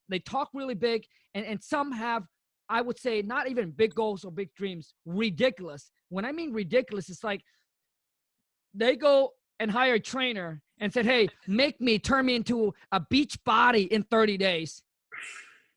they 0.07 0.19
talk 0.19 0.49
really 0.53 0.75
big, 0.75 1.05
and 1.33 1.45
and 1.45 1.63
some 1.63 1.91
have 1.91 2.23
I 2.69 2.81
would 2.81 2.99
say 2.99 3.21
not 3.21 3.49
even 3.49 3.71
big 3.71 3.95
goals 3.95 4.23
or 4.23 4.31
big 4.31 4.53
dreams, 4.55 4.93
ridiculous. 5.05 5.91
When 6.09 6.25
I 6.25 6.31
mean 6.31 6.53
ridiculous, 6.53 7.09
it's 7.09 7.23
like 7.23 7.41
they 8.73 8.95
go 8.95 9.31
and 9.59 9.71
hire 9.71 9.95
a 9.95 9.99
trainer 9.99 10.61
and 10.79 10.93
said, 10.93 11.05
"Hey, 11.05 11.29
make 11.47 11.79
me 11.79 11.99
turn 11.99 12.25
me 12.25 12.35
into 12.35 12.73
a 12.91 12.99
beach 12.99 13.43
body 13.43 13.83
in 13.83 14.03
30 14.03 14.37
days." 14.37 14.83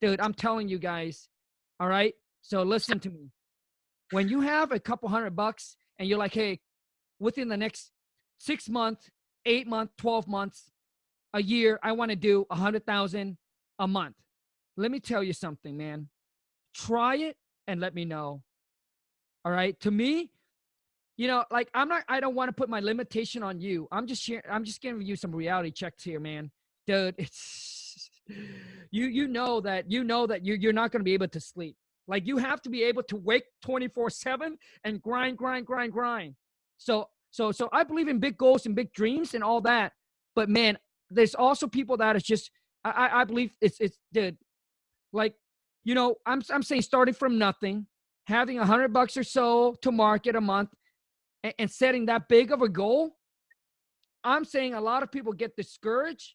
Dude, 0.00 0.20
I'm 0.20 0.34
telling 0.34 0.68
you 0.68 0.78
guys. 0.78 1.28
All 1.78 1.88
right? 1.88 2.14
So 2.40 2.62
listen 2.62 2.98
to 3.00 3.10
me 3.10 3.30
when 4.12 4.28
you 4.28 4.40
have 4.40 4.70
a 4.70 4.78
couple 4.78 5.08
hundred 5.08 5.34
bucks 5.34 5.76
and 5.98 6.08
you're 6.08 6.18
like, 6.18 6.34
hey, 6.34 6.60
within 7.18 7.48
the 7.48 7.56
next 7.56 7.90
six 8.38 8.68
months, 8.68 9.10
eight 9.46 9.66
months, 9.66 9.94
12 9.98 10.28
months, 10.28 10.70
a 11.34 11.42
year, 11.42 11.80
I 11.82 11.92
want 11.92 12.10
to 12.10 12.16
do 12.16 12.46
a 12.50 12.54
hundred 12.54 12.84
thousand 12.84 13.38
a 13.78 13.88
month. 13.88 14.16
Let 14.76 14.90
me 14.90 15.00
tell 15.00 15.22
you 15.22 15.32
something, 15.32 15.76
man. 15.76 16.08
Try 16.74 17.16
it 17.16 17.36
and 17.66 17.80
let 17.80 17.94
me 17.94 18.04
know. 18.04 18.42
All 19.44 19.52
right. 19.52 19.78
To 19.80 19.90
me, 19.90 20.30
you 21.16 21.29
know, 21.29 21.44
like 21.51 21.68
I'm 21.75 21.88
not, 21.88 22.05
I 22.09 22.20
don't 22.20 22.35
want 22.35 22.48
to 22.48 22.53
put 22.53 22.68
my 22.68 22.81
limitation 22.81 23.42
on 23.42 23.61
you. 23.61 23.88
I'm 23.92 24.07
just 24.07 24.22
sharing, 24.22 24.44
I'm 24.51 24.64
just 24.64 24.81
giving 24.81 25.03
you 25.03 25.16
some 25.16 25.35
reality 25.35 25.70
checks 25.70 26.03
here, 26.03 26.20
man. 26.20 26.51
Dude, 26.87 27.14
it's 27.18 28.11
you 28.90 29.07
you 29.07 29.29
know 29.29 29.61
that 29.61 29.90
you 29.90 30.05
know 30.05 30.27
that 30.27 30.44
you 30.44 30.55
you're 30.55 30.72
not 30.72 30.90
gonna 30.90 31.05
be 31.05 31.14
able 31.14 31.29
to 31.29 31.40
sleep. 31.40 31.77
Like 32.09 32.27
you 32.27 32.38
have 32.38 32.61
to 32.62 32.70
be 32.70 32.83
able 32.85 33.03
to 33.05 33.16
wake 33.16 33.44
24/7 33.64 34.57
and 34.85 35.03
grind, 35.03 35.38
grind, 35.38 35.66
grind, 35.66 35.92
grind. 35.92 36.35
So 36.79 37.09
so 37.31 37.53
so 37.53 37.68
I 37.72 37.85
believe 37.85 38.09
in 38.09 38.18
big 38.18 38.37
goals 38.37 38.66
and 38.66 38.75
big 38.75 38.92
dreams 38.92 39.35
and 39.35 39.44
all 39.44 39.61
that. 39.62 39.92
But 40.35 40.48
man, 40.48 40.79
there's 41.11 41.35
also 41.35 41.66
people 41.66 41.98
that 41.98 42.16
is 42.16 42.22
just 42.22 42.51
I 42.85 43.20
I 43.20 43.25
believe 43.25 43.53
it's 43.61 43.81
it's 43.81 43.98
dude, 44.12 44.38
like 45.12 45.35
you 45.85 45.94
know 45.94 46.16
I'm 46.27 46.42
I'm 46.51 46.62
saying 46.62 46.83
starting 46.83 47.14
from 47.14 47.38
nothing, 47.38 47.87
having 48.27 48.59
a 48.59 48.66
hundred 48.66 48.92
bucks 48.92 49.16
or 49.16 49.25
so 49.25 49.77
to 49.83 49.92
market 49.92 50.35
a 50.35 50.40
month, 50.40 50.70
and, 51.42 51.55
and 51.59 51.70
setting 51.70 52.07
that 52.07 52.28
big 52.28 52.52
of 52.52 52.62
a 52.62 52.68
goal. 52.68 53.16
I'm 54.24 54.44
saying 54.44 54.74
a 54.74 54.81
lot 54.81 55.02
of 55.02 55.11
people 55.11 55.33
get 55.33 55.57
discouraged, 55.57 56.35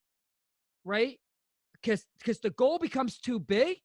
right? 0.84 1.20
Because 1.74 2.06
because 2.17 2.39
the 2.39 2.50
goal 2.50 2.80
becomes 2.80 3.17
too 3.17 3.39
big 3.39 3.78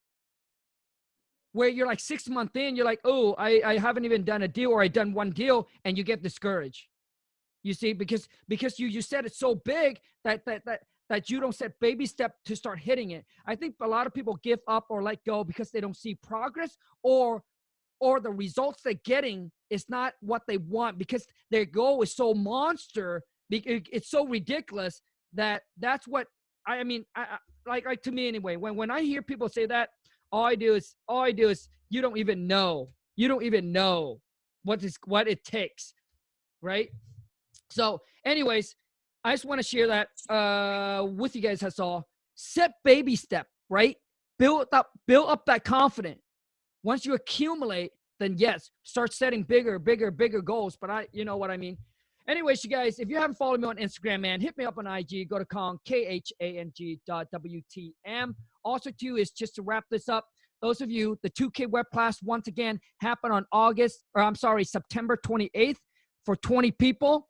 where 1.53 1.69
you're 1.69 1.87
like 1.87 2.01
six 2.01 2.29
months 2.29 2.57
in, 2.57 2.75
you're 2.75 2.85
like, 2.85 3.01
oh, 3.05 3.35
I, 3.39 3.61
I 3.65 3.79
haven't 3.79 4.05
even 4.05 4.25
done 4.25 4.43
a 4.43 4.49
deal 4.49 4.71
or 4.71 4.83
I 4.83 4.89
done 4.89 5.13
one 5.13 5.31
deal, 5.31 5.69
and 5.85 5.97
you 5.97 6.05
get 6.05 6.23
discouraged. 6.23 6.87
You 7.63 7.75
see, 7.75 7.93
because 7.93 8.29
because 8.49 8.79
you 8.81 8.89
you 8.89 9.03
said 9.03 9.25
it's 9.25 9.39
so 9.39 9.55
big 9.55 10.01
that 10.25 10.45
that 10.47 10.65
that 10.65 10.81
that 11.09 11.31
you 11.31 11.41
don't 11.41 11.55
set 11.55 11.79
baby 11.79 12.07
step 12.07 12.37
to 12.47 12.57
start 12.57 12.79
hitting 12.79 13.11
it. 13.11 13.25
I 13.47 13.55
think 13.55 13.77
a 13.81 13.87
lot 13.87 14.07
of 14.07 14.15
people 14.15 14.39
give 14.43 14.61
up 14.67 14.87
or 14.89 15.03
let 15.03 15.25
go 15.25 15.45
because 15.45 15.71
they 15.71 15.81
don't 15.81 15.97
see 15.97 16.15
progress 16.15 16.77
or 17.03 17.45
or 18.03 18.21
the 18.21 18.31
results 18.31 18.83
they're 18.83 19.05
getting 19.05 19.51
is 19.71 19.85
not 19.89 20.13
what 20.21 20.43
they 20.47 20.59
want 20.59 20.99
because 20.99 21.25
their 21.51 21.65
goal 21.65 22.03
is 22.03 22.15
so 22.15 22.35
monster 22.35 23.23
it's 23.51 24.11
so 24.11 24.27
ridiculous 24.27 25.03
that 25.33 25.63
that's 25.79 26.07
what 26.09 26.27
i 26.67 26.83
mean 26.83 27.05
I, 27.15 27.39
like 27.67 27.85
like 27.87 28.03
to 28.03 28.13
me 28.13 28.29
anyway 28.29 28.57
when 28.57 28.75
when 28.77 28.91
i 28.91 29.01
hear 29.03 29.23
people 29.23 29.49
say 29.49 29.67
that 29.67 29.91
all 30.33 30.45
I 30.45 30.55
do 30.55 30.75
is 30.75 30.97
all 31.07 31.21
I 31.21 31.33
do 31.33 31.51
is 31.51 31.69
you 31.91 32.01
don't 32.01 32.17
even 32.17 32.47
know. 32.47 32.89
You 33.17 33.29
don't 33.29 33.43
even 33.45 33.71
know 33.71 34.21
what 34.65 34.83
is 34.83 34.97
what 35.05 35.29
it 35.29 35.45
takes. 35.45 35.93
Right? 36.63 36.89
So, 37.71 38.01
anyways, 38.25 38.75
I 39.25 39.33
just 39.33 39.45
want 39.45 39.61
to 39.61 39.67
share 39.67 39.87
that 39.89 40.09
uh 40.29 41.05
with 41.05 41.37
you 41.37 41.43
guys. 41.43 41.61
That's 41.61 41.79
all. 41.79 42.09
Set 42.35 42.73
baby 42.83 43.15
step, 43.15 43.47
right? 43.69 43.97
Build 44.39 44.67
up, 44.73 44.91
build 45.07 45.29
up 45.29 45.45
that 45.47 45.65
confidence. 45.65 46.22
Once 46.83 47.07
you 47.07 47.15
accumulate, 47.15 47.93
then 48.19 48.37
yes, 48.39 48.71
start 48.83 49.13
setting 49.13 49.43
bigger, 49.43 49.79
bigger, 49.79 50.11
bigger 50.11 50.43
goals. 50.43 50.77
But 50.81 50.91
I, 50.91 51.07
you 51.13 51.25
know 51.25 51.37
what 51.37 51.51
I 51.51 51.57
mean. 51.57 51.77
Anyways, 52.29 52.63
you 52.63 52.71
guys, 52.71 53.01
if 53.01 53.09
you 53.09 53.17
haven't 53.17 53.35
followed 53.35 53.61
me 53.61 53.67
on 53.67 53.77
Instagram, 53.77 54.21
man, 54.21 54.41
hit 54.41 54.57
me 54.57 54.65
up 54.65 54.79
on 54.79 54.87
IG. 54.87 55.29
Go 55.29 55.39
to 55.39 55.45
Khang, 55.45 55.79
K 55.85 56.07
H 56.07 56.33
A 56.41 56.59
N 56.59 56.73
G 56.77 57.01
dot 57.07 57.27
W 57.33 57.61
T 57.71 57.95
M. 58.07 58.37
Also, 58.65 58.91
too, 58.91 59.17
is 59.17 59.31
just 59.31 59.57
to 59.57 59.63
wrap 59.63 59.85
this 59.91 60.09
up. 60.09 60.27
Those 60.61 60.81
of 60.81 60.91
you, 60.91 61.19
the 61.25 61.31
2K 61.31 61.69
web 61.69 61.87
class 61.93 62.23
once 62.23 62.47
again 62.47 62.79
happened 63.01 63.33
on 63.33 63.45
August, 63.51 64.05
or 64.15 64.23
I'm 64.23 64.37
sorry, 64.37 64.63
September 64.63 65.19
28th 65.27 65.77
for 66.25 66.37
20 66.37 66.71
people. 66.71 67.29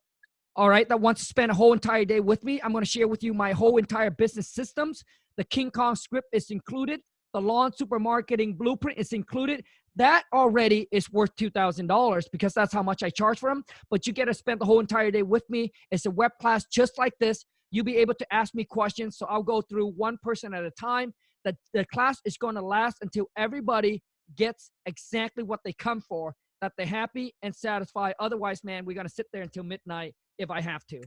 All 0.54 0.68
right, 0.68 0.86
that 0.90 1.00
wants 1.00 1.22
to 1.22 1.26
spend 1.26 1.50
a 1.50 1.54
whole 1.54 1.72
entire 1.72 2.04
day 2.04 2.20
with 2.20 2.44
me. 2.44 2.60
I'm 2.62 2.72
going 2.72 2.84
to 2.84 2.90
share 2.90 3.08
with 3.08 3.22
you 3.22 3.32
my 3.32 3.52
whole 3.52 3.78
entire 3.78 4.10
business 4.10 4.52
systems. 4.52 5.02
The 5.38 5.44
King 5.44 5.70
Kong 5.70 5.96
script 5.96 6.28
is 6.32 6.50
included. 6.50 7.00
The 7.33 7.40
lawn 7.40 7.73
supermarketing 7.73 8.57
blueprint 8.57 8.99
is 8.99 9.12
included. 9.12 9.64
That 9.97 10.25
already 10.33 10.88
is 10.90 11.11
worth 11.11 11.35
$2,000 11.37 12.25
because 12.33 12.55
that's 12.55 12.73
how 12.73 12.83
much 12.83 13.03
I 13.03 13.11
charge 13.11 13.38
for 13.38 13.51
them. 13.51 13.64
But 13.90 14.07
you 14.07 14.12
get 14.12 14.27
to 14.27 14.35
spend 14.35 14.61
the 14.61 14.64
whole 14.64 14.81
entire 14.81 15.11
day 15.11 15.23
with 15.23 15.45
me. 15.51 15.71
It's 15.90 16.07
a 16.07 16.11
web 16.11 16.33
class 16.40 16.64
just 16.71 16.99
like 16.99 17.12
this. 17.21 17.45
You'll 17.71 17.85
be 17.85 17.97
able 17.99 18.14
to 18.14 18.35
ask 18.35 18.55
me 18.55 18.64
questions. 18.64 19.18
So 19.18 19.27
I'll 19.27 19.42
go 19.42 19.62
through 19.62 19.93
one 19.93 20.18
person 20.22 20.55
at 20.55 20.64
a 20.64 20.70
time 20.70 21.12
that 21.45 21.57
the 21.74 21.85
class 21.87 22.18
is 22.24 22.37
going 22.37 22.55
to 22.55 22.62
last 22.62 22.99
until 23.03 23.26
everybody 23.37 24.03
gets 24.37 24.70
exactly 24.87 25.43
what 25.43 25.61
they 25.64 25.72
come 25.72 26.01
for, 26.01 26.35
that 26.61 26.72
they're 26.76 26.87
happy 26.87 27.35
and 27.43 27.55
satisfied. 27.55 28.14
Otherwise, 28.20 28.62
man, 28.64 28.85
we're 28.85 28.95
going 28.95 29.07
to 29.07 29.12
sit 29.12 29.26
there 29.33 29.43
until 29.43 29.64
midnight 29.64 30.14
if 30.39 30.51
I 30.51 30.61
have 30.61 30.87
to. 30.87 31.03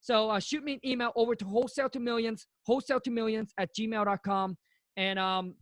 So 0.00 0.30
uh, 0.30 0.40
shoot 0.40 0.64
me 0.64 0.74
an 0.74 0.80
email 0.84 1.12
over 1.16 1.34
to 1.34 1.44
wholesale 1.44 1.88
to 1.90 2.00
millions, 2.00 2.46
wholesale 2.66 3.00
to 3.00 3.10
millions 3.10 3.52
at 3.58 3.70
gmail.com. 3.78 4.56
And, 4.96 5.18
um, 5.18 5.54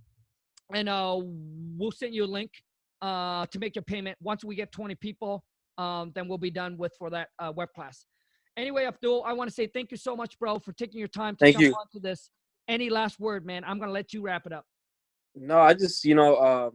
and 0.73 0.89
uh, 0.89 1.19
we'll 1.21 1.91
send 1.91 2.15
you 2.15 2.25
a 2.25 2.27
link 2.27 2.51
uh, 3.03 3.47
to 3.47 3.59
make 3.59 3.75
your 3.75 3.83
payment. 3.83 4.17
Once 4.21 4.45
we 4.45 4.55
get 4.55 4.73
20 4.73 4.95
people, 4.97 5.45
um, 5.79 6.13
then 6.15 6.29
we'll 6.29 6.39
be 6.39 6.51
done 6.51 6.77
with 6.77 6.93
for 6.99 7.11
that 7.11 7.29
uh, 7.39 7.53
web 7.55 7.69
class. 7.75 8.07
Anyway, 8.57 8.85
Abdul, 8.85 9.25
I 9.25 9.33
want 9.33 9.49
to 9.49 9.55
say 9.55 9.67
thank 9.67 9.91
you 9.91 9.97
so 9.97 10.15
much, 10.17 10.39
bro, 10.39 10.59
for 10.59 10.73
taking 10.73 10.99
your 10.99 11.09
time 11.09 11.35
to 11.37 11.45
thank 11.45 11.55
jump 11.55 11.65
you. 11.65 11.75
onto 11.75 12.01
this 12.01 12.31
any 12.69 12.91
last 12.91 13.19
word, 13.19 13.47
man? 13.47 13.65
I'm 13.65 13.79
gonna 13.79 13.93
let 13.93 14.13
you 14.13 14.23
wrap 14.23 14.47
it 14.47 14.53
up. 14.53 14.67
No, 15.35 15.59
I 15.59 15.73
just 15.73 16.05
you 16.05 16.15
know, 16.15 16.35
uh, 16.35 16.71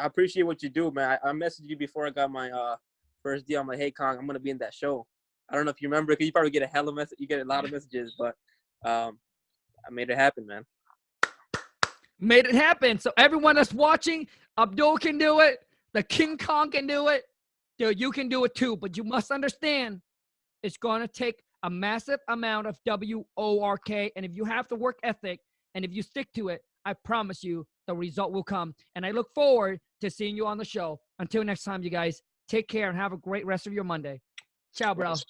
I 0.00 0.06
appreciate 0.06 0.44
what 0.44 0.62
you 0.62 0.70
do, 0.70 0.90
man. 0.90 1.18
I, 1.22 1.28
I 1.28 1.32
messaged 1.32 1.66
you 1.66 1.76
before 1.76 2.06
I 2.06 2.10
got 2.10 2.30
my 2.30 2.50
uh 2.50 2.76
first 3.22 3.46
deal. 3.46 3.60
I'm 3.60 3.66
like, 3.66 3.78
hey, 3.78 3.90
Khang, 3.90 4.18
I'm 4.18 4.26
gonna 4.26 4.38
be 4.38 4.50
in 4.50 4.58
that 4.58 4.72
show. 4.72 5.06
I 5.50 5.56
don't 5.56 5.64
know 5.64 5.70
if 5.70 5.80
you 5.80 5.88
remember, 5.88 6.14
cause 6.14 6.24
you 6.24 6.32
probably 6.32 6.50
get 6.50 6.62
a 6.62 6.66
hell 6.66 6.88
of 6.88 6.94
message. 6.94 7.18
You 7.18 7.26
get 7.26 7.40
a 7.40 7.44
lot 7.44 7.64
of 7.64 7.72
messages, 7.72 8.14
but 8.18 8.34
um, 8.84 9.18
I 9.88 9.90
made 9.90 10.10
it 10.10 10.18
happen, 10.18 10.46
man. 10.46 10.64
Made 12.20 12.44
it 12.44 12.54
happen. 12.54 12.98
So 12.98 13.10
everyone 13.16 13.56
that's 13.56 13.72
watching, 13.72 14.26
Abdul 14.58 14.98
can 14.98 15.16
do 15.18 15.40
it. 15.40 15.60
The 15.94 16.02
King 16.02 16.36
Kong 16.36 16.70
can 16.70 16.86
do 16.86 17.08
it. 17.08 17.24
Dude, 17.78 17.98
you 17.98 18.10
can 18.10 18.28
do 18.28 18.44
it 18.44 18.54
too. 18.54 18.76
But 18.76 18.96
you 18.96 19.04
must 19.04 19.30
understand, 19.30 20.02
it's 20.62 20.76
going 20.76 21.00
to 21.00 21.08
take 21.08 21.42
a 21.62 21.70
massive 21.70 22.20
amount 22.28 22.66
of 22.66 22.76
W 22.84 23.24
O 23.36 23.62
R 23.62 23.78
K. 23.78 24.10
And 24.14 24.26
if 24.26 24.32
you 24.34 24.44
have 24.44 24.68
the 24.68 24.76
work 24.76 24.98
ethic 25.02 25.40
and 25.74 25.84
if 25.84 25.92
you 25.92 26.02
stick 26.02 26.28
to 26.34 26.48
it, 26.48 26.60
I 26.84 26.94
promise 26.94 27.42
you 27.42 27.66
the 27.86 27.94
result 27.94 28.32
will 28.32 28.44
come. 28.44 28.74
And 28.94 29.06
I 29.06 29.12
look 29.12 29.32
forward 29.34 29.80
to 30.00 30.10
seeing 30.10 30.36
you 30.36 30.46
on 30.46 30.58
the 30.58 30.64
show. 30.64 31.00
Until 31.18 31.44
next 31.44 31.62
time, 31.62 31.82
you 31.82 31.90
guys, 31.90 32.20
take 32.48 32.68
care 32.68 32.88
and 32.88 32.98
have 32.98 33.12
a 33.12 33.16
great 33.16 33.46
rest 33.46 33.66
of 33.66 33.72
your 33.72 33.84
Monday. 33.84 34.20
Ciao, 34.74 34.94
bro. 34.94 35.10
Yes. 35.10 35.24